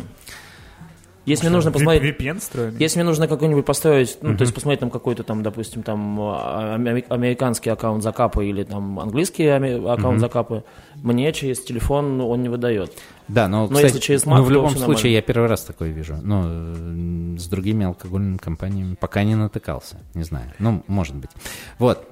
[1.24, 2.20] Если мне нужно посмотреть...
[2.20, 2.76] VPN.
[2.78, 6.74] Если мне нужно какой-нибудь построить, ну, то есть посмотреть там какой-то там, допустим, там а,
[6.74, 10.64] аме- американский аккаунт закапа или там английский аккаунт закапа,
[10.96, 12.92] мне через телефон он не выдает.
[13.28, 15.14] Да, но, Но кстати, если через ну, Mac, в любом случае нормально.
[15.14, 16.16] я первый раз такое вижу.
[16.22, 19.98] Ну, э, с другими алкогольными компаниями пока не натыкался.
[20.14, 20.52] Не знаю.
[20.58, 21.30] Ну, может быть.
[21.78, 22.04] Вот.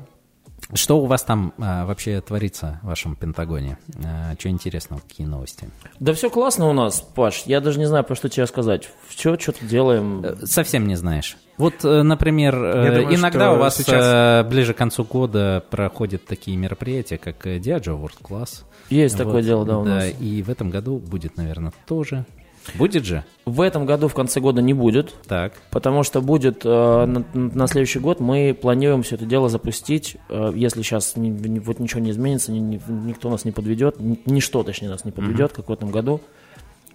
[0.74, 3.76] Что у вас там а, вообще творится в вашем Пентагоне?
[4.05, 5.68] А, что интересного, какие новости?
[5.98, 7.42] Да все классно у нас, Паш.
[7.47, 8.88] Я даже не знаю, про что тебе сказать.
[9.09, 10.24] Все, что-то делаем.
[10.24, 11.36] Э, Совсем не знаешь.
[11.59, 16.56] Вот, э, например, э, думаю, иногда у вас сейчас- ближе к концу года проходят такие
[16.56, 18.62] мероприятия, как Diageo World Class.
[18.88, 20.05] Есть такое Вот, дело, да, у нас.
[20.20, 22.24] и в этом году будет, наверное, тоже.
[22.74, 23.24] Будет же?
[23.46, 25.54] В этом году в конце года не будет, Так.
[25.70, 26.68] потому что будет э,
[27.06, 31.58] на, на следующий год мы планируем все это дело запустить, э, если сейчас ни- ни-
[31.58, 35.10] вот ничего не изменится, ни- ни- никто нас не подведет, ни- ничто, точнее, нас не
[35.10, 36.20] подведет, как в этом году,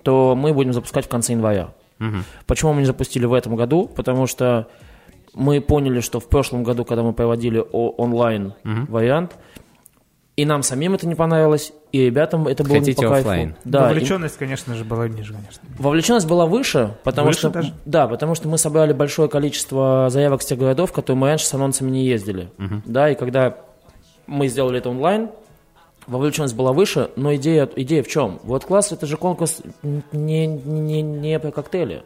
[0.03, 1.69] то мы будем запускать в конце января.
[2.45, 3.87] Почему мы не запустили в этом году?
[3.87, 4.67] Потому что
[5.33, 9.35] мы поняли, что в прошлом году, когда мы проводили о- онлайн вариант,
[10.38, 13.30] и нам самим это не понравилось, и ребятам это было Хотите не по кайфу.
[13.30, 13.56] офлайн?
[13.64, 15.62] Да, и- Вовлеченность, конечно же, была ниже, конечно.
[15.80, 17.74] Вовлеченность была выше, потому Выше что даже?
[17.86, 21.53] да, потому что мы собрали большое количество заявок с тех городов, которые мы раньше с
[21.53, 22.49] анонсами не ездили.
[22.86, 23.57] Да, и когда
[24.28, 25.30] мы сделали это онлайн,
[26.07, 28.40] вовлеченность была выше, но идея, идея в чем?
[28.44, 29.62] Вот класс это же конкурс
[30.12, 32.03] не, не, не про коктейли.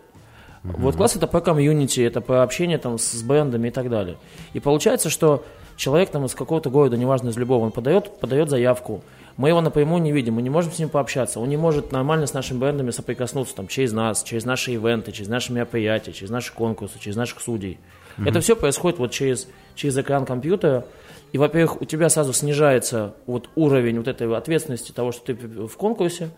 [0.64, 4.18] Вот класс это про community, это про общение там с брендами и так далее.
[4.54, 5.44] И получается, что
[5.80, 9.02] человек там из какого-то города, неважно из любого, он подает, подает заявку.
[9.38, 11.40] Мы его напрямую не видим, мы не можем с ним пообщаться.
[11.40, 15.30] Он не может нормально с нашими брендами соприкоснуться там, через нас, через наши ивенты, через
[15.30, 17.80] наши мероприятия, через наши конкурсы, через наших судей.
[18.26, 20.86] Это все происходит вот через, через экран компьютера.
[21.32, 25.36] И, во-первых, у тебя сразу снижается вот уровень вот этой ответственности того, что ты
[25.68, 26.32] в конкурсе.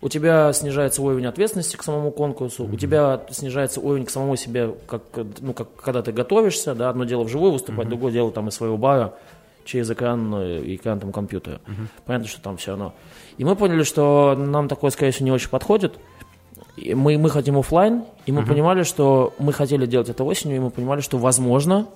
[0.00, 2.64] У тебя снижается уровень ответственности к самому конкурсу.
[2.70, 5.02] У тебя снижается уровень к самому себе, как,
[5.40, 6.74] ну, как когда ты готовишься.
[6.74, 9.14] Да, одно дело вживую выступать, другое дело там из своего бара
[9.64, 11.60] через экран, э, экран там компьютера.
[12.04, 12.94] Понятно, что там все равно.
[13.38, 15.94] И мы поняли, что нам такое, скорее всего, не очень подходит.
[16.76, 20.60] И мы, мы хотим офлайн, и мы понимали, что мы хотели делать это осенью, и
[20.60, 21.86] мы понимали, что возможно,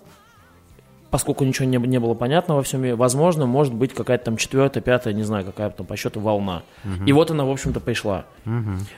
[1.10, 4.82] поскольку ничего не, не было понятно во всем мире, возможно, может быть какая-то там четвертая,
[4.82, 6.62] пятая, не знаю, какая там по счету волна.
[7.06, 8.24] И вот она, в общем-то, пришла.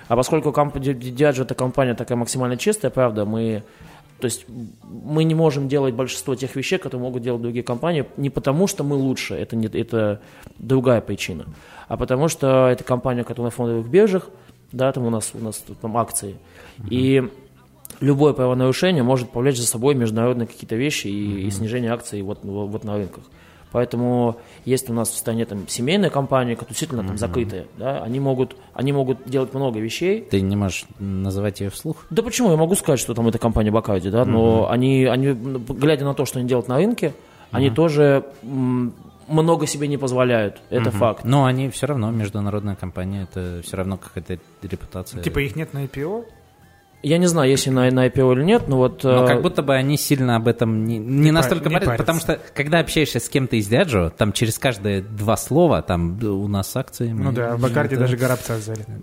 [0.08, 3.62] А поскольку комп- Diageo это компания такая максимально чистая, правда, мы
[4.20, 4.46] то есть
[4.82, 8.82] мы не можем делать большинство тех вещей, которые могут делать другие компании, не потому что
[8.82, 10.20] мы лучше, это, не, это
[10.58, 11.46] другая причина,
[11.86, 14.28] а потому что это компания, которая на фондовых биржах,
[14.72, 16.36] да, там у нас, у нас там акции,
[16.90, 17.30] и
[18.00, 22.68] любое правонарушение может повлечь за собой международные какие-то вещи и, и снижение акций вот, вот,
[22.68, 23.24] вот на рынках.
[23.70, 28.18] Поэтому есть у нас в стране там семейные компании, которые действительно там закрытые, да, они
[28.18, 32.06] могут, они могут делать много вещей, Ты не можешь называть ее вслух?
[32.08, 32.50] да почему?
[32.50, 36.14] Я могу сказать, что там эта компания Бакарди, да, но они, они, м, глядя на
[36.14, 37.12] то, что они делают на рынке,
[37.50, 38.94] они тоже м,
[39.28, 40.62] много себе не позволяют.
[40.70, 41.24] Это факт.
[41.24, 45.22] Но они все равно международная компания, это все равно какая-то репутация.
[45.22, 46.24] Типа их нет на IPO?
[47.02, 49.04] Я не знаю, если на, на IPO или нет, но вот...
[49.04, 52.02] Но э, как будто бы они сильно об этом не, не настолько не говорят, парятся.
[52.02, 56.32] потому что когда общаешься с кем-то из Диаджо, там через каждые два слова, там «Да,
[56.32, 57.10] у нас акции.
[57.12, 58.04] Ну да, в Бакарде это».
[58.04, 58.84] даже горобца взяли.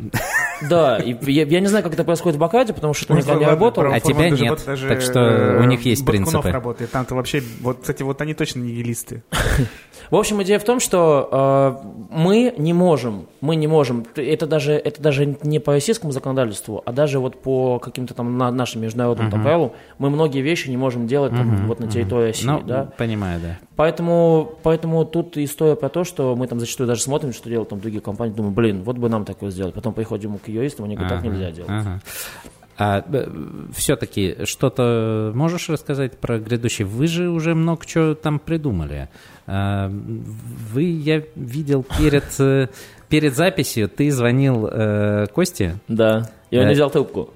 [0.62, 3.40] Да, и я, я не знаю, как это происходит в Бакаде, потому что Ой, никогда
[3.40, 3.92] не работал.
[3.92, 6.50] А тебя нет, так что э, у них есть Баткунов принципы.
[6.50, 6.92] работает.
[6.92, 9.24] Там-то вообще, вот, кстати, вот они точно не нигилисты.
[10.12, 14.74] В общем, идея в том, что э, мы не можем, мы не можем, это даже,
[14.74, 19.32] это даже не по российскому законодательству, а даже вот по каким-то там на- нашим международным
[19.32, 22.92] там правилам, мы многие вещи не можем делать там, вот на территории России, Ну, да.
[22.98, 23.58] понимаю, да.
[23.78, 27.80] Поэтому, поэтому тут история про то, что мы там зачастую даже смотрим, что делают там
[27.80, 29.74] другие компании, думаем, блин, вот бы нам такое сделать.
[29.74, 31.70] Потом приходим к юристам, они говорят, так нельзя делать.
[31.72, 32.02] ага.
[32.78, 33.06] А
[33.74, 36.84] все-таки что-то можешь рассказать про грядущий?
[36.84, 39.08] Вы же уже много чего там придумали.
[39.48, 42.68] А, Вы, я видел перед, э,
[43.08, 46.18] перед записью, ты звонил э, Косте, Да,
[46.52, 46.66] он Да.
[46.66, 47.30] не взял трубку.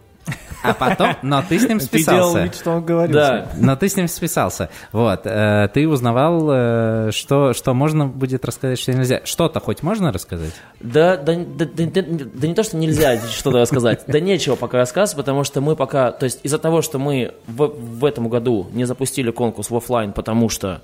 [0.64, 2.44] А потом, но ты с ним Ты делал списался.
[2.44, 3.14] вид, что он говорил.
[3.16, 4.70] Да, Но ты с ним списался.
[4.92, 5.22] Вот.
[5.26, 9.22] э, Ты узнавал, э, что, что можно будет рассказать, что нельзя.
[9.24, 10.54] Что-то хоть можно рассказать?
[10.80, 12.02] Да, да, да, да, да,
[12.34, 16.12] да не то, что нельзя что-то рассказать, да нечего пока рассказывать, потому что мы пока,
[16.12, 20.14] то есть из-за того, что мы в, в этом году не запустили конкурс в офлайн,
[20.14, 20.82] потому что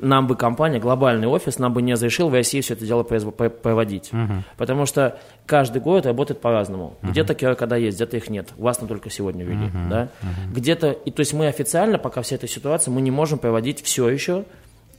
[0.00, 4.10] нам бы компания, глобальный офис, нам бы не разрешил в России все это дело проводить.
[4.56, 6.96] Потому что каждый город работает по-разному.
[7.02, 8.48] Где-то когда есть, где-то их нет.
[8.56, 10.08] Вас там только сегодня ввели, да?
[10.52, 14.08] Где-то, и то есть мы официально, пока вся эта ситуация, мы не можем проводить все
[14.08, 14.44] еще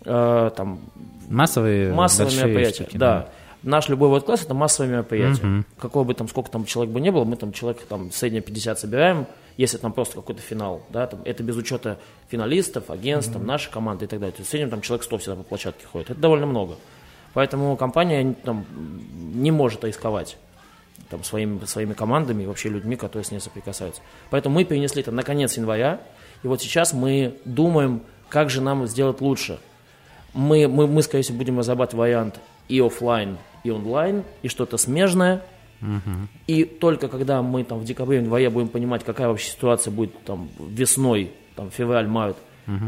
[0.06, 0.80] э, там
[1.30, 2.84] Массовые массовые мероприятия.
[2.84, 3.30] штуки, да.
[3.61, 5.64] Наш любой вот класс это массовое мероприятие.
[5.77, 8.80] Какое бы там, сколько там человек бы не было, мы там человек там среднее 50
[8.80, 9.27] собираем,
[9.57, 11.98] если там просто какой-то финал, да, там, это без учета
[12.30, 14.31] финалистов, агентств, там, нашей команды и так далее.
[14.31, 16.11] То есть в среднем там человек 100 всегда по площадке ходит.
[16.11, 16.76] Это довольно много.
[17.34, 18.65] Поэтому компания там,
[19.34, 20.38] не может рисковать
[21.09, 24.01] там, своими, своими командами и вообще людьми, которые с ней соприкасаются.
[24.30, 26.01] Поэтому мы перенесли это на конец января,
[26.43, 29.59] и вот сейчас мы думаем, как же нам сделать лучше.
[30.34, 35.43] Мы, мы, мы скорее всего, будем разрабатывать вариант и офлайн, и онлайн, и что-то смежное.
[36.45, 40.49] И только когда мы там в декабре, январе будем понимать, какая вообще ситуация будет там
[40.59, 42.38] весной, там февраль, март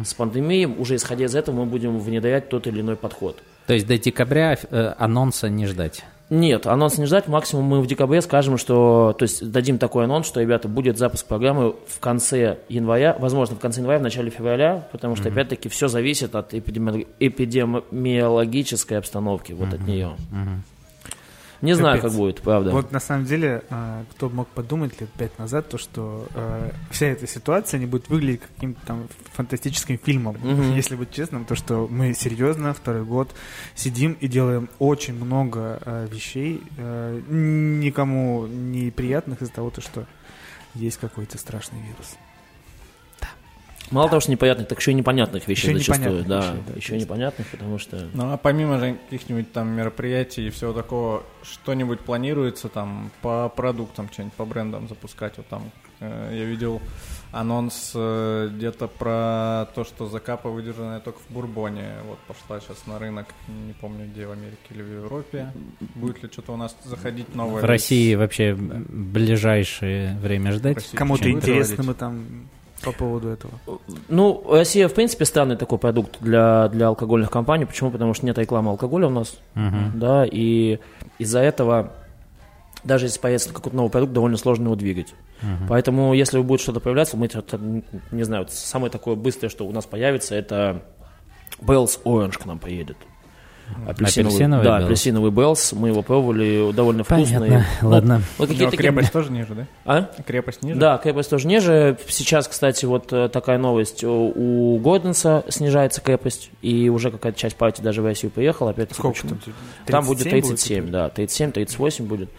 [0.04, 3.42] с пандемией, уже исходя из этого мы будем внедрять тот или иной подход.
[3.68, 6.04] То есть до декабря э, анонса не ждать.
[6.32, 7.28] Нет, анонс не ждать.
[7.28, 9.14] Максимум мы в декабре скажем, что...
[9.20, 13.60] То есть дадим такой анонс, что, ребята, будет запуск программы в конце января, возможно, в
[13.60, 19.74] конце января, в начале февраля, потому что, опять-таки, все зависит от эпидеми- эпидемиологической обстановки, вот
[19.74, 20.12] от нее.
[21.62, 22.12] Не знаю, Капец.
[22.12, 22.72] как будет, правда.
[22.72, 27.08] Вот на самом деле, а, кто мог подумать лет пять назад, то что э, вся
[27.08, 30.38] эта ситуация не будет выглядеть каким-то там фантастическим фильмом.
[30.42, 30.74] Мгм.
[30.74, 33.34] Если быть честным, то что мы серьезно второй год
[33.76, 36.62] сидим и делаем очень много э, вещей,
[37.30, 40.06] никому неприятных из-за того, то, что
[40.74, 42.18] есть какой-то страшный вирус.
[43.92, 46.20] Мало того, что непонятных, так еще и непонятных вещей Еще зачастую.
[46.20, 48.08] непонятных Да, вещей, да, еще непонятных, потому что...
[48.14, 54.10] Ну а помимо же каких-нибудь там мероприятий и всего такого, что-нибудь планируется там по продуктам,
[54.12, 55.34] что-нибудь по брендам запускать?
[55.38, 56.82] Вот там э, я видел
[57.32, 61.96] анонс э, где-то про то, что закапа выдержанная только в Бурбоне.
[62.08, 65.52] Вот пошла сейчас на рынок, не помню где, в Америке или в Европе.
[65.96, 67.62] Будет ли что-то у нас заходить новое?
[67.62, 70.90] В России вообще в ближайшее время ждать?
[70.94, 72.48] Кому-то интересно мы там
[72.84, 73.54] по поводу этого.
[74.10, 77.66] Ну, Россия, в принципе, странный такой продукт для, для алкогольных компаний.
[77.66, 77.92] Почему?
[77.92, 79.38] Потому что нет рекламы алкоголя у нас.
[79.56, 80.00] Мгм.
[80.00, 80.80] Да, и
[81.18, 81.94] из-за этого,
[82.84, 85.14] даже если появится какой-то новый продукт, довольно сложно его двигать.
[85.68, 87.60] Поэтому, если будет что-то появляться, мы, это,
[88.12, 90.84] не знаю, самое такое быстрое, что у нас появится, это
[91.60, 92.98] Bells Orange к нам поедет.
[93.88, 94.86] Апельсиновый да, Bells.
[94.86, 97.40] апельсиновый Bells, мы его пробовали, довольно вкусный.
[97.40, 98.22] Понятно, Ну, ладно.
[98.38, 99.68] Вот Но какие-то такие- крепость тоже ниже, да?
[99.86, 100.10] А?
[100.26, 100.80] Крепость ниже?
[100.80, 101.98] Да, крепость тоже ниже.
[102.08, 104.04] Сейчас, кстати, вот э, такая новость.
[104.04, 108.72] У- Gordon's а снижается крепость, и уже какая-то часть партии даже в Россию поехала.
[108.72, 109.40] Опять Сколько там?
[109.86, 112.30] Там будет 37 37, да, 37-38 будет.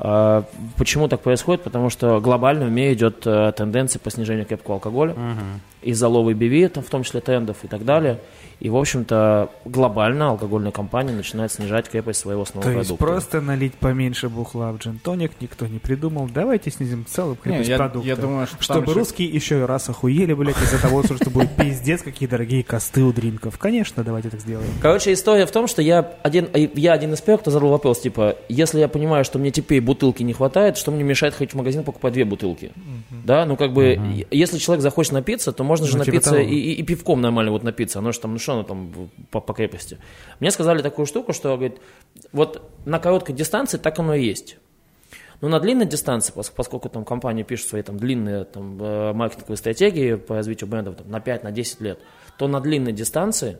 [0.00, 0.44] А,
[0.76, 1.62] Почему так происходит?
[1.64, 5.16] Потому что глобально в мире идет э, тенденция по снижению крепкого алкоголя
[5.82, 8.18] из-за ловы BV, там, в том числе трендов и так далее.
[8.60, 13.04] И, в общем-то, глобально алкогольная компания начинает снижать крепость своего То основного есть продукта.
[13.06, 16.28] просто налить поменьше бухла в джин-тоник никто не придумал.
[16.32, 18.08] Давайте снизим целую Не, крепость я, продукта.
[18.08, 22.02] я думаю, что Чтобы русские еще и раз охуели, блядь, из-за того, что будет пиздец,
[22.02, 23.58] какие дорогие косты у дринков.
[23.58, 24.68] Конечно, давайте так сделаем.
[24.82, 28.00] Короче, история в том, что я один, э, я один из первых, кто задал вопрос,
[28.00, 31.56] типа, если я понимаю, что мне теперь бутылки не хватает, что мне мешает ходить в
[31.56, 32.72] магазин покупать две бутылки?
[33.24, 34.00] Да, ну как бы,
[34.32, 37.62] если человек захочет напиться, то можно же Ну, типа напиться и- и пивком нормально вот
[37.62, 39.98] напиться, оно же там, ну что оно там по, по крепости.
[40.40, 41.80] Мне сказали такую штуку, что, говорит,
[42.32, 44.56] вот на короткой дистанции так оно и есть.
[45.42, 49.58] Но на длинной дистанции, пос- поскольку там компания пишет свои там длинные там, э, маркетинговые
[49.58, 52.00] стратегии по развитию брендов там, на 5-10 лет,
[52.38, 53.58] то на длинной дистанции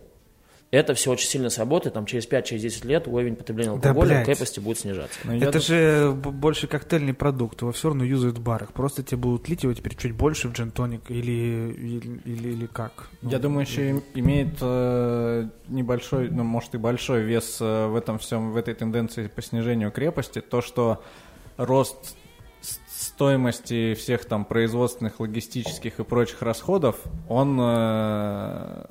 [0.71, 4.27] это все очень сильно сработает, там через 5-10 лет уровень потребления Да, алкоголя блядь.
[4.27, 5.19] крепости будет снижаться.
[5.25, 8.75] Я Это же больше коктейльный продукт, его все равно юзают в барах.
[8.75, 13.09] Просто тебе будут лить его теперь чуть больше в джин-тоник или, или, или, или как?
[13.23, 17.97] Ну, Я думаю, еще и имеет э, небольшой, ну, может и большой вес э, в
[17.97, 21.03] этом всем, в этой тенденции по снижению крепости, то, что
[21.57, 22.15] рост
[22.89, 26.97] стоимости всех там производственных, логистических и прочих расходов,
[27.29, 28.85] он э,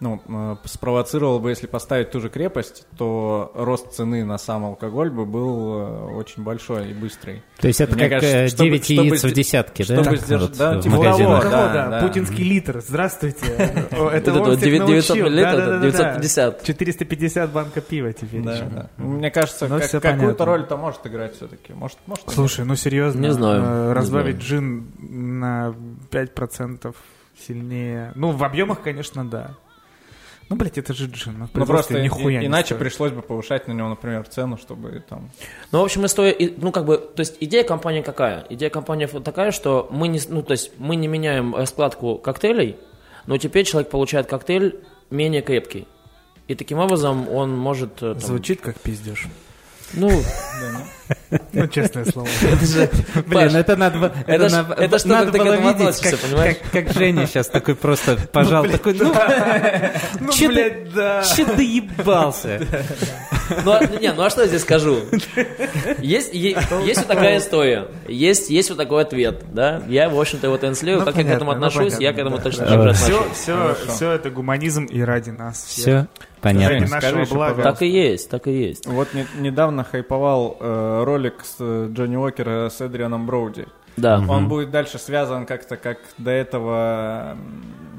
[0.00, 5.10] ну, э, спровоцировал бы, если поставить ту же крепость, то рост цены на сам алкоголь
[5.10, 7.42] бы был э, очень большой и быстрый.
[7.60, 10.02] То есть это Мне как кажется, э, чтобы- 9 чтобы яиц в десятке, да?
[10.02, 11.40] чтобы сдержать- да, в типа у да,
[11.72, 12.06] да, да.
[12.06, 13.46] путинский литр, здравствуйте.
[13.48, 15.14] Это Вот он вот всех 900 научил.
[15.26, 15.80] миллилитров, Да-да-да-да.
[15.90, 16.64] 950.
[16.64, 18.64] 450 банка пива теперь Да, еще.
[18.64, 18.90] да.
[18.98, 21.72] Мне кажется, Ну, какую-то роль-то может играть все-таки.
[21.72, 22.24] Может, может.
[22.30, 25.74] Слушай, ну серьезно, Не знаю, разбавить джин на
[26.10, 26.94] 5%
[27.46, 28.12] сильнее.
[28.14, 29.52] Ну, в объемах, конечно, да.
[30.50, 31.38] Ну, блядь, это же джин.
[31.40, 31.50] нет.
[31.52, 32.80] Ну просто нихуя и- не иначе стоит.
[32.80, 35.30] пришлось бы повышать на него, например, цену, чтобы там.
[35.72, 38.46] Ну, в общем, история, ну, как бы, то есть идея компании какая?
[38.48, 42.16] Идея компании вот такая, что мы не, с- ну, то есть мы не меняем раскладку
[42.16, 42.76] коктейлей,
[43.26, 44.80] но теперь человек получает коктейль
[45.10, 45.86] менее крепкий.
[46.46, 47.96] И таким образом он может...
[48.02, 49.26] э, там, Звучит как пиздеж.
[49.94, 50.22] Ну,
[51.52, 52.28] Ну, честное слово.
[52.42, 52.90] это же...
[53.26, 56.56] Блин, это надо, это надо- это надо было видеть, как, понимаешь?
[56.70, 59.12] как, как Женя сейчас такой просто пожал, такой, ну,
[60.20, 61.22] Ну, ты- блядь, да.
[61.22, 62.60] че доебался?
[63.64, 64.98] Ну, а- не, ну а что я здесь скажу?
[66.00, 69.82] Есть, есть вот такая история, есть, есть вот такой ответ, да?
[69.88, 72.36] Я, в общем-то, его транслирую, Ну, как я к этому ну, отношусь, я к этому
[72.36, 72.70] да, точно да.
[72.72, 73.38] так же Все, отношусь.
[73.38, 75.82] все, все это гуманизм и ради нас всех.
[75.82, 76.06] Все,
[76.40, 76.78] понятно.
[76.80, 77.62] Ради Скажи нашего блага.
[77.62, 78.86] Так и есть, так и есть.
[78.86, 83.66] Вот не- недавно хайповал э, ролик с э, Джонни Уокера с Эдрианом Броуди.
[83.96, 84.22] Да.
[84.28, 87.36] Он будет дальше связан как-то, как до этого,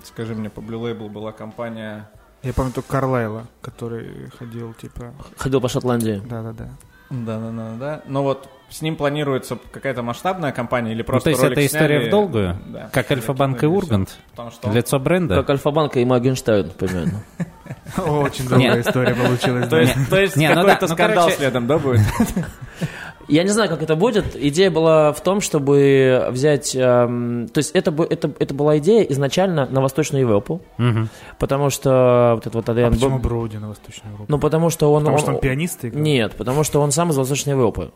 [0.05, 2.09] скажи мне, по Blue Label была компания...
[2.41, 6.21] Я помню только Карлайла, который ходил, типа, Ходил по Шотландии.
[6.29, 6.69] да-да-да.
[7.09, 8.01] Да-да-да, да.
[8.07, 11.65] Но вот с ним планируется какая-то масштабная компания или Ну, просто то есть ролик это
[11.65, 12.57] история сняли, в долгую?
[12.67, 14.17] да, Как Альфа-банк и Ургант?
[14.33, 15.35] что он- Лицо бренда?
[15.35, 17.23] Как Альфа-банк и Моргенштерн, примерно.
[17.97, 19.67] Очень долгая история получилась.
[19.67, 22.01] То есть, ну какой-то ну, скандал следом, да, будет?
[23.27, 24.35] Я не знаю, как это будет.
[24.35, 26.75] Идея была в том, чтобы взять...
[26.75, 31.09] эм, то есть это, это, это была идея изначально на Восточную Европу, Мгм.
[31.37, 34.31] потому что вот этот вот А Адриан почему Бро- Броуди на Восточную Европу?
[34.31, 35.03] Ну, потому что он...
[35.03, 36.01] Потому что он пианист играл?
[36.03, 37.91] Нет, потому что он сам из Восточной Европы.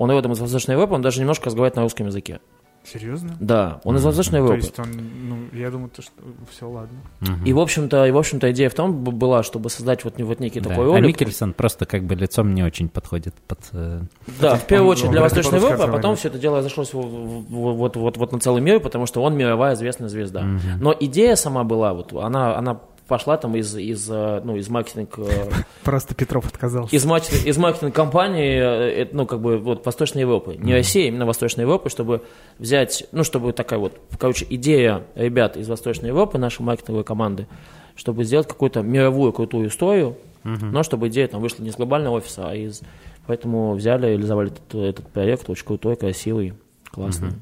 [0.00, 2.40] Он родом из Восточной Европы, он даже немножко разговаривает на русском языке.
[2.82, 3.36] Серьезно?
[3.38, 4.56] Да, он из Восточной То Европы.
[4.60, 4.88] есть он,
[5.28, 6.12] ну, я думаю, то, что
[6.50, 6.96] все, ладно.
[7.44, 10.40] И, в общем-то, и, в общем-то, идея в том была, чтобы создать вот, не- вот
[10.40, 10.70] некий Да.
[10.70, 11.06] такой А ролик.
[11.08, 13.58] Микельсон просто как бы лицом не очень подходит под...
[13.72, 14.00] э,
[14.40, 16.58] Да, в первую он- очередь он для ли Восточной Европы, а потом все это дело
[16.60, 20.08] разошлось в- в- в- вот, вот, вот на целый мир, потому что он мировая известная
[20.08, 20.46] звезда.
[20.80, 22.80] Но идея сама была, вот, она, она
[23.10, 25.18] пошла там из, из, э, ну, из маркетинг...
[25.18, 25.50] э,
[25.82, 26.94] Просто Петров отказался.
[26.94, 30.54] из, маркетинг, из маркетинг-компании, э, ну, как бы, вот, Восточной Европы.
[30.56, 32.22] Не России, а именно Восточной Европы, чтобы
[32.60, 37.48] взять, ну, чтобы такая вот, короче, идея ребят из Восточной Европы, нашей маркетинговой команды,
[37.96, 42.48] чтобы сделать какую-то мировую крутую историю, но чтобы идея там вышла не из глобального офиса,
[42.48, 42.80] а из...
[43.26, 46.54] Поэтому взяли, реализовали этот, этот проект, очень крутой, красивый,
[46.90, 47.32] классный.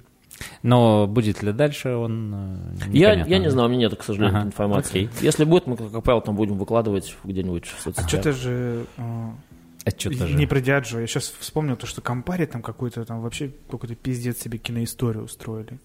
[0.62, 2.34] Но будет ли дальше он...
[2.34, 5.08] э, Я, я не знаю, у меня нет, к сожалению, Ага, информации.
[5.20, 8.08] Если будет, мы, как правило, там будем выкладывать где-нибудь в А соцсетях.
[8.08, 8.84] что-то же...
[8.96, 9.30] э,
[9.84, 10.36] А чё-то же.
[10.36, 11.00] Не про Диаджо.
[11.00, 15.78] Я сейчас вспомнил то, что Компари там какой-то там вообще какой-то пиздец себе киноисторию устроили.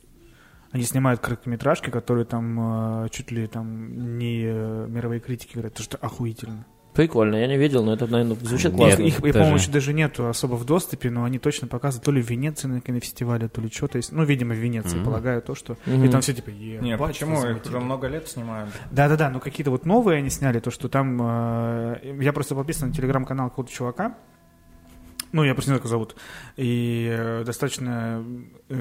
[0.71, 4.43] Они снимают короткометражки, которые там э, чуть ли там не
[4.87, 6.65] мировые критики говорят, то что охуительно.
[6.93, 9.01] Прикольно, я не видел, но это, наверное, звучит классно.
[9.01, 12.21] Их, их, по-моему, еще даже нету особо в доступе, но они точно показывают то ли
[12.21, 14.11] в Венеции на кинофестивале, то ли что-то есть.
[14.11, 15.05] Ну, видимо, в Венеции, Мгм.
[15.05, 15.75] полагаю, то, что...
[15.87, 16.05] Мгм.
[16.05, 17.33] И там все типа, Нет, почему?
[17.33, 17.77] Их уже заметили».
[17.77, 18.69] много лет снимают.
[18.91, 21.19] Да-да-да, ну какие-то вот новые они сняли, то, что там...
[21.21, 24.15] э, я просто подписан на телеграм-канал какого-то чувака,
[25.31, 26.15] ну, я просто не знаю, как зовут,
[26.57, 28.23] и э, достаточно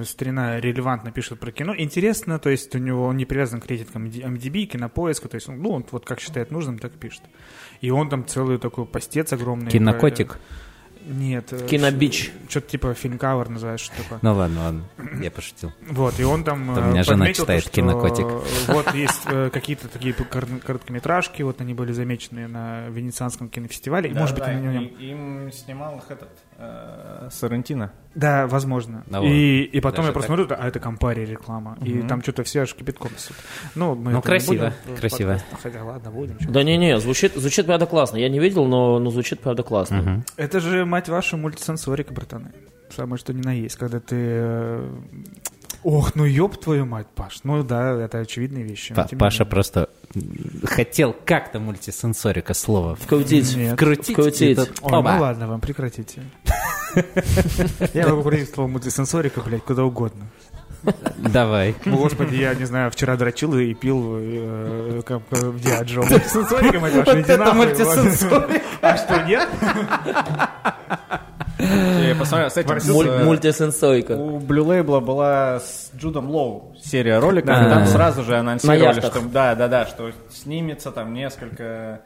[0.00, 1.74] э, старина релевантно пишет про кино.
[1.76, 5.60] Интересно, то есть у него он не привязан к рейтингам MDB, кинопоиску, то есть он,
[5.62, 7.22] ну, он вот как считает нужным, так и пишет.
[7.80, 9.70] И он там целый такой постец огромный.
[9.70, 10.28] Кинокотик?
[10.28, 10.38] про-
[11.04, 11.52] Нет.
[11.52, 12.30] э, Кинобич.
[12.48, 14.18] Что-то типа фильм-кавер называется, что такое.
[14.22, 14.84] Ну ладно, ладно,
[15.20, 15.72] я пошутил.
[15.88, 18.26] Вот, и он там Да, у э, меня жена то, читает что «Кинокотик».
[18.68, 24.36] Вот есть э, какие-то такие кор- короткометражки, вот они были замечены на Венецианском кинофестивале, может
[24.36, 24.84] быть, Да, на нем...
[24.84, 26.51] Им снимал их этот, э,
[27.30, 27.92] Сарантино.
[28.14, 29.04] Да, возможно.
[29.06, 30.36] Да и, и потом Даже я просто так?
[30.36, 31.78] смотрю, а это компария реклама.
[31.82, 33.36] И там что-то все аж кипятком несут.
[33.74, 35.38] Ну, мы Ну, красиво, будем красиво.
[35.62, 36.36] Хотя ладно, будем.
[36.40, 38.18] Да не-не, звучит, звучит правда классно.
[38.18, 40.02] Я не видел, но, но звучит правда классно.
[40.02, 40.24] Мгм.
[40.36, 42.52] Это же, мать ваша, мультисенсорика, братаны.
[42.90, 44.82] Самое что ни на есть, когда ты...
[45.84, 47.40] Ох, ну ёб твою мать, Паш.
[47.44, 48.94] Ну да, это очевидные вещи.
[48.94, 49.88] Па- Паша просто
[50.64, 53.56] хотел как-то мультисенсорика слово Вкрутить.
[53.56, 53.74] Нет.
[53.74, 54.16] вкрутить.
[54.16, 54.56] Вкрутить.
[54.58, 55.12] тут Ой, оба.
[55.14, 56.22] ну ладно вам, прекратите.
[57.94, 60.26] Я могу крутить слово мультисенсорика, блядь, куда угодно.
[61.16, 61.74] Давай.
[61.84, 66.02] Ну, господи, я, не знаю, вчера дрочил и пил э, как э, в Диаджо.
[66.02, 68.52] Мультисенсорика, мать вашу, иди это нахуй.
[68.82, 69.48] А что, нет?
[71.62, 74.12] Я посмотрел, с, э, мультисенсорика.
[74.12, 79.20] У Blue Label была с Джудом Лоу серия роликов, и там сразу же анонсировали, что
[79.32, 82.02] да, да, да, что снимется там несколько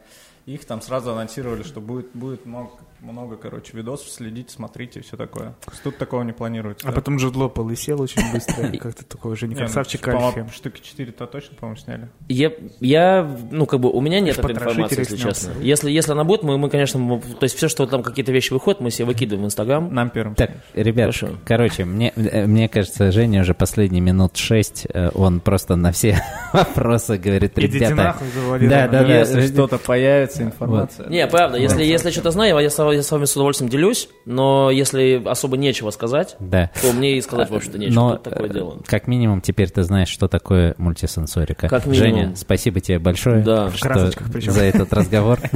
[0.46, 2.70] их там сразу анонсировали, что будет, будет много,
[3.00, 5.54] много, короче, видосов, следите, смотрите, все такое.
[5.82, 6.86] Тут такого не планируется.
[6.86, 6.94] А да?
[6.96, 8.68] потом же лопал и сел очень быстро.
[8.78, 10.52] Как-то такой уже не Не, ну, красавчик по-моему, Альфи.
[10.54, 12.08] штуки 4-то точно, по-моему, сняли.
[12.28, 15.52] Я, я, ну, как бы, у меня нет этой информации, если честно.
[15.60, 18.52] Если, если она будет, мы, мы, конечно, мы- то есть все, что там какие-то вещи
[18.52, 19.92] выходят, мы себе выкидываем в Инстаграм.
[19.92, 20.34] Нам первым.
[20.34, 21.36] Так, ребят, Хорошо.
[21.44, 26.20] короче, мне, мне кажется, Женя уже последние минут шесть, э, он просто на все
[26.52, 27.94] вопросы говорит, Идите ребята...
[27.94, 28.70] нахуй, завалил.
[28.70, 29.18] Да, да, да.
[29.18, 31.08] Если что-то появится, информация.
[31.08, 35.22] Не, правда, если, если что-то знаю, я я с вами с удовольствием делюсь, но если
[35.26, 36.70] особо нечего сказать, Да.
[36.80, 37.94] то мне и сказать, в общем-то, нечего.
[37.94, 38.78] Но, Тут такое э, дело.
[38.86, 41.68] как минимум, теперь ты знаешь, что такое мультисенсорика.
[41.68, 41.94] Как минимум.
[42.18, 43.70] Женя, спасибо тебе большое Да.
[43.70, 44.10] Что-
[44.50, 45.38] за этот разговор.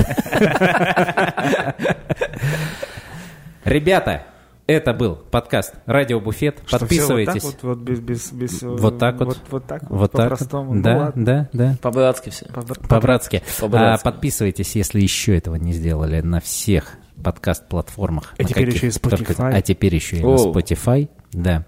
[3.64, 4.24] Ребята,
[4.66, 6.60] это был подкаст «Радио Буфет».
[6.66, 7.42] Что, Подписывайтесь.
[7.44, 9.28] Вот так вот, вот без, без, без, э, Вот так вот.
[9.28, 10.22] Вот, вот так вот, Вот так.
[10.30, 10.74] по-простому.
[10.74, 11.24] Ну Да, ладно.
[11.24, 11.76] да, да.
[11.82, 12.46] По-братски все.
[12.46, 13.42] По- по- По-братски.
[13.60, 14.06] По-братски.
[14.06, 18.34] А, подписывайтесь, если еще этого не сделали, на всех подкаст-платформах.
[18.38, 19.52] А теперь каких еще и только- Spotify.
[19.54, 20.52] А теперь еще и на.
[20.52, 21.08] Spotify.
[21.32, 21.64] Да.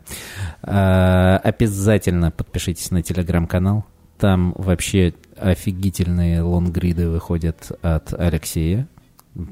[0.62, 3.84] А, обязательно подпишитесь на телеграм-канал.
[4.18, 8.88] Там вообще офигительные лонгриды выходят от Алексея.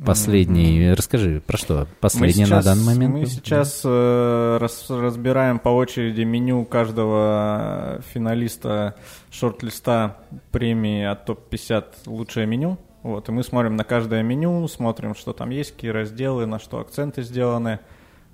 [0.04, 1.88] Последний, расскажи, про что?
[2.00, 3.14] Последний на данный момент?
[3.14, 8.94] Мы сейчас э, рас- разбираем по очереди меню каждого финалиста
[9.30, 10.18] шорт-листа
[10.52, 12.78] премии от топ-50 лучшее меню.
[13.02, 16.80] Вот, и мы смотрим на каждое меню, смотрим, что там есть, какие разделы, на что
[16.80, 17.80] акценты сделаны.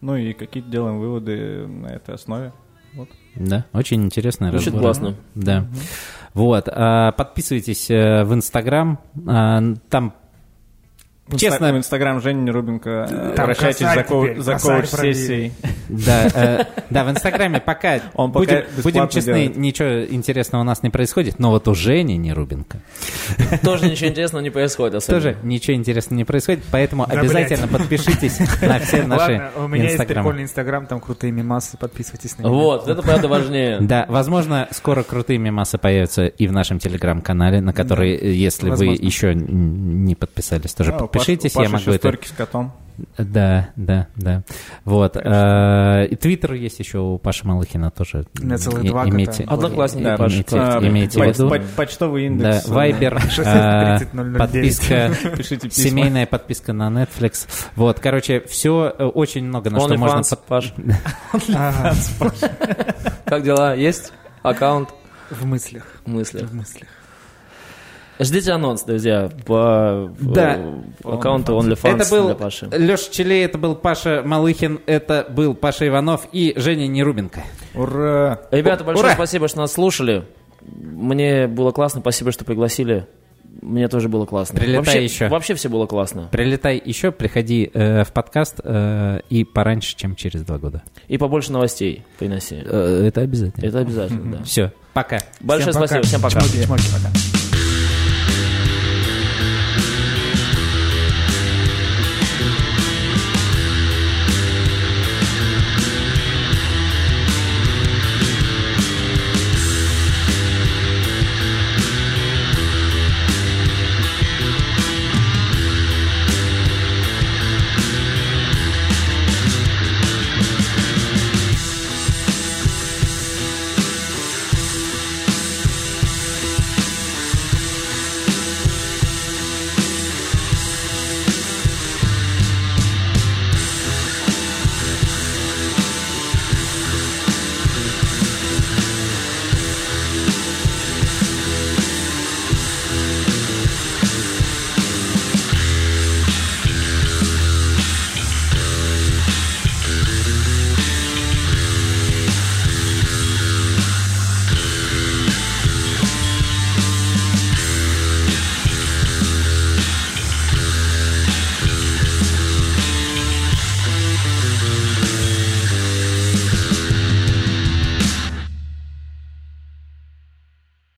[0.01, 2.53] Ну и какие-то делаем выводы на этой основе.
[2.95, 3.09] Вот.
[3.35, 4.51] Да, очень интересно.
[4.51, 5.15] Звучит классно.
[5.35, 5.67] Да.
[6.35, 6.69] Вот.
[6.71, 8.99] а, подписывайтесь э, в Инстаграм.
[9.27, 10.15] а, Там
[11.37, 13.33] Честно- в Инстаграм Жени Рубенко.
[13.35, 15.53] Там Обращайтесь за, ко- теперь, за коуч-сессией.
[15.89, 19.57] Да, э, да, в Инстаграме пока, Он пока будем, бесплатно будем честны, делает.
[19.57, 22.79] ничего интересного у нас не происходит, но вот у Жени не Рубинка
[23.63, 24.97] Тоже ничего интересного не происходит.
[24.97, 25.21] особенно.
[25.21, 29.85] тоже ничего интересного не происходит, поэтому Да, обязательно подпишитесь на все наши Ладно, у меня
[29.85, 32.51] есть прикольный инстаграм, там крутые мемасы, подписывайтесь на меня.
[32.51, 33.79] Вот, это правда важнее.
[33.87, 38.87] Да, возможно, скоро крутые мемасы появятся и в нашем телеграм-канале, на который, э, если вы
[38.87, 42.19] еще не подписались, тоже Паши- подпишитесь, я могу это...
[42.27, 42.73] с котом.
[43.19, 44.43] Да, да, да.
[44.87, 45.19] Вот.
[45.23, 48.25] э, И Твиттер есть еще у Паши Малыхина тоже.
[48.41, 49.15] У меня целых два кота.
[49.15, 50.33] Имейте, Одноклассники, Да, Паш.
[50.33, 51.49] имейте, А, имейте в поч- виду.
[51.51, 52.69] поч- Почтовый Да, индекс.
[52.69, 54.39] Вайбер, 630 э, 009.
[54.39, 55.85] подписка, Пишите письма.
[55.91, 57.47] семейная подписка на Netflix.
[57.75, 60.23] Вот, короче, все очень много на что можно...
[60.49, 60.73] Паш.
[63.27, 63.75] Как дела?
[63.75, 64.13] Есть
[64.43, 64.89] аккаунт
[65.31, 65.85] в мыслях.
[66.05, 66.49] в мыслях?
[66.49, 66.89] В мыслях.
[68.19, 70.57] Ждите анонс, друзья, по Да.
[70.59, 70.73] э,
[71.05, 72.69] аккаунту OnlyFans Это был для Паши.
[72.73, 77.43] Леша Челей, это был Паша Малыхин, это был Паша Иванов и Женя Нерубенко.
[77.75, 78.41] Ура!
[78.51, 79.15] Ребята, большое Ура!
[79.15, 80.25] спасибо, что нас слушали.
[80.63, 83.07] Мне было классно, спасибо, что пригласили.
[83.63, 84.61] Мне тоже было классно.
[84.61, 85.29] Прилетай вообще, еще.
[85.29, 86.29] Вообще все было классно.
[86.31, 90.83] Прилетай еще, приходи э, в подкаст э, и пораньше, чем через два года.
[91.09, 92.63] И побольше новостей приноси.
[92.65, 93.65] Э, это обязательно.
[93.67, 94.45] Это обязательно, да.
[94.45, 95.19] Все, пока.
[95.41, 95.87] Большое Всем пока.
[96.03, 96.41] спасибо, всем пока.
[96.41, 97.36] Чмоки, чмоки, пока.